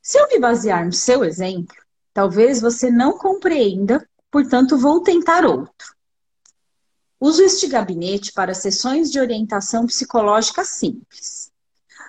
Se 0.00 0.18
eu 0.18 0.28
me 0.28 0.38
basear 0.38 0.84
no 0.84 0.92
seu 0.92 1.24
exemplo, 1.24 1.76
talvez 2.12 2.60
você 2.60 2.90
não 2.90 3.18
compreenda, 3.18 4.08
portanto, 4.30 4.78
vou 4.78 5.02
tentar 5.02 5.44
outro. 5.44 5.96
Uso 7.18 7.42
este 7.42 7.66
gabinete 7.66 8.32
para 8.32 8.54
sessões 8.54 9.10
de 9.10 9.18
orientação 9.18 9.86
psicológica 9.86 10.64
simples. 10.64 11.50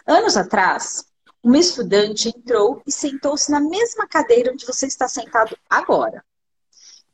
Anos 0.06 0.38
atrás, 0.38 1.07
uma 1.48 1.58
estudante 1.58 2.28
entrou 2.28 2.82
e 2.86 2.91
sentou-se 2.91 3.50
na 3.50 3.62
mesma 3.62 4.06
cadeira 4.06 4.52
onde 4.52 4.66
você 4.66 4.86
está 4.86 5.08
sentado 5.08 5.58
agora. 5.70 6.22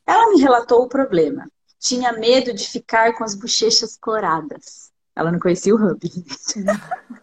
Ela 0.08 0.32
me 0.32 0.42
relatou 0.42 0.82
o 0.82 0.90
problema. 0.90 1.48
Tinha 1.78 2.12
medo 2.12 2.52
de 2.52 2.68
ficar 2.68 3.14
com 3.16 3.24
as 3.24 3.36
bochechas 3.36 3.96
cloradas. 3.96 4.92
Ela 5.16 5.32
não 5.32 5.40
conhecia 5.40 5.76
o 5.76 5.78
Hub. 5.78 6.00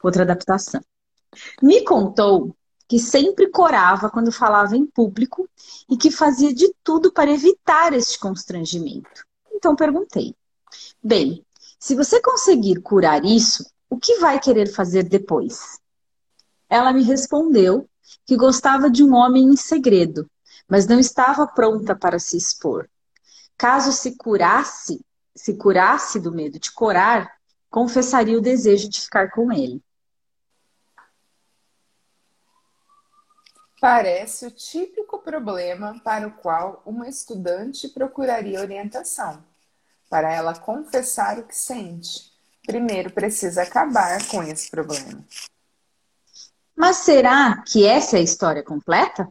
Outra 0.00 0.22
adaptação. 0.22 0.80
Me 1.60 1.82
contou 1.82 2.54
que 2.86 3.00
sempre 3.00 3.50
corava 3.50 4.08
quando 4.08 4.30
falava 4.30 4.76
em 4.76 4.86
público 4.86 5.50
e 5.90 5.96
que 5.96 6.12
fazia 6.12 6.54
de 6.54 6.72
tudo 6.84 7.12
para 7.12 7.32
evitar 7.32 7.92
este 7.92 8.20
constrangimento. 8.20 9.26
Então 9.52 9.74
perguntei: 9.74 10.32
Bem, 11.02 11.44
se 11.76 11.96
você 11.96 12.22
conseguir 12.22 12.80
curar 12.82 13.24
isso, 13.24 13.66
o 13.88 13.98
que 13.98 14.18
vai 14.18 14.40
querer 14.40 14.66
fazer 14.72 15.04
depois? 15.04 15.80
Ela 16.68 16.92
me 16.92 17.02
respondeu 17.02 17.88
que 18.24 18.36
gostava 18.36 18.90
de 18.90 19.02
um 19.02 19.14
homem 19.14 19.44
em 19.44 19.56
segredo, 19.56 20.28
mas 20.68 20.86
não 20.86 20.98
estava 20.98 21.46
pronta 21.46 21.94
para 21.94 22.18
se 22.18 22.36
expor. 22.36 22.88
Caso 23.56 23.92
se 23.92 24.16
curasse, 24.16 25.04
se 25.34 25.56
curasse 25.56 26.20
do 26.20 26.32
medo 26.32 26.58
de 26.58 26.72
corar, 26.72 27.36
confessaria 27.70 28.36
o 28.36 28.42
desejo 28.42 28.88
de 28.88 29.00
ficar 29.00 29.30
com 29.30 29.52
ele. 29.52 29.82
Parece 33.80 34.46
o 34.46 34.50
típico 34.50 35.18
problema 35.18 36.00
para 36.02 36.26
o 36.26 36.32
qual 36.32 36.82
uma 36.84 37.08
estudante 37.08 37.88
procuraria 37.88 38.60
orientação, 38.60 39.44
para 40.08 40.32
ela 40.32 40.58
confessar 40.58 41.38
o 41.38 41.46
que 41.46 41.54
sente. 41.54 42.35
Primeiro 42.66 43.10
precisa 43.10 43.62
acabar 43.62 44.26
com 44.26 44.42
esse 44.42 44.70
problema. 44.70 45.24
Mas 46.74 46.96
será 46.96 47.62
que 47.62 47.86
essa 47.86 48.16
é 48.16 48.20
a 48.20 48.24
história 48.24 48.62
completa? 48.62 49.28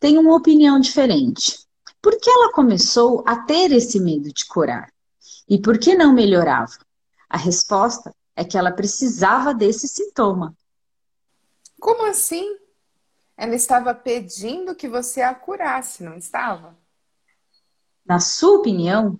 Tenho 0.00 0.20
uma 0.20 0.34
opinião 0.34 0.80
diferente. 0.80 1.58
Por 2.00 2.18
que 2.18 2.30
ela 2.30 2.52
começou 2.52 3.22
a 3.26 3.36
ter 3.36 3.70
esse 3.72 4.00
medo 4.00 4.32
de 4.32 4.46
curar? 4.46 4.92
E 5.48 5.60
por 5.60 5.78
que 5.78 5.94
não 5.94 6.12
melhorava? 6.12 6.72
A 7.28 7.36
resposta 7.36 8.14
é 8.34 8.44
que 8.44 8.56
ela 8.56 8.72
precisava 8.72 9.52
desse 9.52 9.86
sintoma. 9.86 10.56
Como 11.80 12.06
assim? 12.06 12.56
Ela 13.36 13.54
estava 13.54 13.94
pedindo 13.94 14.74
que 14.74 14.88
você 14.88 15.22
a 15.22 15.34
curasse, 15.34 16.02
não 16.02 16.16
estava? 16.16 16.76
Na 18.04 18.18
sua 18.18 18.58
opinião, 18.58 19.18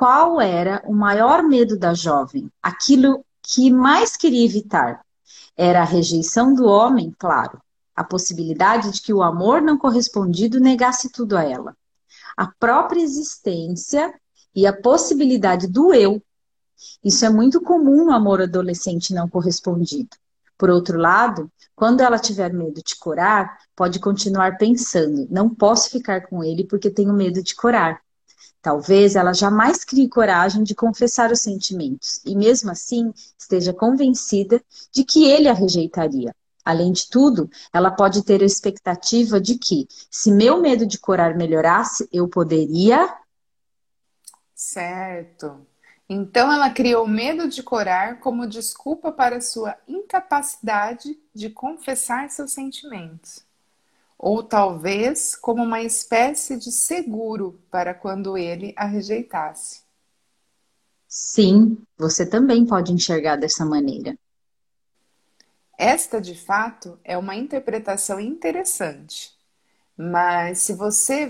qual 0.00 0.40
era 0.40 0.82
o 0.86 0.94
maior 0.94 1.42
medo 1.42 1.78
da 1.78 1.92
jovem? 1.92 2.50
Aquilo 2.62 3.22
que 3.42 3.70
mais 3.70 4.16
queria 4.16 4.46
evitar? 4.46 5.04
Era 5.54 5.82
a 5.82 5.84
rejeição 5.84 6.54
do 6.54 6.64
homem, 6.64 7.14
claro. 7.18 7.60
A 7.94 8.02
possibilidade 8.02 8.92
de 8.92 9.02
que 9.02 9.12
o 9.12 9.22
amor 9.22 9.60
não 9.60 9.76
correspondido 9.76 10.58
negasse 10.58 11.12
tudo 11.12 11.36
a 11.36 11.44
ela. 11.44 11.76
A 12.34 12.46
própria 12.46 13.02
existência 13.02 14.10
e 14.54 14.66
a 14.66 14.72
possibilidade 14.72 15.66
do 15.66 15.92
eu. 15.92 16.22
Isso 17.04 17.26
é 17.26 17.28
muito 17.28 17.60
comum 17.60 18.06
no 18.06 18.12
amor 18.12 18.40
adolescente 18.40 19.12
não 19.12 19.28
correspondido. 19.28 20.16
Por 20.56 20.70
outro 20.70 20.98
lado, 20.98 21.52
quando 21.76 22.00
ela 22.00 22.18
tiver 22.18 22.54
medo 22.54 22.82
de 22.82 22.96
curar, 22.96 23.58
pode 23.76 24.00
continuar 24.00 24.56
pensando: 24.56 25.26
não 25.30 25.54
posso 25.54 25.90
ficar 25.90 26.26
com 26.26 26.42
ele 26.42 26.64
porque 26.64 26.88
tenho 26.88 27.12
medo 27.12 27.42
de 27.42 27.54
curar. 27.54 28.00
Talvez 28.62 29.16
ela 29.16 29.32
jamais 29.32 29.84
crie 29.84 30.08
coragem 30.08 30.62
de 30.62 30.74
confessar 30.74 31.32
os 31.32 31.40
sentimentos 31.40 32.20
e, 32.24 32.36
mesmo 32.36 32.70
assim, 32.70 33.12
esteja 33.38 33.72
convencida 33.72 34.62
de 34.92 35.04
que 35.04 35.24
ele 35.24 35.48
a 35.48 35.54
rejeitaria. 35.54 36.34
Além 36.64 36.92
de 36.92 37.08
tudo, 37.08 37.50
ela 37.72 37.90
pode 37.90 38.22
ter 38.22 38.42
a 38.42 38.46
expectativa 38.46 39.40
de 39.40 39.58
que, 39.58 39.88
se 40.10 40.30
meu 40.30 40.60
medo 40.60 40.86
de 40.86 40.98
curar 40.98 41.34
melhorasse, 41.34 42.08
eu 42.12 42.28
poderia. 42.28 43.16
Certo. 44.54 45.66
Então 46.08 46.52
ela 46.52 46.68
criou 46.70 47.06
medo 47.06 47.48
de 47.48 47.62
corar 47.62 48.18
como 48.20 48.46
desculpa 48.46 49.12
para 49.12 49.40
sua 49.40 49.76
incapacidade 49.86 51.16
de 51.32 51.48
confessar 51.48 52.28
seus 52.28 52.52
sentimentos. 52.52 53.44
Ou 54.22 54.42
talvez 54.42 55.34
como 55.34 55.62
uma 55.62 55.80
espécie 55.80 56.58
de 56.58 56.70
seguro 56.70 57.58
para 57.70 57.94
quando 57.94 58.36
ele 58.36 58.74
a 58.76 58.84
rejeitasse. 58.84 59.80
Sim, 61.08 61.78
você 61.96 62.28
também 62.28 62.66
pode 62.66 62.92
enxergar 62.92 63.36
dessa 63.36 63.64
maneira. 63.64 64.14
Esta, 65.78 66.20
de 66.20 66.34
fato, 66.34 67.00
é 67.02 67.16
uma 67.16 67.34
interpretação 67.34 68.20
interessante. 68.20 69.32
Mas 69.96 70.58
se 70.58 70.74
você 70.74 71.26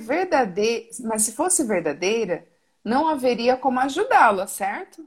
mas 1.05 1.23
se 1.23 1.33
fosse 1.33 1.63
verdadeira, 1.63 2.45
não 2.85 3.07
haveria 3.07 3.57
como 3.57 3.79
ajudá-la, 3.79 4.49
certo? 4.49 5.07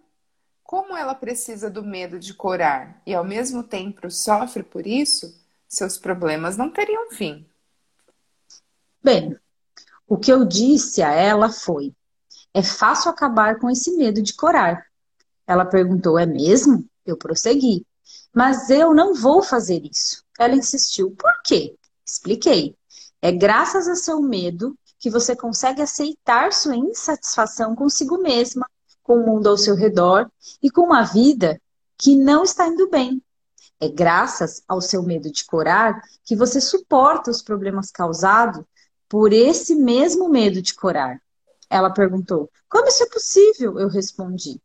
Como 0.63 0.95
ela 0.95 1.13
precisa 1.13 1.69
do 1.69 1.83
medo 1.83 2.17
de 2.17 2.33
curar 2.33 3.01
e 3.05 3.13
ao 3.13 3.25
mesmo 3.25 3.61
tempo 3.61 4.09
sofre 4.09 4.63
por 4.63 4.87
isso, 4.87 5.37
seus 5.67 5.97
problemas 5.97 6.55
não 6.55 6.69
teriam 6.69 7.11
fim. 7.11 7.45
Bem, 9.03 9.37
o 10.07 10.17
que 10.17 10.31
eu 10.31 10.45
disse 10.45 11.01
a 11.01 11.11
ela 11.11 11.51
foi: 11.51 11.93
é 12.53 12.63
fácil 12.63 13.11
acabar 13.11 13.59
com 13.59 13.69
esse 13.69 13.91
medo 13.97 14.21
de 14.21 14.33
curar. 14.33 14.85
Ela 15.45 15.65
perguntou: 15.65 16.17
é 16.17 16.25
mesmo? 16.25 16.85
Eu 17.05 17.17
prossegui. 17.17 17.85
Mas 18.33 18.69
eu 18.69 18.93
não 18.93 19.13
vou 19.13 19.43
fazer 19.43 19.83
isso. 19.83 20.23
Ela 20.39 20.55
insistiu: 20.55 21.11
por 21.11 21.33
quê? 21.43 21.75
Expliquei. 22.05 22.77
É 23.21 23.31
graças 23.31 23.87
a 23.89 23.95
seu 23.95 24.21
medo 24.21 24.77
que 24.97 25.09
você 25.09 25.35
consegue 25.35 25.81
aceitar 25.81 26.53
sua 26.53 26.75
insatisfação 26.77 27.75
consigo 27.75 28.17
mesma, 28.17 28.69
com 29.01 29.15
o 29.15 29.25
mundo 29.25 29.49
ao 29.49 29.57
seu 29.57 29.75
redor 29.75 30.31
e 30.61 30.71
com 30.71 30.81
uma 30.81 31.03
vida 31.03 31.61
que 31.97 32.15
não 32.15 32.43
está 32.43 32.67
indo 32.67 32.89
bem. 32.89 33.21
É 33.81 33.89
graças 33.89 34.63
ao 34.65 34.79
seu 34.79 35.03
medo 35.03 35.29
de 35.29 35.43
curar 35.43 36.01
que 36.23 36.37
você 36.37 36.61
suporta 36.61 37.29
os 37.29 37.41
problemas 37.41 37.91
causados 37.91 38.63
por 39.13 39.31
esse 39.31 39.75
mesmo 39.75 40.27
medo 40.27 40.59
de 40.59 40.73
curar. 40.73 41.21
Ela 41.69 41.91
perguntou: 41.91 42.49
Como 42.67 42.87
isso 42.87 43.03
é 43.03 43.09
possível? 43.09 43.77
Eu 43.77 43.87
respondi: 43.87 44.59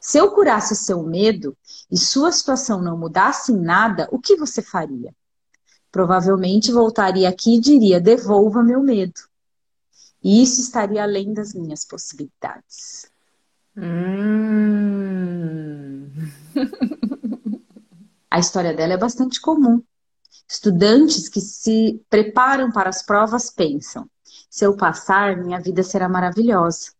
Se 0.00 0.18
eu 0.18 0.32
curasse 0.32 0.74
seu 0.74 1.04
medo 1.04 1.56
e 1.88 1.96
sua 1.96 2.32
situação 2.32 2.82
não 2.82 2.98
mudasse 2.98 3.52
em 3.52 3.60
nada, 3.60 4.08
o 4.10 4.18
que 4.18 4.34
você 4.34 4.60
faria? 4.60 5.14
Provavelmente 5.92 6.72
voltaria 6.72 7.28
aqui 7.28 7.58
e 7.58 7.60
diria: 7.60 8.00
Devolva 8.00 8.60
meu 8.60 8.82
medo. 8.82 9.20
E 10.20 10.42
isso 10.42 10.60
estaria 10.60 11.04
além 11.04 11.32
das 11.32 11.54
minhas 11.54 11.84
possibilidades. 11.84 13.08
Hum. 13.76 14.82
A 18.28 18.40
história 18.40 18.74
dela 18.74 18.94
é 18.94 18.98
bastante 18.98 19.40
comum. 19.40 19.80
Estudantes 20.52 21.30
que 21.30 21.40
se 21.40 22.04
preparam 22.10 22.70
para 22.70 22.90
as 22.90 23.02
provas 23.02 23.48
pensam: 23.48 24.06
se 24.50 24.66
eu 24.66 24.76
passar, 24.76 25.34
minha 25.38 25.58
vida 25.58 25.82
será 25.82 26.10
maravilhosa. 26.10 26.92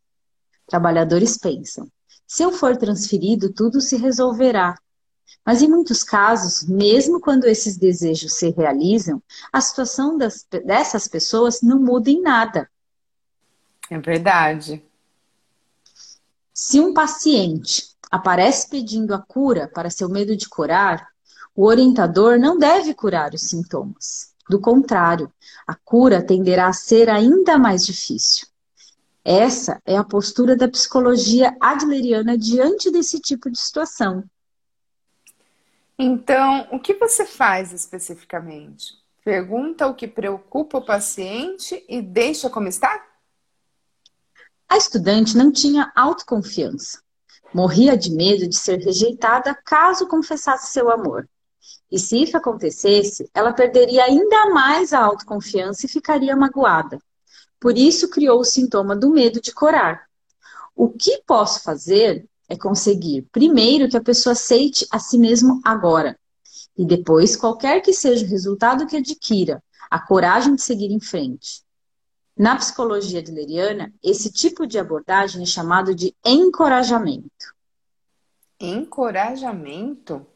Trabalhadores 0.66 1.36
pensam: 1.36 1.86
se 2.26 2.42
eu 2.42 2.50
for 2.50 2.78
transferido, 2.78 3.53
tudo 3.53 3.78
se 3.78 3.94
resolverá. 3.96 4.74
Mas 5.44 5.61
em 5.61 5.68
muitos 5.68 6.03
casos, 6.03 6.66
mesmo 6.66 7.20
quando 7.20 7.44
esses 7.44 7.76
desejos 7.76 8.32
se 8.38 8.48
realizam, 8.48 9.22
a 9.53 9.61
situação 9.61 10.16
das, 10.16 10.46
dessas 10.64 11.07
pessoas 11.07 11.61
não 11.61 11.78
muda 11.78 12.09
em 12.09 12.22
nada. 12.22 12.70
É 13.90 13.98
verdade. 13.98 14.82
Se 16.55 16.80
um 16.80 16.94
paciente 16.94 17.94
aparece 18.11 18.70
pedindo 18.70 19.14
a 19.14 19.20
cura 19.20 19.68
para 19.68 19.90
seu 19.90 20.09
medo 20.09 20.34
de 20.34 20.48
curar, 20.48 21.12
O 21.55 21.66
orientador 21.66 22.38
não 22.38 22.59
deve 22.59 22.94
curar 22.94 23.34
os 23.34 23.42
sintomas. 23.42 24.32
Do 24.48 24.61
contrário, 24.61 25.32
a 25.66 25.74
cura 25.74 26.22
tenderá 26.22 26.68
a 26.68 26.72
ser 26.72 27.09
ainda 27.09 27.59
mais 27.59 27.84
difícil. 27.84 28.46
Essa 29.24 29.80
é 29.86 29.96
a 29.96 30.03
postura 30.03 30.57
da 30.57 30.68
psicologia 30.68 31.57
adleriana 31.61 32.36
diante 32.36 32.90
desse 32.90 33.20
tipo 33.20 33.50
de 33.50 33.59
situação. 33.59 34.24
Então, 35.98 36.66
o 36.72 36.80
que 36.80 36.94
você 36.94 37.24
faz 37.24 37.72
especificamente? 37.72 38.94
Pergunta 39.24 39.86
o 39.86 39.94
que 39.94 40.09
preocupa 40.09 40.78
o 40.78 40.84
paciente 40.84 41.84
e 41.88 42.03
deixa 42.03 42.50
como 42.50 42.66
está? 42.66 43.07
A 44.68 44.76
estudante 44.76 45.36
não 45.36 45.53
tinha 45.53 45.92
autoconfiança. 45.94 47.00
Morria 47.55 47.96
de 47.96 48.11
medo 48.11 48.48
de 48.48 48.57
ser 48.57 48.78
rejeitada 48.78 49.55
caso 49.55 50.09
confessasse 50.09 50.72
seu 50.72 50.90
amor. 50.90 51.28
E 51.93 51.99
se 51.99 52.22
isso 52.22 52.34
acontecesse, 52.38 53.28
ela 53.34 53.53
perderia 53.53 54.05
ainda 54.05 54.49
mais 54.49 54.95
a 54.95 55.05
autoconfiança 55.05 55.84
e 55.84 55.88
ficaria 55.90 56.34
magoada. 56.34 56.99
Por 57.61 57.76
isso 57.76 58.09
criou 58.09 58.40
o 58.40 58.45
sintoma 58.45 58.97
do 58.97 59.11
medo 59.11 59.43
de 59.43 59.53
corar. 59.53 60.07
O 60.74 60.88
que 60.88 61.22
posso 61.26 61.62
fazer 61.62 62.26
é 62.49 62.57
conseguir, 62.57 63.28
primeiro, 63.30 63.90
que 63.90 63.97
a 63.99 64.03
pessoa 64.03 64.32
aceite 64.32 64.86
a 64.90 64.99
si 64.99 65.18
mesmo 65.18 65.61
agora. 65.62 66.18
E 66.78 66.86
depois, 66.86 67.36
qualquer 67.36 67.82
que 67.82 67.93
seja 67.93 68.24
o 68.24 68.28
resultado 68.28 68.86
que 68.86 68.97
adquira, 68.97 69.62
a 69.90 70.01
coragem 70.01 70.55
de 70.55 70.62
seguir 70.62 70.90
em 70.90 71.01
frente. 71.01 71.62
Na 72.34 72.57
psicologia 72.57 73.20
adleriana, 73.20 73.93
esse 74.03 74.32
tipo 74.32 74.66
de 74.66 74.78
abordagem 74.78 75.43
é 75.43 75.47
chamado 75.47 75.95
de 75.95 76.16
encorajamento. 76.24 77.55
Encorajamento? 78.59 80.26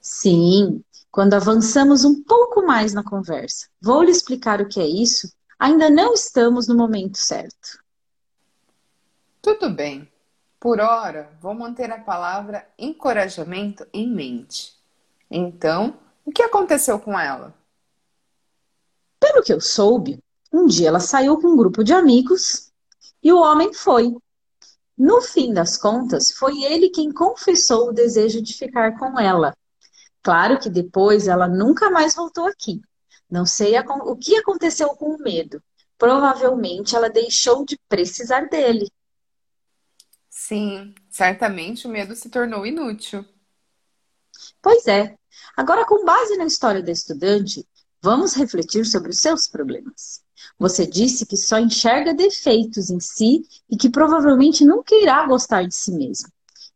Sim, 0.00 0.82
quando 1.10 1.34
avançamos 1.34 2.04
um 2.04 2.22
pouco 2.22 2.62
mais 2.62 2.94
na 2.94 3.04
conversa. 3.04 3.68
Vou 3.80 4.02
lhe 4.02 4.10
explicar 4.10 4.60
o 4.60 4.68
que 4.68 4.80
é 4.80 4.86
isso. 4.86 5.32
Ainda 5.58 5.90
não 5.90 6.14
estamos 6.14 6.66
no 6.66 6.76
momento 6.76 7.18
certo. 7.18 7.82
Tudo 9.42 9.70
bem. 9.70 10.10
Por 10.58 10.80
hora, 10.80 11.30
vou 11.40 11.54
manter 11.54 11.90
a 11.90 11.98
palavra 11.98 12.66
encorajamento 12.78 13.86
em 13.92 14.08
mente. 14.08 14.74
Então, 15.30 15.98
o 16.24 16.30
que 16.30 16.42
aconteceu 16.42 16.98
com 16.98 17.18
ela? 17.18 17.54
Pelo 19.18 19.42
que 19.42 19.52
eu 19.52 19.60
soube, 19.60 20.22
um 20.52 20.66
dia 20.66 20.88
ela 20.88 21.00
saiu 21.00 21.38
com 21.38 21.48
um 21.48 21.56
grupo 21.56 21.82
de 21.82 21.92
amigos 21.92 22.70
e 23.22 23.32
o 23.32 23.40
homem 23.40 23.72
foi. 23.72 24.14
No 24.96 25.22
fim 25.22 25.52
das 25.52 25.78
contas, 25.78 26.30
foi 26.30 26.62
ele 26.62 26.90
quem 26.90 27.10
confessou 27.10 27.88
o 27.88 27.92
desejo 27.92 28.42
de 28.42 28.52
ficar 28.52 28.98
com 28.98 29.18
ela. 29.18 29.54
Claro 30.22 30.58
que 30.58 30.68
depois 30.68 31.26
ela 31.26 31.48
nunca 31.48 31.90
mais 31.90 32.14
voltou 32.14 32.46
aqui. 32.46 32.80
Não 33.28 33.46
sei 33.46 33.76
a, 33.76 33.82
o 33.82 34.16
que 34.16 34.36
aconteceu 34.36 34.88
com 34.90 35.14
o 35.14 35.18
medo. 35.22 35.62
Provavelmente 35.96 36.96
ela 36.96 37.08
deixou 37.08 37.64
de 37.64 37.78
precisar 37.88 38.48
dele. 38.48 38.90
Sim, 40.28 40.94
certamente 41.08 41.86
o 41.86 41.90
medo 41.90 42.14
se 42.16 42.28
tornou 42.28 42.66
inútil. 42.66 43.24
Pois 44.62 44.86
é. 44.86 45.16
Agora, 45.56 45.84
com 45.84 46.04
base 46.04 46.36
na 46.36 46.46
história 46.46 46.82
da 46.82 46.90
estudante, 46.90 47.66
vamos 48.00 48.34
refletir 48.34 48.84
sobre 48.86 49.10
os 49.10 49.18
seus 49.18 49.46
problemas. 49.46 50.22
Você 50.58 50.86
disse 50.86 51.26
que 51.26 51.36
só 51.36 51.58
enxerga 51.58 52.14
defeitos 52.14 52.90
em 52.90 53.00
si 53.00 53.42
e 53.68 53.76
que 53.76 53.90
provavelmente 53.90 54.64
nunca 54.64 54.94
irá 54.94 55.26
gostar 55.26 55.66
de 55.66 55.74
si 55.74 55.92
mesmo. 55.92 56.30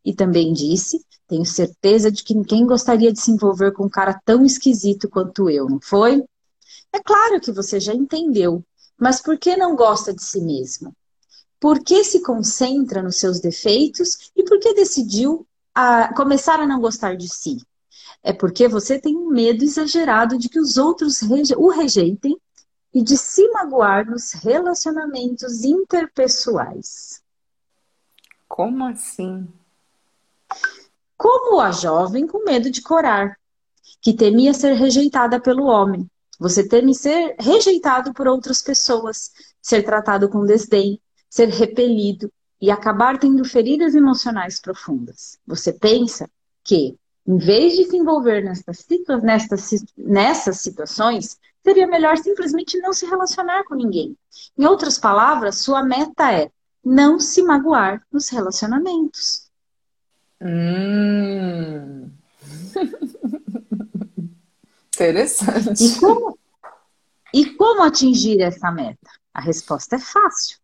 E 0.05 0.15
também 0.15 0.53
disse 0.53 1.05
tenho 1.27 1.45
certeza 1.45 2.11
de 2.11 2.23
que 2.23 2.35
ninguém 2.35 2.67
gostaria 2.67 3.13
de 3.13 3.21
se 3.21 3.31
envolver 3.31 3.73
com 3.73 3.87
um 3.87 3.89
cara 3.89 4.21
tão 4.25 4.45
esquisito 4.45 5.09
quanto 5.09 5.49
eu, 5.49 5.69
não 5.69 5.81
foi? 5.81 6.23
É 6.93 7.01
claro 7.01 7.41
que 7.41 7.51
você 7.51 7.81
já 7.81 7.95
entendeu, 7.95 8.63
mas 8.99 9.21
por 9.21 9.39
que 9.39 9.57
não 9.57 9.75
gosta 9.75 10.13
de 10.13 10.23
si 10.23 10.41
mesmo? 10.41 10.95
Por 11.59 11.83
que 11.83 12.05
se 12.05 12.23
concentra 12.23 13.03
nos 13.03 13.17
seus 13.17 13.41
defeitos 13.41 14.31
e 14.37 14.45
por 14.45 14.59
que 14.61 14.75
decidiu 14.75 15.47
a 15.75 16.13
começar 16.15 16.61
a 16.61 16.67
não 16.67 16.81
gostar 16.81 17.17
de 17.17 17.29
si? 17.29 17.57
É 18.23 18.33
porque 18.33 18.69
você 18.69 18.99
tem 18.99 19.17
um 19.17 19.29
medo 19.29 19.65
exagerado 19.65 20.39
de 20.39 20.49
que 20.49 20.61
os 20.61 20.77
outros 20.77 21.21
o 21.57 21.69
rejeitem 21.69 22.39
e 22.93 23.03
de 23.03 23.17
se 23.17 23.49
magoar 23.49 24.09
nos 24.09 24.33
relacionamentos 24.33 25.65
interpessoais. 25.65 27.23
Como 28.47 28.85
assim? 28.85 29.49
Como 31.17 31.61
a 31.61 31.71
jovem 31.71 32.27
com 32.27 32.45
medo 32.45 32.71
de 32.71 32.83
corar, 32.83 33.37
que 34.01 34.13
temia 34.13 34.53
ser 34.53 34.75
rejeitada 34.75 35.41
pelo 35.41 35.65
homem. 35.65 36.09
Você 36.39 36.67
teme 36.67 36.95
ser 36.95 37.37
rejeitado 37.39 38.13
por 38.13 38.27
outras 38.27 38.61
pessoas, 38.61 39.31
ser 39.63 39.83
tratado 39.83 40.29
com 40.29 40.45
desdém, 40.45 41.01
ser 41.31 41.49
repelido 41.49 42.31
e 42.61 42.71
acabar 42.71 43.19
tendo 43.19 43.45
feridas 43.45 43.95
emocionais 43.95 44.61
profundas. 44.61 45.39
Você 45.47 45.73
pensa 45.73 46.29
que, 46.63 46.97
em 47.27 47.39
vez 47.39 47.75
de 47.77 47.85
se 47.85 47.97
envolver 47.97 48.43
nessas, 48.43 48.79
situa 48.79 49.21
nessas 49.97 50.59
situações, 50.61 51.39
seria 51.63 51.87
melhor 51.87 52.19
simplesmente 52.19 52.79
não 52.79 52.93
se 52.93 53.07
relacionar 53.07 53.65
com 53.65 53.75
ninguém. 53.75 54.17
Em 54.57 54.67
outras 54.67 54.99
palavras, 54.99 55.59
sua 55.59 55.83
meta 55.83 56.31
é 56.33 56.51
não 56.85 57.19
se 57.19 57.43
magoar 57.43 58.07
nos 58.13 58.29
relacionamentos. 58.29 59.44
Hum. 60.41 62.11
Interessante. 64.95 65.85
E 65.85 66.01
como, 66.01 66.39
e 67.33 67.47
como 67.57 67.83
atingir 67.83 68.41
essa 68.41 68.71
meta? 68.71 69.11
A 69.33 69.41
resposta 69.41 69.97
é 69.97 69.99
fácil. 69.99 70.59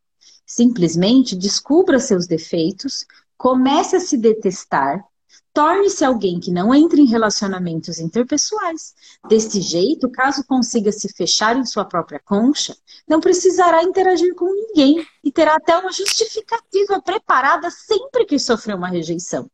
Simplesmente 0.47 1.37
descubra 1.37 1.99
seus 1.99 2.27
defeitos, 2.27 3.07
comece 3.37 3.97
a 3.97 4.01
se 4.01 4.17
detestar, 4.17 5.05
torne-se 5.53 6.05
alguém 6.05 6.39
que 6.39 6.51
não 6.51 6.75
entre 6.75 7.01
em 7.01 7.07
relacionamentos 7.07 7.99
interpessoais. 7.99 8.95
Desse 9.29 9.61
jeito, 9.61 10.11
caso 10.11 10.45
consiga 10.45 10.93
se 10.93 11.13
fechar 11.13 11.57
em 11.57 11.65
sua 11.65 11.85
própria 11.85 12.21
concha, 12.21 12.77
não 13.09 13.21
precisará 13.21 13.83
interagir 13.83 14.35
com 14.35 14.53
ninguém 14.53 15.07
e 15.25 15.33
terá 15.33 15.57
até 15.57 15.77
uma 15.77 15.93
justificativa 15.93 17.01
preparada 17.03 17.71
sempre 17.71 18.25
que 18.25 18.39
sofrer 18.39 18.77
uma 18.77 18.89
rejeição 18.89 19.51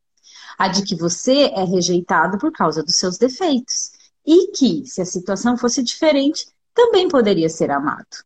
a 0.58 0.68
de 0.68 0.82
que 0.82 0.96
você 0.96 1.46
é 1.54 1.64
rejeitado 1.64 2.38
por 2.38 2.52
causa 2.52 2.82
dos 2.82 2.96
seus 2.96 3.18
defeitos. 3.18 3.92
E 4.24 4.48
que, 4.52 4.84
se 4.86 5.00
a 5.00 5.04
situação 5.04 5.56
fosse 5.56 5.82
diferente, 5.82 6.48
também 6.74 7.08
poderia 7.08 7.48
ser 7.48 7.70
amado. 7.70 8.24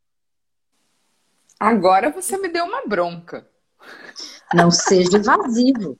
Agora 1.59 2.11
você 2.11 2.39
me 2.39 2.49
deu 2.49 2.65
uma 2.65 2.87
bronca. 2.87 3.47
Não 4.55 4.71
seja 4.71 5.19
evasivo. 5.19 5.99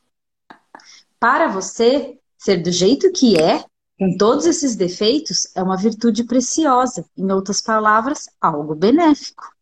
Para 1.19 1.49
você, 1.49 2.19
ser 2.39 2.63
do 2.63 2.73
jeito 2.73 3.13
que 3.13 3.39
é, 3.39 3.63
com 3.99 4.17
todos 4.17 4.47
esses 4.47 4.75
defeitos, 4.75 5.55
é 5.55 5.63
uma 5.63 5.77
virtude 5.77 6.25
preciosa. 6.25 7.05
Em 7.17 7.31
outras 7.31 7.61
palavras, 7.61 8.31
algo 8.41 8.75
benéfico. 8.75 9.55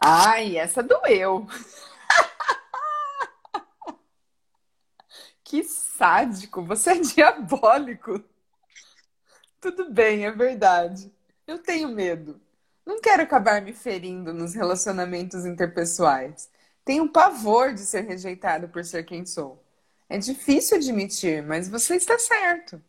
Ai, 0.00 0.56
essa 0.56 0.82
doeu. 0.82 1.46
Que 5.46 5.62
sádico, 5.62 6.60
você 6.60 6.90
é 6.90 6.98
diabólico. 6.98 8.22
Tudo 9.60 9.92
bem, 9.92 10.26
é 10.26 10.32
verdade. 10.32 11.12
Eu 11.46 11.60
tenho 11.60 11.88
medo. 11.88 12.40
Não 12.84 13.00
quero 13.00 13.22
acabar 13.22 13.62
me 13.62 13.72
ferindo 13.72 14.34
nos 14.34 14.54
relacionamentos 14.54 15.46
interpessoais. 15.46 16.50
Tenho 16.84 17.12
pavor 17.12 17.72
de 17.72 17.80
ser 17.80 18.00
rejeitado 18.02 18.68
por 18.68 18.84
ser 18.84 19.04
quem 19.04 19.24
sou. 19.24 19.64
É 20.08 20.18
difícil 20.18 20.78
admitir, 20.78 21.44
mas 21.44 21.68
você 21.68 21.94
está 21.94 22.18
certo. 22.18 22.82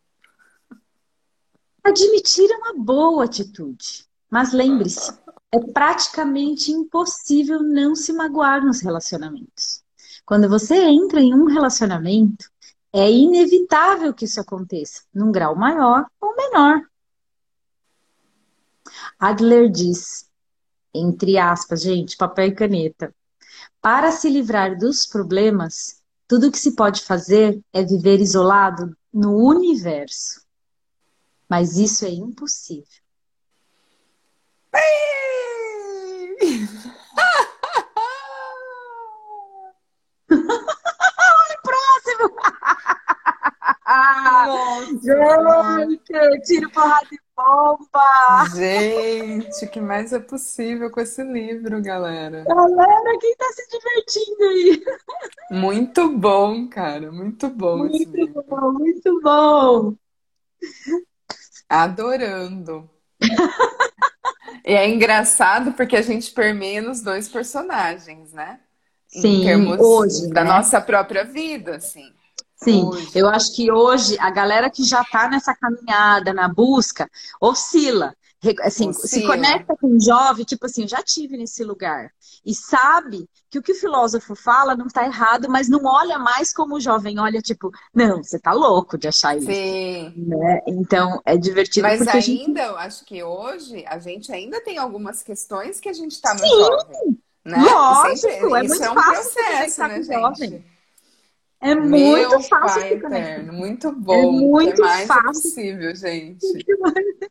Admitir 1.84 2.50
é 2.50 2.56
uma 2.56 2.74
boa 2.74 3.24
atitude. 3.24 4.04
Mas 4.28 4.52
lembre-se, 4.52 5.16
é 5.52 5.60
praticamente 5.72 6.72
impossível 6.72 7.62
não 7.62 7.94
se 7.94 8.12
magoar 8.12 8.64
nos 8.64 8.80
relacionamentos. 8.80 9.86
Quando 10.28 10.46
você 10.46 10.76
entra 10.76 11.22
em 11.22 11.32
um 11.32 11.46
relacionamento, 11.46 12.50
é 12.92 13.10
inevitável 13.10 14.12
que 14.12 14.26
isso 14.26 14.38
aconteça, 14.38 15.00
num 15.14 15.32
grau 15.32 15.56
maior 15.56 16.04
ou 16.20 16.36
menor. 16.36 16.82
Adler 19.18 19.70
diz, 19.70 20.28
entre 20.92 21.38
aspas, 21.38 21.80
gente, 21.80 22.14
papel 22.14 22.48
e 22.48 22.54
caneta, 22.54 23.14
para 23.80 24.12
se 24.12 24.28
livrar 24.28 24.76
dos 24.76 25.06
problemas, 25.06 26.02
tudo 26.26 26.52
que 26.52 26.58
se 26.58 26.76
pode 26.76 27.00
fazer 27.00 27.58
é 27.72 27.82
viver 27.82 28.20
isolado 28.20 28.94
no 29.10 29.34
universo. 29.34 30.42
Mas 31.48 31.78
isso 31.78 32.04
é 32.04 32.10
impossível. 32.10 32.84
Nossa, 41.64 42.07
Gente, 45.00 46.40
tiro 46.44 46.70
porrada 46.70 47.06
de 47.10 47.18
bomba! 47.34 48.46
Gente, 48.54 49.64
o 49.64 49.70
que 49.70 49.80
mais 49.80 50.12
é 50.12 50.18
possível 50.18 50.90
com 50.90 51.00
esse 51.00 51.22
livro, 51.22 51.80
galera? 51.82 52.44
Galera, 52.44 53.18
quem 53.18 53.36
tá 53.36 53.46
se 53.54 53.66
divertindo 53.70 54.44
aí? 54.44 54.84
Muito 55.50 56.10
bom, 56.10 56.68
cara, 56.68 57.10
muito 57.10 57.48
bom 57.48 57.78
muito 57.78 57.96
esse 57.96 58.04
livro. 58.04 58.44
Bom, 58.46 58.72
muito 58.72 59.20
bom! 59.22 59.94
Adorando. 61.68 62.90
e 64.64 64.72
é 64.72 64.88
engraçado 64.88 65.72
porque 65.72 65.96
a 65.96 66.02
gente 66.02 66.30
permeia 66.32 66.82
nos 66.82 67.00
dois 67.00 67.28
personagens, 67.28 68.32
né? 68.32 68.60
Sim, 69.08 69.40
em 69.40 69.44
termos 69.44 69.80
hoje, 69.80 70.28
da 70.28 70.44
né? 70.44 70.50
nossa 70.50 70.80
própria 70.80 71.24
vida, 71.24 71.76
assim. 71.76 72.12
Sim, 72.56 72.84
hoje. 72.84 73.10
eu 73.14 73.28
acho 73.28 73.54
que 73.54 73.72
hoje 73.72 74.18
a 74.18 74.30
galera 74.30 74.68
que 74.68 74.84
já 74.84 75.00
está 75.00 75.28
nessa 75.28 75.54
caminhada, 75.54 76.34
na 76.34 76.48
busca, 76.48 77.08
oscila. 77.40 78.14
Assim, 78.62 78.90
oscila. 78.90 79.06
se 79.08 79.26
conecta 79.26 79.76
com 79.76 79.88
um 79.88 80.00
jovem, 80.00 80.44
tipo 80.44 80.66
assim, 80.66 80.82
eu 80.82 80.88
já 80.88 81.02
tive 81.02 81.36
nesse 81.36 81.64
lugar. 81.64 82.12
E 82.44 82.54
sabe 82.54 83.28
que 83.50 83.58
o 83.58 83.62
que 83.62 83.72
o 83.72 83.74
filósofo 83.74 84.36
fala 84.36 84.76
não 84.76 84.86
está 84.86 85.04
errado, 85.04 85.48
mas 85.48 85.68
não 85.68 85.84
olha 85.84 86.18
mais 86.18 86.52
como 86.52 86.76
o 86.76 86.80
jovem 86.80 87.18
olha, 87.18 87.40
tipo, 87.40 87.72
não, 87.92 88.22
você 88.22 88.38
tá 88.38 88.52
louco 88.52 88.96
de 88.96 89.08
achar 89.08 89.36
isso. 89.36 89.46
Sim. 89.46 90.12
Né? 90.16 90.60
Então, 90.66 91.20
é 91.24 91.36
divertido. 91.36 91.88
Mas 91.88 92.06
ainda, 92.06 92.20
gente... 92.20 92.58
eu 92.58 92.76
acho 92.76 93.04
que 93.04 93.22
hoje 93.22 93.84
a 93.88 93.98
gente 93.98 94.30
ainda 94.30 94.60
tem 94.62 94.78
algumas 94.78 95.22
questões 95.22 95.80
que 95.80 95.88
a 95.88 95.92
gente 95.92 96.12
está 96.12 96.32
no 96.34 96.40
Sim. 96.40 96.48
jovem. 96.48 97.18
Né? 97.48 97.56
Lógico, 97.56 98.16
Sempre, 98.18 98.44
é 98.44 98.48
muito 98.48 98.82
é 98.82 98.90
um 98.90 98.94
fácil 98.94 99.32
processo, 99.32 99.80
né, 99.80 100.02
gente? 100.02 100.12
Jovem. 100.12 100.64
É 101.60 101.74
muito 101.74 102.28
Meu 102.28 102.40
fácil. 102.42 102.80
Pai 102.80 102.92
eterno, 102.92 103.52
muito 103.54 103.90
bom. 103.90 104.14
É 104.14 104.26
muito 104.26 104.82
é 104.82 104.86
mais 104.86 105.06
fácil. 105.08 105.32
possível, 105.32 105.96
gente. 105.96 106.46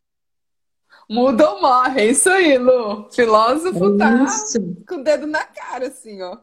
Muda 1.07 1.51
ou 1.51 1.61
morre, 1.61 2.01
é 2.01 2.05
isso 2.07 2.29
aí, 2.29 2.57
Lu. 2.57 3.07
Filósofo 3.11 3.95
é 3.95 3.97
tá 3.97 4.23
isso. 4.23 4.59
com 4.85 4.95
o 4.95 5.03
dedo 5.03 5.25
na 5.27 5.43
cara, 5.45 5.87
assim, 5.87 6.21
ó. 6.21 6.35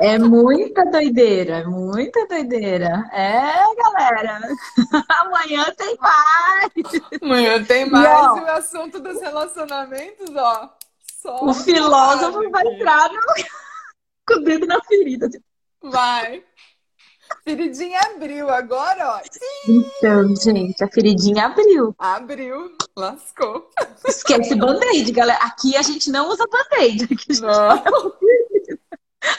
É 0.00 0.18
muita 0.18 0.84
doideira, 0.86 1.58
é 1.58 1.64
muita 1.64 2.26
doideira. 2.26 3.04
É, 3.12 3.52
galera. 3.76 4.40
Amanhã 5.20 5.66
tem 5.76 5.96
mais. 6.00 7.02
Amanhã 7.20 7.64
tem 7.64 7.90
mais. 7.90 8.06
E, 8.06 8.40
ó, 8.40 8.44
o 8.44 8.50
assunto 8.52 9.00
dos 9.00 9.20
relacionamentos, 9.20 10.34
ó. 10.34 10.74
O 11.24 11.54
filósofo 11.54 12.50
vai 12.50 12.66
entrar 12.66 13.10
no... 13.12 13.20
com 14.26 14.34
o 14.34 14.44
dedo 14.44 14.66
na 14.66 14.82
ferida. 14.82 15.28
Vai. 15.82 16.44
Feridinha 17.42 18.00
abriu 18.00 18.48
agora, 18.50 19.16
ó. 19.16 19.20
Então, 19.68 20.36
gente, 20.36 20.82
a 20.82 20.88
feridinha 20.88 21.46
abriu. 21.46 21.94
Abriu, 21.98 22.76
lascou. 22.96 23.70
Esquece 24.06 24.54
band-aid, 24.54 25.10
galera. 25.12 25.42
Aqui 25.44 25.76
a 25.76 25.82
gente 25.82 26.10
não 26.10 26.28
usa 26.28 26.46
band-aid. 26.46 27.04
Aqui, 27.04 27.40
não. 27.40 27.84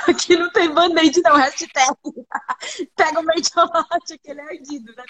Aqui 0.07 0.35
não 0.35 0.51
tem 0.51 0.71
band-aid, 0.71 1.21
não. 1.23 1.35
Hashtag. 1.35 1.95
Pega 2.95 3.19
o 3.19 3.23
mertiolate, 3.23 4.13
aquele 4.13 4.41
ardido, 4.41 4.93
né? 4.95 5.03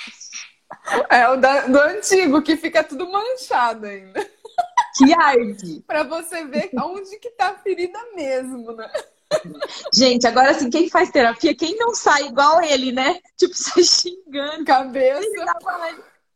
É 1.09 1.29
o 1.29 1.37
da, 1.37 1.67
do 1.67 1.79
antigo, 1.79 2.41
que 2.41 2.57
fica 2.57 2.83
tudo 2.83 3.09
manchado 3.09 3.85
ainda. 3.87 4.29
Que 4.97 5.13
arde. 5.13 5.83
pra 5.85 6.03
você 6.03 6.45
ver 6.45 6.69
onde 6.77 7.17
que 7.19 7.29
tá 7.31 7.49
a 7.49 7.57
ferida 7.57 7.99
mesmo, 8.15 8.71
né? 8.73 8.89
Gente, 9.93 10.27
agora 10.27 10.51
assim, 10.51 10.69
quem 10.69 10.89
faz 10.89 11.09
terapia, 11.09 11.55
quem 11.55 11.75
não 11.77 11.93
sai 11.93 12.27
igual 12.27 12.61
ele, 12.61 12.91
né? 12.91 13.19
Tipo, 13.37 13.53
sai 13.55 13.83
xingando. 13.83 14.65
Cabeça. 14.65 15.21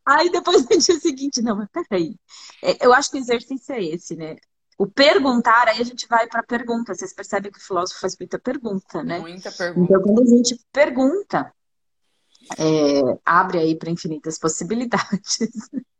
Aí 0.06 0.30
depois 0.32 0.64
no 0.68 0.78
dia 0.78 1.00
seguinte, 1.00 1.42
não, 1.42 1.56
mas 1.56 1.68
peraí. 1.72 2.16
É, 2.64 2.86
eu 2.86 2.94
acho 2.94 3.12
que 3.12 3.18
o 3.18 3.22
exercício 3.22 3.74
é 3.74 3.84
esse, 3.84 4.16
né? 4.16 4.36
O 4.78 4.88
perguntar, 4.88 5.68
aí 5.68 5.82
a 5.82 5.84
gente 5.84 6.08
vai 6.08 6.28
para 6.28 6.42
pergunta. 6.42 6.96
Vocês 6.96 7.14
percebem 7.14 7.52
que 7.52 7.60
o 7.60 7.64
filósofo 7.64 8.00
faz 8.00 8.18
muita 8.18 8.40
pergunta, 8.40 9.04
né? 9.04 9.20
Muita 9.20 9.52
pergunta. 9.52 9.94
Então, 9.94 10.02
quando 10.02 10.22
a 10.22 10.38
gente 10.38 10.60
pergunta, 10.72 11.54
é, 12.58 13.20
abre 13.26 13.60
aí 13.60 13.76
para 13.76 13.92
infinitas 13.92 14.40
possibilidades. 14.40 15.40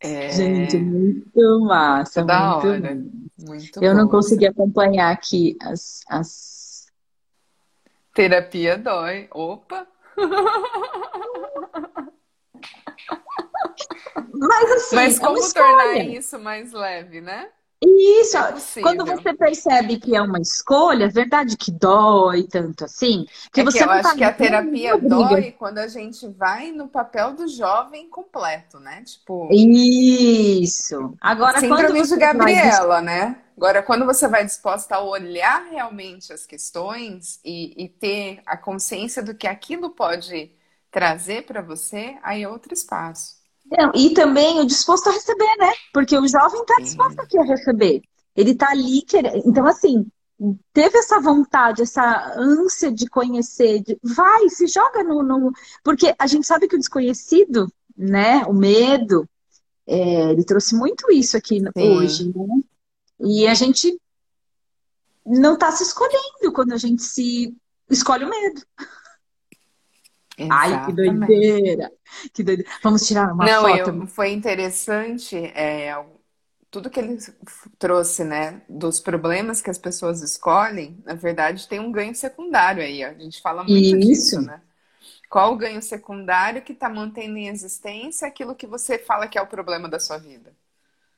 É... 0.00 0.30
Gente, 0.30 0.76
muito 0.76 1.60
massa. 1.60 2.24
Da 2.24 2.52
muito 2.52 2.68
hora. 2.68 3.04
Muito 3.38 3.82
Eu 3.82 3.92
bom. 3.92 3.98
não 3.98 4.08
consegui 4.08 4.46
acompanhar 4.46 5.10
aqui 5.10 5.56
as, 5.62 6.02
as. 6.08 6.86
Terapia 8.14 8.78
dói. 8.78 9.28
Opa! 9.30 9.86
Mas 14.32 14.70
assim, 14.72 14.96
Mas 14.96 15.18
é 15.18 15.20
como 15.20 15.52
tornar 15.52 15.96
isso 15.96 16.38
mais 16.38 16.72
leve, 16.72 17.20
né? 17.20 17.48
Isso, 17.86 18.36
É 18.38 18.80
quando 18.80 19.04
você 19.04 19.34
percebe 19.34 19.98
que 19.98 20.16
é 20.16 20.22
uma 20.22 20.40
escolha, 20.40 21.04
é 21.04 21.08
verdade 21.08 21.56
que 21.56 21.70
dói 21.70 22.44
tanto 22.44 22.84
assim. 22.84 23.26
Que 23.52 23.60
É 23.60 23.64
que 23.64 23.70
você 23.70 23.82
eu 23.82 23.86
não 23.86 24.00
tá 24.00 24.10
acho 24.10 24.16
que 24.16 24.24
a 24.24 24.32
terapia 24.32 24.96
dói 24.98 25.52
quando 25.52 25.78
a 25.78 25.88
gente 25.88 26.26
vai 26.28 26.72
no 26.72 26.88
papel 26.88 27.34
do 27.34 27.46
jovem 27.46 28.08
completo, 28.08 28.80
né? 28.80 29.02
Tipo, 29.04 29.48
Isso. 29.50 31.14
Agora, 31.20 31.60
quando 31.60 31.60
síndrome 31.60 32.02
de 32.02 32.08
você 32.08 32.16
vai 32.16 32.54
Gabriela, 32.54 33.00
né? 33.02 33.42
Agora, 33.56 33.82
quando 33.82 34.04
você 34.04 34.26
vai 34.26 34.44
disposta 34.44 34.96
a 34.96 35.00
olhar 35.00 35.64
realmente 35.70 36.32
as 36.32 36.44
questões 36.44 37.38
e, 37.44 37.84
e 37.84 37.88
ter 37.88 38.42
a 38.46 38.56
consciência 38.56 39.22
do 39.22 39.34
que 39.34 39.46
aquilo 39.46 39.90
pode 39.90 40.52
trazer 40.90 41.44
para 41.46 41.62
você, 41.62 42.18
aí 42.22 42.42
é 42.42 42.48
outro 42.48 42.72
espaço. 42.74 43.43
Não, 43.78 43.92
e 43.94 44.10
também 44.14 44.60
o 44.60 44.66
disposto 44.66 45.08
a 45.08 45.12
receber, 45.12 45.56
né? 45.58 45.72
Porque 45.92 46.16
o 46.16 46.28
jovem 46.28 46.60
está 46.60 46.76
disposto 46.80 47.18
aqui 47.20 47.38
a 47.38 47.44
receber. 47.44 48.02
Ele 48.36 48.50
está 48.52 48.70
ali 48.70 49.02
querendo. 49.02 49.42
Então, 49.46 49.66
assim, 49.66 50.06
teve 50.72 50.98
essa 50.98 51.20
vontade, 51.20 51.82
essa 51.82 52.34
ânsia 52.36 52.92
de 52.92 53.06
conhecer, 53.08 53.82
de... 53.82 53.98
vai, 54.02 54.48
se 54.48 54.66
joga 54.66 55.02
no, 55.02 55.22
no. 55.22 55.52
Porque 55.82 56.14
a 56.18 56.26
gente 56.26 56.46
sabe 56.46 56.68
que 56.68 56.76
o 56.76 56.78
desconhecido, 56.78 57.72
né? 57.96 58.44
O 58.46 58.52
medo, 58.52 59.28
é, 59.86 60.30
ele 60.30 60.44
trouxe 60.44 60.74
muito 60.74 61.10
isso 61.10 61.36
aqui 61.36 61.60
Sim. 61.60 61.70
hoje, 61.76 62.32
né? 62.34 62.46
E 63.20 63.46
a 63.46 63.54
gente 63.54 63.98
não 65.24 65.54
está 65.54 65.70
se 65.72 65.82
escolhendo 65.82 66.52
quando 66.52 66.72
a 66.72 66.76
gente 66.76 67.02
se 67.02 67.54
escolhe 67.90 68.24
o 68.24 68.30
medo. 68.30 68.62
Ai, 70.48 70.78
que 70.80 70.92
Exatamente. 70.92 70.92
doideira! 70.92 71.90
Que 72.32 72.42
doideira. 72.42 72.70
Vamos 72.82 73.06
tirar 73.06 73.32
uma 73.32 73.48
Não, 73.48 73.68
foto. 73.68 73.90
eu, 73.92 74.06
foi 74.06 74.32
interessante 74.32 75.36
é, 75.36 75.92
tudo 76.70 76.90
que 76.90 77.00
ele 77.00 77.18
trouxe, 77.78 78.24
né, 78.24 78.62
dos 78.68 79.00
problemas 79.00 79.60
que 79.62 79.70
as 79.70 79.78
pessoas 79.78 80.22
escolhem, 80.22 81.02
na 81.04 81.14
verdade, 81.14 81.68
tem 81.68 81.80
um 81.80 81.92
ganho 81.92 82.14
secundário 82.14 82.82
aí. 82.82 83.04
ó. 83.04 83.08
A 83.10 83.14
gente 83.14 83.40
fala 83.42 83.64
muito 83.64 83.98
Isso. 83.98 83.98
disso, 83.98 84.40
né? 84.42 84.62
Qual 85.30 85.52
o 85.54 85.56
ganho 85.58 85.82
secundário 85.82 86.62
que 86.62 86.72
está 86.72 86.88
mantendo 86.90 87.38
em 87.38 87.48
existência 87.48 88.28
aquilo 88.28 88.54
que 88.56 88.66
você 88.66 88.98
fala 88.98 89.28
que 89.28 89.38
é 89.38 89.42
o 89.42 89.46
problema 89.48 89.88
da 89.88 90.00
sua 90.00 90.18
vida? 90.18 90.54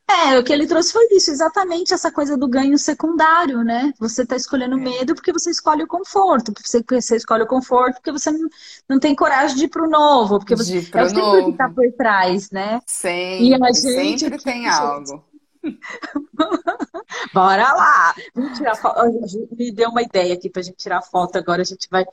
É, 0.09 0.39
o 0.39 0.45
que 0.45 0.53
ele 0.53 0.67
trouxe 0.69 0.93
foi 0.93 1.05
isso, 1.11 1.31
exatamente 1.33 1.93
essa 1.93 2.13
coisa 2.13 2.37
do 2.37 2.47
ganho 2.49 2.79
secundário, 2.79 3.65
né? 3.65 3.93
Você 3.99 4.23
está 4.23 4.37
escolhendo 4.37 4.77
É. 4.79 4.81
medo 4.81 5.15
porque 5.17 5.33
você 5.33 5.51
escolhe 5.51 5.83
o 5.83 5.87
conforto, 5.87 6.53
porque 6.53 6.69
você, 6.69 6.85
você 6.89 7.17
escolhe 7.17 7.43
o 7.43 7.47
conforto 7.47 7.95
porque 7.97 8.13
você 8.13 8.31
não, 8.31 8.49
não 8.89 8.99
tem 9.01 9.17
coragem 9.17 9.57
de 9.57 9.65
ir 9.65 9.69
pro 9.69 9.91
novo, 9.91 10.39
porque 10.39 10.55
você 10.55 10.81
De 10.81 10.97
é 10.97 11.03
o 11.03 11.09
que 11.09 11.15
novo. 11.15 11.51
está 11.51 11.69
por 11.69 11.91
trás, 11.93 12.51
né? 12.53 12.81
Sempre, 12.87 13.49
E 13.49 13.55
a 13.55 13.59
gente 13.73 13.81
sempre 13.81 14.39
tem 14.39 14.69
algo. 14.69 15.25
Bora 17.35 17.73
lá! 17.73 18.15
Vamos 18.35 18.57
tirar 18.57 18.77
foto. 18.77 19.01
Me 19.59 19.73
deu 19.73 19.91
uma 19.91 20.03
ideia 20.03 20.35
aqui 20.35 20.49
pra 20.49 20.63
gente 20.63 20.77
tirar 20.77 21.03
foto. 21.03 21.37
Agora 21.37 21.63
a 21.63 21.65
gente 21.65 21.89
vai 21.91 22.05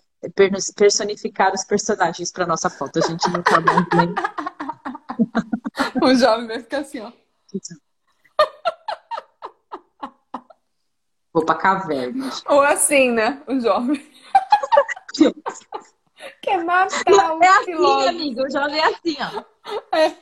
personificar 0.76 1.54
os 1.54 1.64
personagens 1.64 2.32
para 2.32 2.48
nossa 2.48 2.70
foto. 2.72 2.98
A 2.98 3.08
gente 3.08 3.30
não 3.30 3.44
tá 3.44 3.60
nem. 3.96 4.14
O 6.02 6.16
jovem 6.16 6.48
vai 6.48 6.60
ficar 6.60 6.80
assim, 6.80 7.00
ó. 7.00 7.12
Vou 11.34 11.43
pra 11.45 11.56
caverna. 11.56 12.30
Ou 12.47 12.62
assim, 12.62 13.12
né? 13.12 13.41
O 13.47 13.60
jovem. 13.60 14.12
Quer 16.41 16.64
matar 16.64 17.36
o 17.36 17.43
É 17.43 17.47
assim, 17.47 17.66
filósofo. 17.66 18.10
amiga. 18.10 18.43
O 18.43 18.49
jovem 18.51 18.80
é 18.80 18.86
assim, 18.86 19.18
ó. 19.20 19.43
É. 19.97 20.16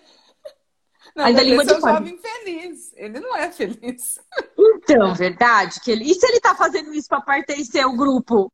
Não, 1.14 1.26
Ainda 1.26 1.44
língua 1.44 1.64
é 1.64 1.66
de 1.66 1.74
o 1.74 1.82
fora. 1.82 1.94
jovem 1.96 2.18
feliz. 2.18 2.94
Ele 2.96 3.20
não 3.20 3.36
é 3.36 3.52
feliz. 3.52 4.20
Então, 4.58 5.14
verdade 5.14 5.82
que 5.82 5.92
ele. 5.92 6.10
E 6.10 6.14
se 6.16 6.26
ele 6.26 6.40
tá 6.40 6.56
fazendo 6.56 6.94
isso 6.94 7.10
para 7.10 7.20
pertencer 7.22 7.84
ao 7.84 7.92
grupo? 7.96 8.52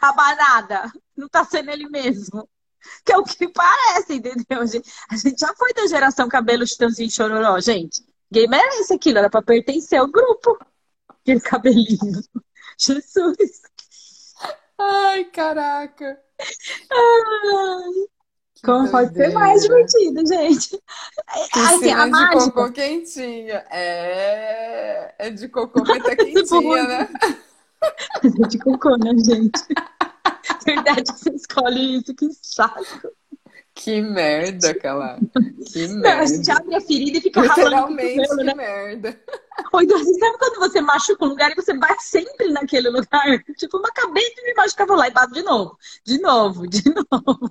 A 0.00 0.14
manada? 0.14 0.90
Não 1.14 1.28
tá 1.28 1.44
sendo 1.44 1.70
ele 1.70 1.86
mesmo? 1.90 2.48
Que 3.04 3.12
é 3.12 3.18
o 3.18 3.24
que 3.24 3.48
parece, 3.48 4.14
entendeu? 4.14 4.60
A 4.60 5.16
gente 5.16 5.38
já 5.38 5.54
foi 5.54 5.72
da 5.74 5.86
geração 5.86 6.28
cabelo 6.28 6.66
chitãozinho 6.66 7.10
chororó, 7.10 7.58
gente. 7.60 8.02
Ninguém 8.30 8.48
merece 8.48 8.94
aquilo, 8.94 9.18
era 9.18 9.30
para 9.30 9.42
pertencer 9.42 9.98
ao 9.98 10.06
grupo. 10.06 10.58
Aquele 11.08 11.40
cabelinho. 11.40 11.98
Jesus. 12.78 13.62
Ai, 14.78 15.24
caraca. 15.26 16.18
Ai. 16.90 18.12
Como 18.64 18.88
pode 18.88 19.12
ser 19.14 19.32
mais 19.32 19.62
divertido, 19.62 20.24
gente? 20.24 20.80
Assim, 21.52 21.90
a 21.90 22.04
de 22.04 22.10
mágica... 22.10 22.52
cocô 22.52 22.72
quentinha. 22.72 23.64
É, 23.70 25.14
é 25.18 25.30
de 25.30 25.48
cocô 25.48 25.82
tá 25.82 25.98
quentinha, 26.14 26.82
né? 26.84 27.08
É 28.22 28.46
de 28.46 28.58
cocô, 28.58 28.96
né, 28.96 29.10
gente? 29.18 29.60
Verdade, 30.66 31.04
você 31.06 31.30
escolhe 31.30 31.98
isso, 31.98 32.14
que 32.14 32.28
saco. 32.42 32.84
Que 33.74 34.02
merda, 34.02 34.74
Cala. 34.74 35.18
Que 35.72 35.88
merda. 35.88 36.20
A 36.22 36.26
gente 36.26 36.50
abre 36.50 36.74
a 36.74 36.80
ferida 36.80 37.18
e 37.18 37.20
fica 37.22 37.40
Literalmente, 37.40 38.20
ralando 38.20 38.36
que 38.36 38.44
né? 38.44 38.54
merda. 38.54 39.20
Ou 39.72 39.80
então, 39.80 39.98
você 39.98 40.12
sabe 40.18 40.38
quando 40.38 40.58
você 40.58 40.80
machuca 40.80 41.24
um 41.24 41.28
lugar 41.28 41.50
e 41.50 41.54
você 41.54 41.72
bate 41.72 42.02
sempre 42.04 42.48
naquele 42.52 42.90
lugar? 42.90 43.42
Tipo, 43.56 43.78
eu 43.78 43.86
acabei 43.86 44.34
de 44.34 44.42
me 44.42 44.54
machucar, 44.54 44.86
vou 44.86 44.96
lá 44.96 45.08
e 45.08 45.10
bato 45.10 45.32
de 45.32 45.42
novo. 45.42 45.78
De 46.04 46.20
novo, 46.20 46.66
de 46.66 46.82
novo. 47.10 47.50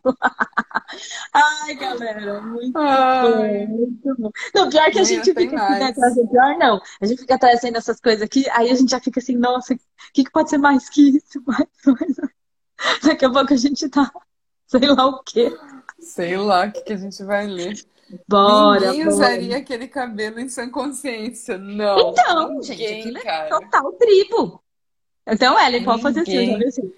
Ai, 1.34 1.76
galera, 1.76 2.42
muito 2.42 2.78
Ai. 2.78 3.66
bom, 3.66 3.78
muito 3.78 4.16
bom. 4.20 4.32
Não, 4.54 4.70
pior 4.70 4.92
que 4.92 5.00
a 5.00 5.04
gente 5.04 5.34
fica 5.34 5.56
assim, 5.56 5.80
né, 5.80 5.92
trazendo, 5.94 6.30
pior 6.30 6.58
não. 6.58 6.82
A 7.02 7.06
gente 7.06 7.22
fica 7.22 7.40
trazendo 7.40 7.78
essas 7.78 8.00
coisas 8.00 8.22
aqui, 8.22 8.48
aí 8.52 8.70
a 8.70 8.76
gente 8.76 8.92
já 8.92 9.00
fica 9.00 9.20
assim, 9.20 9.36
nossa, 9.36 9.74
o 9.74 9.78
que, 10.14 10.24
que 10.24 10.32
pode 10.32 10.50
ser 10.52 10.60
mais 10.60 10.88
que 10.88 11.18
isso? 11.18 11.42
Mais, 11.46 11.68
mais. 11.86 12.32
Daqui 13.04 13.26
a 13.26 13.30
pouco 13.32 13.54
a 13.54 13.58
gente 13.58 13.88
tá, 13.90 14.12
sei 14.68 14.88
lá 14.88 15.06
o 15.06 15.24
quê. 15.24 15.56
Sei 16.00 16.36
lá 16.38 16.66
o 16.66 16.72
que, 16.72 16.82
que 16.82 16.94
a 16.94 16.98
gente 16.98 17.24
vai 17.24 17.48
ler. 17.48 17.86
Bora, 18.28 18.88
Ninguém 18.88 19.06
bora. 19.06 19.16
usaria 19.16 19.58
aquele 19.58 19.88
cabelo 19.88 20.40
em 20.40 20.50
sã 20.50 20.70
consciência, 20.70 21.58
não. 21.58 22.12
Então, 22.12 22.50
Ninguém, 22.50 22.64
gente, 22.64 23.18
aquilo 23.18 23.18
é 23.20 23.50
total 23.50 23.94
tribo. 23.94 24.64
Então, 25.26 25.60
Ellen, 25.60 25.84
pode 25.84 26.02
fazer 26.02 26.22
assim, 26.22 26.64
assim. 26.66 26.94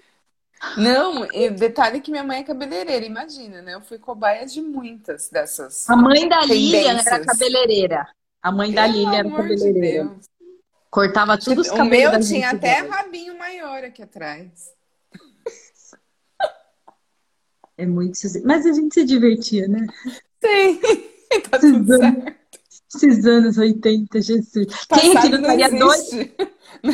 Não, 0.78 1.26
e 1.34 1.50
detalhe 1.50 2.00
que 2.00 2.10
minha 2.10 2.24
mãe 2.24 2.40
é 2.40 2.44
cabeleireira, 2.44 3.06
imagina, 3.06 3.62
né? 3.62 3.76
Eu 3.76 3.82
fui 3.82 4.00
cobaia 4.00 4.46
de 4.46 4.62
muitas 4.62 5.30
dessas. 5.30 5.88
A 5.90 5.96
mãe 5.96 6.28
da 6.28 6.42
Lilian 6.46 7.00
era 7.00 7.26
cabeleireira. 7.26 8.08
A 8.42 8.52
mãe 8.52 8.74
Pelo 8.74 8.76
da 8.76 8.88
Lilian 8.88 9.14
era 9.14 9.30
cabeleireira. 9.30 10.06
De 10.06 10.34
Cortava 10.90 11.38
tudo 11.38 11.62
os 11.62 11.70
cabelos. 11.70 12.16
O 12.16 12.20
meu 12.20 12.28
tinha 12.28 12.52
até 12.52 12.80
rabinho 12.80 13.38
maior 13.38 13.84
aqui 13.84 14.02
atrás. 14.04 14.73
É 17.78 17.86
muito. 17.86 18.18
Mas 18.44 18.66
a 18.66 18.74
gente 18.74 18.94
se 18.94 19.04
divertia, 19.04 19.68
né? 19.68 19.86
Sim, 20.44 20.80
tá 21.50 21.60
tudo 21.60 21.98
certo. 21.98 22.44
Esses 22.96 23.26
anos 23.26 23.58
80, 23.58 24.22
Jesus. 24.22 24.68
Passado 24.88 25.02
Quem 25.02 25.18
aqui 25.18 25.30
não 25.30 25.40
estaria 25.40 25.70
doido? 25.70 26.36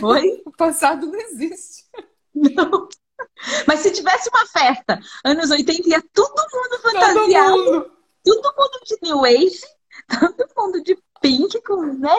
Oi? 0.02 0.44
O 0.46 0.52
passado 0.56 1.08
não 1.08 1.20
existe. 1.20 1.86
Não. 2.34 2.88
Mas 3.68 3.82
se 3.82 3.92
tivesse 3.92 4.30
uma 4.30 4.46
festa, 4.46 5.00
anos 5.26 5.52
80, 5.52 5.90
ia 5.90 6.02
todo 6.14 6.42
mundo 6.54 6.82
fantasiado. 6.82 7.56
Todo 7.58 7.74
mundo, 7.74 7.92
todo 8.24 8.56
mundo 8.58 8.80
de 8.86 8.98
New 9.04 9.26
Age, 9.26 9.62
todo 10.38 10.50
mundo 10.58 10.84
de 10.84 10.98
pink, 11.22 11.62
com, 11.64 11.84
né? 11.84 12.16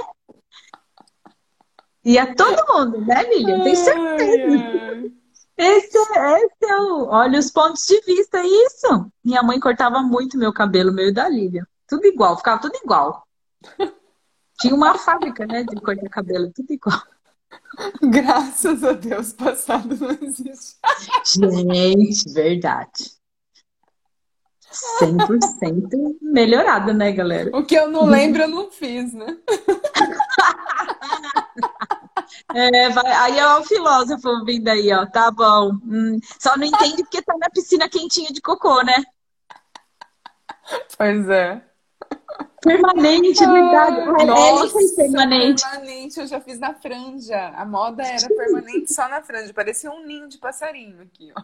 Ia 2.04 2.34
todo 2.34 2.66
mundo, 2.74 3.00
né, 3.00 3.22
Lilian? 3.24 3.62
Tem 3.62 3.76
certeza. 3.76 4.56
Ai, 4.56 4.80
ai. 4.80 5.19
Esse, 5.60 5.98
esse 5.98 6.64
é 6.64 6.76
o. 6.76 7.08
Olha 7.08 7.38
os 7.38 7.50
pontos 7.50 7.84
de 7.86 8.00
vista, 8.00 8.38
é 8.38 8.46
isso. 8.46 9.12
Minha 9.22 9.42
mãe 9.42 9.60
cortava 9.60 10.00
muito 10.00 10.38
meu 10.38 10.54
cabelo, 10.54 10.90
meio 10.90 11.12
da 11.12 11.28
Lívia. 11.28 11.68
Tudo 11.86 12.06
igual, 12.06 12.38
ficava 12.38 12.58
tudo 12.58 12.74
igual. 12.82 13.26
Tinha 14.58 14.74
uma 14.74 14.96
fábrica, 14.96 15.46
né, 15.46 15.62
de 15.64 15.76
cortar 15.76 16.08
cabelo, 16.08 16.50
tudo 16.54 16.72
igual. 16.72 17.02
Graças 18.02 18.82
a 18.82 18.92
Deus, 18.92 19.34
passado 19.34 19.94
não 19.96 20.10
existe. 20.22 20.76
Gente, 21.26 22.32
verdade. 22.32 23.20
100% 25.00 26.18
melhorado, 26.22 26.94
né, 26.94 27.12
galera? 27.12 27.50
O 27.54 27.64
que 27.64 27.74
eu 27.74 27.90
não 27.90 28.04
lembro, 28.04 28.42
eu 28.42 28.48
não 28.48 28.70
fiz, 28.70 29.12
né? 29.12 29.36
É, 32.54 32.88
vai, 32.90 33.06
aí 33.06 33.38
é 33.38 33.56
o 33.58 33.64
filósofo 33.64 34.44
vindo 34.44 34.68
aí, 34.68 34.92
ó. 34.92 35.06
Tá 35.06 35.30
bom. 35.30 35.72
Hum, 35.84 36.18
só 36.38 36.56
não 36.56 36.66
entende 36.66 37.02
porque 37.02 37.22
tá 37.22 37.34
na 37.38 37.50
piscina 37.50 37.88
quentinha 37.88 38.30
de 38.30 38.40
cocô, 38.40 38.82
né? 38.82 39.02
Pois 40.96 41.28
é. 41.28 41.62
Permanente, 42.62 43.42
Ai, 43.42 43.52
verdade. 43.52 44.26
Nossa, 44.26 44.78
fez 44.78 44.92
permanente. 44.92 45.62
Permanente, 45.62 46.20
eu 46.20 46.26
já 46.26 46.40
fiz 46.40 46.58
na 46.58 46.74
franja. 46.74 47.48
A 47.56 47.64
moda 47.64 48.02
era 48.02 48.28
permanente 48.28 48.92
só 48.92 49.08
na 49.08 49.22
franja. 49.22 49.52
Parecia 49.54 49.90
um 49.90 50.04
ninho 50.04 50.28
de 50.28 50.38
passarinho 50.38 51.00
aqui, 51.02 51.32
ó. 51.36 51.42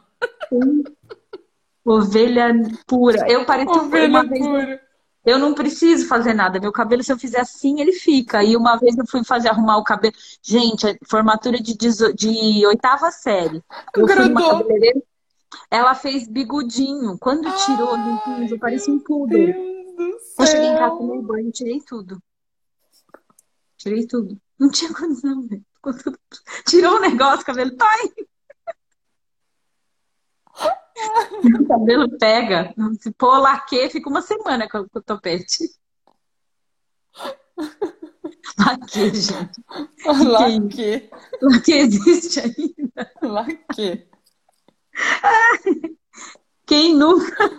Ovelha 1.85 2.53
pura. 2.87 3.31
Eu 3.31 3.47
pareci 3.47 3.71
Ovelha 3.71 4.09
uma 4.09 4.25
vez. 4.25 4.81
Eu 5.27 5.41
não 5.41 5.53
preciso 5.53 6.07
fazer 6.07 6.33
nada. 6.33 6.61
Meu 6.61 6.71
cabelo, 6.71 7.03
se 7.03 7.13
eu 7.13 7.19
fizer 7.19 7.41
assim, 7.41 7.81
ele 7.81 7.93
fica. 7.93 8.45
E 8.45 8.57
uma 8.57 8.77
vez 8.77 8.97
eu 8.97 9.05
fui 9.05 9.25
fazer 9.25 9.49
arrumar 9.49 9.77
o 9.79 9.83
cabelo. 9.83 10.15
Gente, 10.41 10.97
formatura 11.05 11.59
de, 11.59 11.77
de 11.77 12.65
oitava 12.65 13.11
série. 13.11 13.61
Eu 13.93 14.07
fui 14.07 14.29
uma 14.29 14.51
cabeleireira. 14.51 15.03
Ela 15.69 15.97
fez 15.97 16.29
bigodinho. 16.29 17.19
Quando 17.19 17.51
tirou, 17.57 17.97
eu 18.49 18.59
parecia 18.61 18.95
um 18.95 19.01
poodle. 19.01 19.49
Eu 20.39 20.47
cheguei 20.47 20.69
em 20.69 20.77
casa, 20.77 20.97
tomei 20.97 21.21
banho, 21.21 21.51
tirei 21.51 21.81
tudo. 21.81 22.23
Tirei 23.77 24.07
tudo. 24.07 24.41
Não 24.57 24.71
tinha 24.71 24.95
condição, 24.95 25.43
velho. 25.43 25.65
Tirou 26.67 26.97
o 26.97 27.01
negócio, 27.01 27.45
cabelo. 27.45 27.77
Pai! 27.77 28.13
Meu 31.45 31.67
cabelo 31.67 32.19
pega. 32.19 32.75
Se 33.01 33.11
pôr 33.13 33.39
laque, 33.39 33.91
fica 33.91 34.09
uma 34.09 34.23
semana 34.23 34.69
com 34.69 34.79
o 34.79 35.03
topete. 35.03 35.69
Laque, 38.59 39.15
gente. 39.15 39.65
Laque. 40.05 41.11
Laque 41.43 41.73
existe 41.79 42.41
ainda. 42.41 43.13
Laque. 43.23 44.09
Quem 46.67 46.95
nunca? 46.95 47.59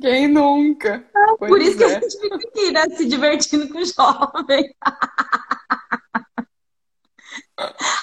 Quem 0.00 0.28
nunca? 0.28 1.08
Ah, 1.14 1.36
por 1.38 1.60
isso 1.60 1.76
é. 1.76 1.76
que 1.76 1.84
a 1.84 2.00
gente 2.00 2.20
fica 2.20 2.36
aqui, 2.36 2.72
né? 2.72 2.88
Se 2.90 3.06
divertindo 3.06 3.68
com 3.68 3.78
o 3.78 3.84
jovem. 3.84 4.74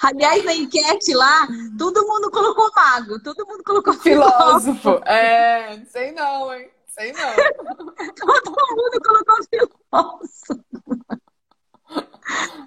Aliás, 0.02 0.44
na 0.46 0.54
enquete 0.54 1.14
lá, 1.14 1.48
todo 1.78 2.08
mundo 2.08 2.32
colocou 2.32 2.72
mago, 2.74 3.22
todo 3.22 3.46
mundo 3.46 3.64
colocou 3.64 3.94
filósofo. 3.94 4.80
filósofo. 4.80 5.04
É, 5.06 5.84
sei 5.86 6.12
não, 6.12 6.54
hein? 6.54 6.70
Sei 6.88 7.12
não. 7.12 7.36
todo 8.16 8.52
mundo 8.52 9.02
colocou 9.04 9.36
filósofo. 9.50 10.66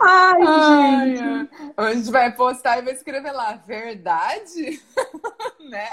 Ai, 0.01 0.43
Ai 0.43 1.17
gente. 1.17 1.23
É. 1.23 1.73
A 1.77 1.95
gente 1.95 2.11
vai 2.11 2.33
postar 2.33 2.79
e 2.79 2.83
vai 2.83 2.95
escrever 2.95 3.33
lá, 3.33 3.55
verdade? 3.55 4.83
né? 5.61 5.89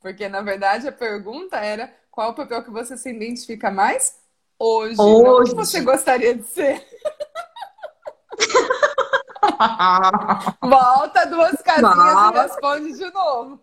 Porque, 0.00 0.28
na 0.28 0.40
verdade, 0.40 0.86
a 0.86 0.92
pergunta 0.92 1.56
era 1.56 1.92
qual 2.10 2.30
o 2.30 2.34
papel 2.34 2.62
que 2.62 2.70
você 2.70 2.96
se 2.96 3.10
identifica 3.10 3.70
mais 3.70 4.18
hoje, 4.58 5.00
hoje. 5.00 5.24
não 5.24 5.40
o 5.40 5.44
que 5.44 5.54
você 5.54 5.80
gostaria 5.80 6.34
de 6.34 6.44
ser. 6.44 6.86
Volta 10.62 11.26
duas 11.26 11.60
casinhas 11.62 11.94
Volta. 12.14 12.38
e 12.38 12.42
responde 12.42 12.92
de 12.98 13.10
novo. 13.12 13.60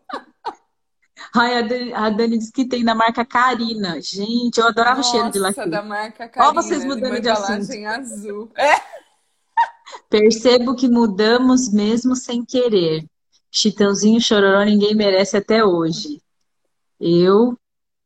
Ai, 1.36 1.58
a 1.58 1.62
Dani, 1.62 1.94
a 1.94 2.10
Dani 2.10 2.38
disse 2.38 2.52
que 2.52 2.66
tem 2.66 2.84
da 2.84 2.94
marca 2.94 3.26
Karina. 3.26 4.00
Gente, 4.02 4.58
eu 4.60 4.68
adorava 4.68 4.98
Nossa, 4.98 5.10
o 5.10 5.12
cheiro 5.12 5.32
de 5.32 5.40
laque. 5.40 5.70
da 5.70 5.82
marca. 5.82 6.32
Ó, 6.38 6.54
vocês 6.54 6.84
mudando 6.86 7.20
de 7.20 7.30
assunto. 7.30 7.88
azul. 7.88 8.52
É. 8.58 8.82
Percebo 10.10 10.76
que 10.76 10.88
mudamos 10.88 11.72
mesmo 11.72 12.16
sem 12.16 12.44
querer. 12.44 13.06
Chitãozinho 13.52 14.20
chororó 14.20 14.64
ninguém 14.64 14.96
merece 14.96 15.38
até 15.38 15.64
hoje. 15.64 16.22
Eu 17.00 17.58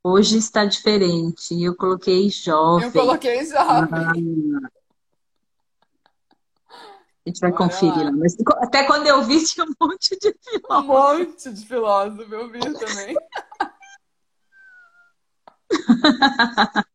hoje 0.04 0.38
está 0.38 0.66
diferente. 0.66 1.62
Eu 1.62 1.76
coloquei 1.76 2.30
jovem. 2.30 2.88
Eu 2.88 2.92
coloquei 2.92 3.46
jovem. 3.46 3.90
Ah, 3.92 4.70
a 7.28 7.30
gente 7.30 7.40
vai 7.42 7.52
conferir 7.52 8.06
lá. 8.06 8.12
Mas 8.12 8.36
até 8.62 8.84
quando 8.86 9.06
eu 9.08 9.22
vi, 9.24 9.44
tinha 9.46 9.66
um 9.66 9.74
monte 9.80 10.18
de 10.18 10.34
filósofo. 10.42 10.80
Um 10.80 10.86
monte 10.86 11.52
de 11.52 11.66
filósofo, 11.66 12.34
eu 12.34 12.50
vi 12.50 12.60
também. 12.60 13.16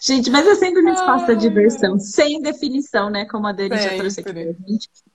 gente, 0.00 0.30
mas 0.30 0.46
é 0.46 0.54
sempre 0.54 0.82
um 0.82 0.88
espaço 0.88 1.26
da 1.26 1.34
diversão, 1.34 1.98
sem 1.98 2.40
definição, 2.40 3.10
né? 3.10 3.26
Como 3.26 3.46
a 3.46 3.52
Dani 3.52 3.76
já 3.76 3.96
trouxe 3.96 4.20
aqui 4.20 4.56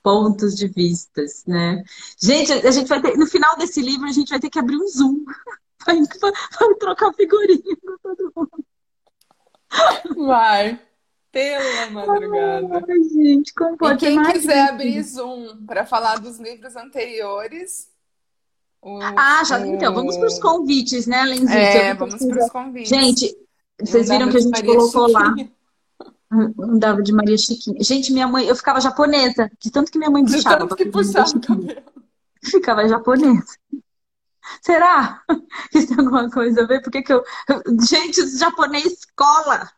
pontos 0.04 0.56
de 0.56 0.68
vistas, 0.68 1.44
né? 1.48 1.84
Gente, 2.22 2.52
a 2.54 2.72
gente 2.72 2.88
vai 2.88 3.02
ter, 3.02 3.18
no 3.18 3.26
final 3.26 3.58
desse 3.58 3.82
livro, 3.82 4.08
a 4.08 4.12
gente 4.12 4.30
vai 4.30 4.40
ter 4.40 4.50
que 4.50 4.60
abrir 4.60 4.78
um 4.78 4.88
Zoom 4.88 5.26
para 5.84 6.76
trocar 6.80 7.12
figurinha 7.14 7.76
com 7.82 7.98
todo 8.04 8.32
mundo. 8.36 8.66
Vai 10.28 10.87
pela 11.38 11.90
madrugada. 11.92 12.86
Ai, 12.90 13.04
gente, 13.04 13.54
como 13.54 13.78
pode 13.78 14.04
e 14.04 14.10
quem 14.10 14.24
quiser 14.32 14.70
abrir 14.70 15.04
Zoom 15.04 15.66
para 15.68 15.86
falar 15.86 16.20
dos 16.20 16.40
livros 16.40 16.76
anteriores, 16.76 17.90
O, 18.82 19.00
ah, 19.00 19.44
já, 19.44 19.60
o... 19.60 19.66
então, 19.66 19.94
vamos 19.94 20.18
para 20.18 20.28
os 20.28 20.40
convites, 20.40 21.06
né, 21.06 21.24
Lenzito? 21.26 21.52
É, 21.52 21.94
vamos 21.94 22.26
para 22.26 22.44
os 22.44 22.50
convites. 22.50 22.90
Gente, 22.90 23.38
vocês 23.80 24.10
viram 24.10 24.32
que 24.32 24.38
a 24.38 24.40
gente 24.40 24.64
colocou 24.64 25.10
Chiquinha. 25.10 25.52
lá. 26.32 26.44
Um 26.58 26.80
dava 26.80 27.04
de 27.04 27.14
Maria 27.14 27.38
Chiquinha. 27.38 27.78
Gente, 27.82 28.12
minha 28.12 28.28
mãe, 28.28 28.48
eu 28.48 28.56
ficava 28.56 28.82
japonesa, 28.82 29.52
de 29.60 29.72
tanto 29.72 29.92
que 29.92 30.00
minha 30.00 30.10
mãe 30.10 30.26
puxava. 30.26 30.56
De 30.56 30.62
tanto 30.62 30.76
que 30.76 30.86
puxava. 30.88 31.28
Ficava 32.44 32.88
japonesa. 32.88 33.58
Será 34.62 35.22
que 35.72 35.78
isso 35.78 35.90
tem 35.90 36.00
alguma 36.00 36.30
coisa 36.32 36.64
a 36.64 36.68
ver? 36.68 36.82
Por 36.82 36.92
que, 36.92 37.04
que 37.04 37.14
eu. 37.14 37.24
Gente, 37.88 38.26
japonês 38.38 39.06
cola! 39.16 39.70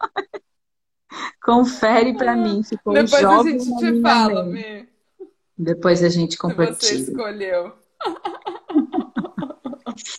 Confere 1.42 2.14
para 2.16 2.36
mim. 2.36 2.62
Ficou 2.62 2.92
Depois 2.92 3.24
a 3.24 3.42
gente 3.42 3.76
te 3.76 4.00
fala, 4.00 4.44
Mi. 4.44 4.88
Depois 5.56 6.02
a 6.02 6.08
gente 6.08 6.36
compartilha. 6.36 6.76
Você 6.76 7.10
escolheu. 7.10 7.72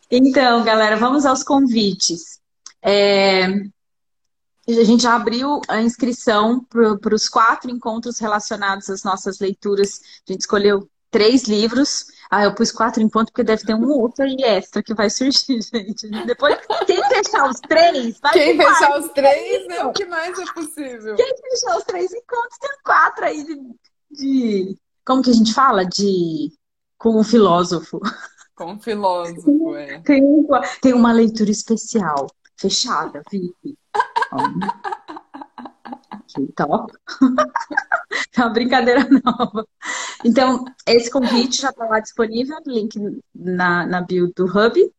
Então, 0.09 0.63
galera, 0.63 0.95
vamos 0.95 1.25
aos 1.25 1.43
convites. 1.43 2.39
É, 2.81 3.45
a 4.67 4.83
gente 4.83 5.03
já 5.03 5.15
abriu 5.15 5.61
a 5.67 5.81
inscrição 5.81 6.63
para 6.63 7.13
os 7.13 7.27
quatro 7.27 7.69
encontros 7.69 8.19
relacionados 8.19 8.89
às 8.89 9.03
nossas 9.03 9.39
leituras. 9.39 9.99
A 10.27 10.31
gente 10.31 10.41
escolheu 10.41 10.89
três 11.11 11.43
livros. 11.43 12.07
Ah, 12.29 12.43
eu 12.43 12.55
pus 12.55 12.71
quatro 12.71 13.01
em 13.01 13.09
ponto 13.09 13.31
porque 13.31 13.43
deve 13.43 13.63
ter 13.63 13.73
um 13.75 13.87
outro 13.89 14.23
aí 14.23 14.35
extra 14.39 14.81
que 14.83 14.93
vai 14.93 15.09
surgir, 15.09 15.61
gente. 15.73 16.09
Depois, 16.25 16.57
quem 16.85 17.03
fechar 17.09 17.49
os 17.49 17.59
três, 17.59 18.19
vai 18.19 18.33
Quem 18.33 18.57
fechar 18.57 18.89
mais. 18.89 19.05
os 19.05 19.11
três 19.11 19.69
é 19.69 19.85
o 19.85 19.91
que 19.91 20.05
mais 20.05 20.37
é 20.39 20.45
possível. 20.53 21.15
Quem 21.15 21.35
fechar 21.37 21.77
os 21.77 21.83
três 21.83 22.11
encontros, 22.11 22.57
tem 22.59 22.71
quatro 22.83 23.25
aí 23.25 23.43
de, 23.43 23.55
de. 24.11 24.77
Como 25.05 25.21
que 25.21 25.29
a 25.29 25.33
gente 25.33 25.53
fala? 25.53 25.85
De. 25.85 26.51
Com 26.97 27.19
um 27.19 27.23
filósofo. 27.23 27.99
Com 28.55 28.73
um 28.73 28.79
filósofo, 28.79 29.75
é. 29.75 29.99
Tem, 29.99 30.23
tem 30.81 30.93
uma 30.93 31.11
leitura 31.11 31.51
especial, 31.51 32.27
fechada, 32.57 33.21
VIP. 33.29 33.77
Que 36.27 36.47
top. 36.53 36.93
é 38.37 38.41
uma 38.41 38.49
brincadeira 38.49 39.07
nova. 39.23 39.67
Então, 40.23 40.65
esse 40.87 41.09
convite 41.09 41.61
já 41.61 41.69
está 41.69 41.85
lá 41.85 41.99
disponível, 41.99 42.57
link 42.65 42.99
na, 43.33 43.85
na 43.85 44.01
bio 44.01 44.31
do 44.35 44.45
Hub. 44.45 44.93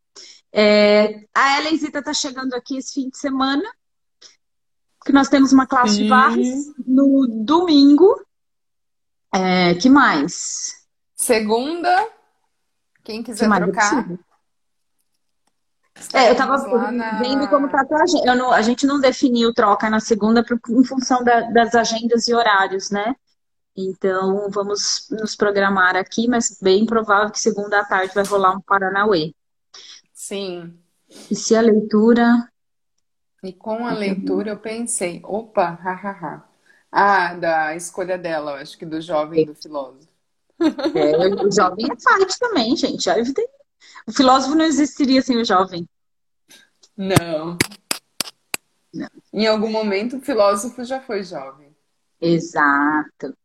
É, 0.53 1.27
a 1.35 1.61
Elenzita 1.61 1.99
está 1.99 2.15
chegando 2.15 2.55
aqui 2.55 2.79
esse 2.79 2.95
fim 2.95 3.09
de 3.09 3.19
semana, 3.19 3.65
que 5.05 5.13
nós 5.13 5.29
temos 5.29 5.53
uma 5.53 5.67
classe 5.67 5.97
Sim. 5.97 6.03
de 6.05 6.09
barras 6.09 6.73
no 6.87 7.27
domingo. 7.45 8.25
É, 9.35 9.75
que 9.75 9.91
mais? 9.91 10.87
Segunda, 11.15 12.09
quem 13.05 13.23
quiser 13.23 13.49
que 13.49 13.57
trocar. 13.57 14.11
É, 14.11 14.19
eu 16.29 16.37
tava 16.37 16.91
na... 16.93 17.19
vendo 17.19 17.49
como 17.49 17.69
tá 17.69 17.87
a 17.91 18.03
agenda. 18.03 18.35
Não, 18.35 18.53
a 18.53 18.63
gente 18.63 18.87
não 18.87 19.01
definiu 19.01 19.53
troca 19.53 19.89
na 19.89 20.01
segunda 20.01 20.45
em 20.69 20.85
função 20.85 21.23
da, 21.25 21.43
das 21.51 21.75
agendas 21.75 22.29
e 22.29 22.35
horários, 22.35 22.91
né? 22.91 23.15
Então, 23.77 24.49
vamos 24.51 25.07
nos 25.11 25.37
programar 25.37 25.97
aqui, 25.97 26.27
mas 26.27 26.59
bem 26.61 26.87
provável 26.87 27.31
que 27.31 27.39
segunda 27.39 27.81
à 27.81 27.85
tarde 27.85 28.15
vai 28.15 28.25
rolar 28.25 28.57
um 28.57 28.61
Paranauê. 28.61 29.35
Sim. 30.13 30.75
E 31.31 31.35
se 31.35 31.55
a 31.55 31.61
leitura. 31.61 32.49
E 33.43 33.53
com 33.53 33.87
a 33.87 33.93
leitura 33.93 34.51
eu 34.51 34.57
pensei, 34.57 35.21
opa, 35.23 35.79
hahaha. 35.83 36.45
Ah, 36.91 37.35
da 37.35 37.77
escolha 37.77 38.17
dela, 38.17 38.61
acho 38.61 38.79
que 38.79 38.87
do 38.87 39.01
jovem 39.01 39.45
do 39.45 39.55
filósofo. 39.55 40.09
É, 40.59 41.45
o 41.45 41.53
jovem 41.53 41.87
é 41.87 42.03
parte 42.03 42.39
também, 42.39 42.75
gente. 42.75 43.11
O 44.07 44.13
filósofo 44.13 44.55
não 44.55 44.65
existiria 44.65 45.23
sem 45.23 45.37
o 45.37 45.45
jovem. 45.45 45.89
Não. 46.97 47.57
não. 48.93 49.09
Em 49.33 49.47
algum 49.47 49.71
momento 49.71 50.17
o 50.17 50.21
filósofo 50.21 50.85
já 50.85 51.01
foi 51.01 51.23
jovem. 51.23 51.75
Exato. 52.21 53.37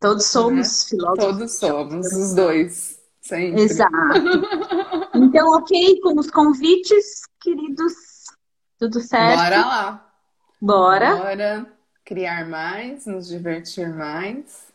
Todos 0.00 0.26
somos 0.26 0.84
né? 0.84 0.88
filósofos. 0.90 1.24
Todos 1.24 1.52
somos, 1.54 2.12
os 2.12 2.34
dois. 2.34 3.00
Sempre. 3.20 3.62
Exato. 3.62 3.92
Então, 5.16 5.48
ok, 5.56 5.98
com 6.02 6.20
os 6.20 6.30
convites, 6.30 7.22
queridos. 7.40 7.94
Tudo 8.78 9.00
certo? 9.00 9.38
Bora 9.38 9.66
lá. 9.66 10.12
Bora. 10.60 11.16
Bora 11.16 11.76
criar 12.06 12.46
mais, 12.48 13.04
nos 13.04 13.26
divertir 13.26 13.92
mais. 13.92 14.68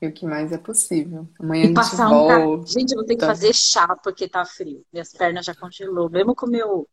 E 0.00 0.06
o 0.06 0.12
que 0.12 0.26
mais 0.26 0.52
é 0.52 0.58
possível. 0.58 1.26
Amanhã 1.40 1.62
e 1.62 1.64
a 1.64 1.66
gente 1.68 1.74
passar 1.74 2.08
volta. 2.08 2.38
Um... 2.38 2.66
Gente, 2.66 2.92
eu 2.92 2.98
vou 2.98 3.06
ter 3.06 3.16
que 3.16 3.24
fazer 3.24 3.54
chá 3.54 3.96
porque 4.02 4.28
tá 4.28 4.44
frio. 4.44 4.84
Minhas 4.92 5.12
pernas 5.12 5.46
já 5.46 5.54
congelou. 5.54 6.10
Mesmo 6.10 6.34
com 6.34 6.46
o 6.46 6.50
meu 6.50 6.88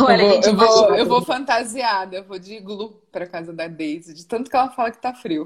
Olha, 0.00 0.44
eu, 0.44 0.56
vou, 0.56 0.66
eu, 0.66 0.78
vou, 0.86 0.94
eu 0.96 1.06
vou 1.06 1.22
fantasiada, 1.22 2.16
eu 2.16 2.24
vou 2.24 2.38
de 2.38 2.54
iglu 2.54 3.00
pra 3.12 3.26
casa 3.26 3.52
da 3.52 3.68
Daisy, 3.68 4.12
de 4.12 4.26
tanto 4.26 4.50
que 4.50 4.56
ela 4.56 4.70
fala 4.70 4.90
que 4.90 5.00
tá 5.00 5.14
frio. 5.14 5.44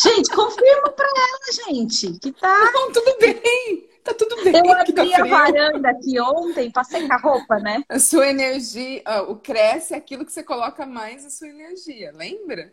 Gente, 0.00 0.30
confirma 0.30 0.90
pra 0.90 1.06
ela, 1.06 1.72
gente, 1.74 2.18
que 2.18 2.32
tá. 2.32 2.70
Não, 2.72 2.92
tudo 2.92 3.16
bem. 3.18 3.88
Tá 4.04 4.14
tudo 4.14 4.36
bem. 4.44 4.56
Eu 4.56 4.62
tá 4.62 4.80
abri 4.80 4.92
tá 4.92 5.22
a 5.22 5.26
varanda 5.26 5.90
aqui 5.90 6.20
ontem 6.20 6.70
pra 6.70 6.84
secar 6.84 7.20
roupa, 7.20 7.58
né? 7.58 7.82
A 7.88 7.98
sua 7.98 8.28
energia, 8.28 9.02
ó, 9.06 9.32
o 9.32 9.36
cresce 9.36 9.94
é 9.94 9.96
aquilo 9.96 10.24
que 10.24 10.32
você 10.32 10.44
coloca 10.44 10.86
mais 10.86 11.24
a 11.24 11.30
sua 11.30 11.48
energia, 11.48 12.12
lembra? 12.14 12.72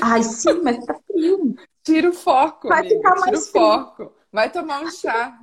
Ai, 0.00 0.22
sim, 0.22 0.60
mas 0.62 0.84
tá 0.86 0.94
frio. 1.06 1.56
Tira 1.90 2.08
o 2.08 2.12
foco. 2.12 2.68
Vai 2.68 2.80
amiga, 2.80 2.96
ficar 2.96 3.10
mais 3.10 3.24
Tira 3.24 3.38
o 3.38 3.42
frio. 3.42 3.62
foco. 3.62 4.12
Vai 4.32 4.50
tomar 4.50 4.80
um 4.82 4.90
chá. 4.90 5.38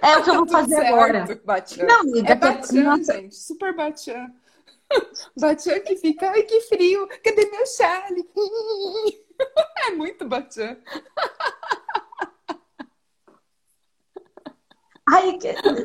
É 0.00 0.16
o 0.16 0.22
que 0.22 0.30
eu 0.30 0.34
vou 0.36 0.46
tá 0.46 0.58
fazer 0.60 0.76
certo, 0.76 0.94
agora. 0.94 1.40
Batian. 1.44 1.86
Não, 1.86 2.00
amiga, 2.00 2.32
é 2.32 2.34
batian, 2.36 3.02
gente. 3.04 3.34
Super 3.34 3.74
batian. 3.74 4.32
Batian 5.38 5.80
que 5.80 5.96
fica, 5.96 6.30
ai 6.30 6.44
que 6.44 6.62
frio, 6.62 7.06
cadê 7.22 7.50
meu 7.50 7.66
chale? 7.66 8.26
É 9.86 9.90
muito 9.92 10.26
batian. 10.26 10.76
Ai, 15.06 15.38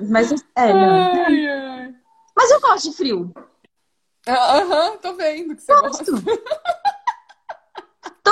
mas 0.09 0.32
é. 0.32 0.38
Ai. 0.55 1.95
Mas 2.36 2.51
eu 2.51 2.61
gosto 2.61 2.89
de 2.89 2.97
frio. 2.97 3.34
Aham, 4.28 4.66
uh 4.66 4.93
-huh, 4.93 4.97
tô 4.99 5.14
vendo 5.14 5.55
que 5.55 5.61
você 5.61 5.74
gosto. 5.74 6.11
gosta. 6.11 6.43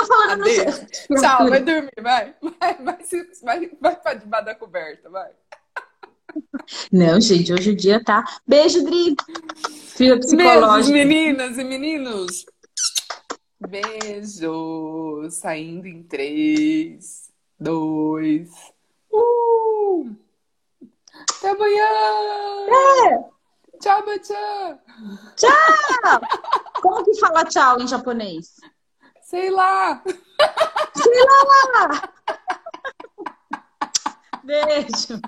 Tô 0.02 0.06
falando 0.06 0.40
no 0.40 0.46
seu. 0.48 1.16
Tchau, 1.20 1.48
vai 1.48 1.60
dormir, 1.62 1.90
vai. 2.02 2.34
Vai, 2.60 2.74
vai, 2.82 2.98
vai, 3.42 3.70
vai 3.80 3.96
pra 3.96 4.14
debaixo 4.14 4.44
da 4.46 4.54
coberta, 4.54 5.08
vai. 5.08 5.30
Não, 6.90 7.20
gente, 7.20 7.52
hoje 7.52 7.70
o 7.70 7.76
dia 7.76 8.02
tá. 8.02 8.24
Beijo, 8.46 8.82
Dri. 8.84 9.14
Fio 9.70 10.18
psicológico. 10.18 10.92
meninas 10.92 11.58
e 11.58 11.64
meninos. 11.64 12.46
Beijo. 13.68 15.28
Saindo 15.30 15.86
em 15.86 16.02
três, 16.02 17.30
dois. 17.60 18.50
Uh! 19.12 20.10
Até 21.38 21.50
amanhã! 21.50 21.84
É. 23.04 23.32
Tchau, 23.80 24.04
Bachan! 24.04 24.78
Tchau! 25.36 26.20
Como 26.80 27.04
que 27.04 27.14
fala 27.20 27.44
tchau 27.44 27.80
em 27.80 27.86
japonês? 27.86 28.56
Sei 29.32 29.48
lá. 29.50 30.02
Sei 30.94 31.24
lá. 31.24 32.02
Beijo. 34.44 35.22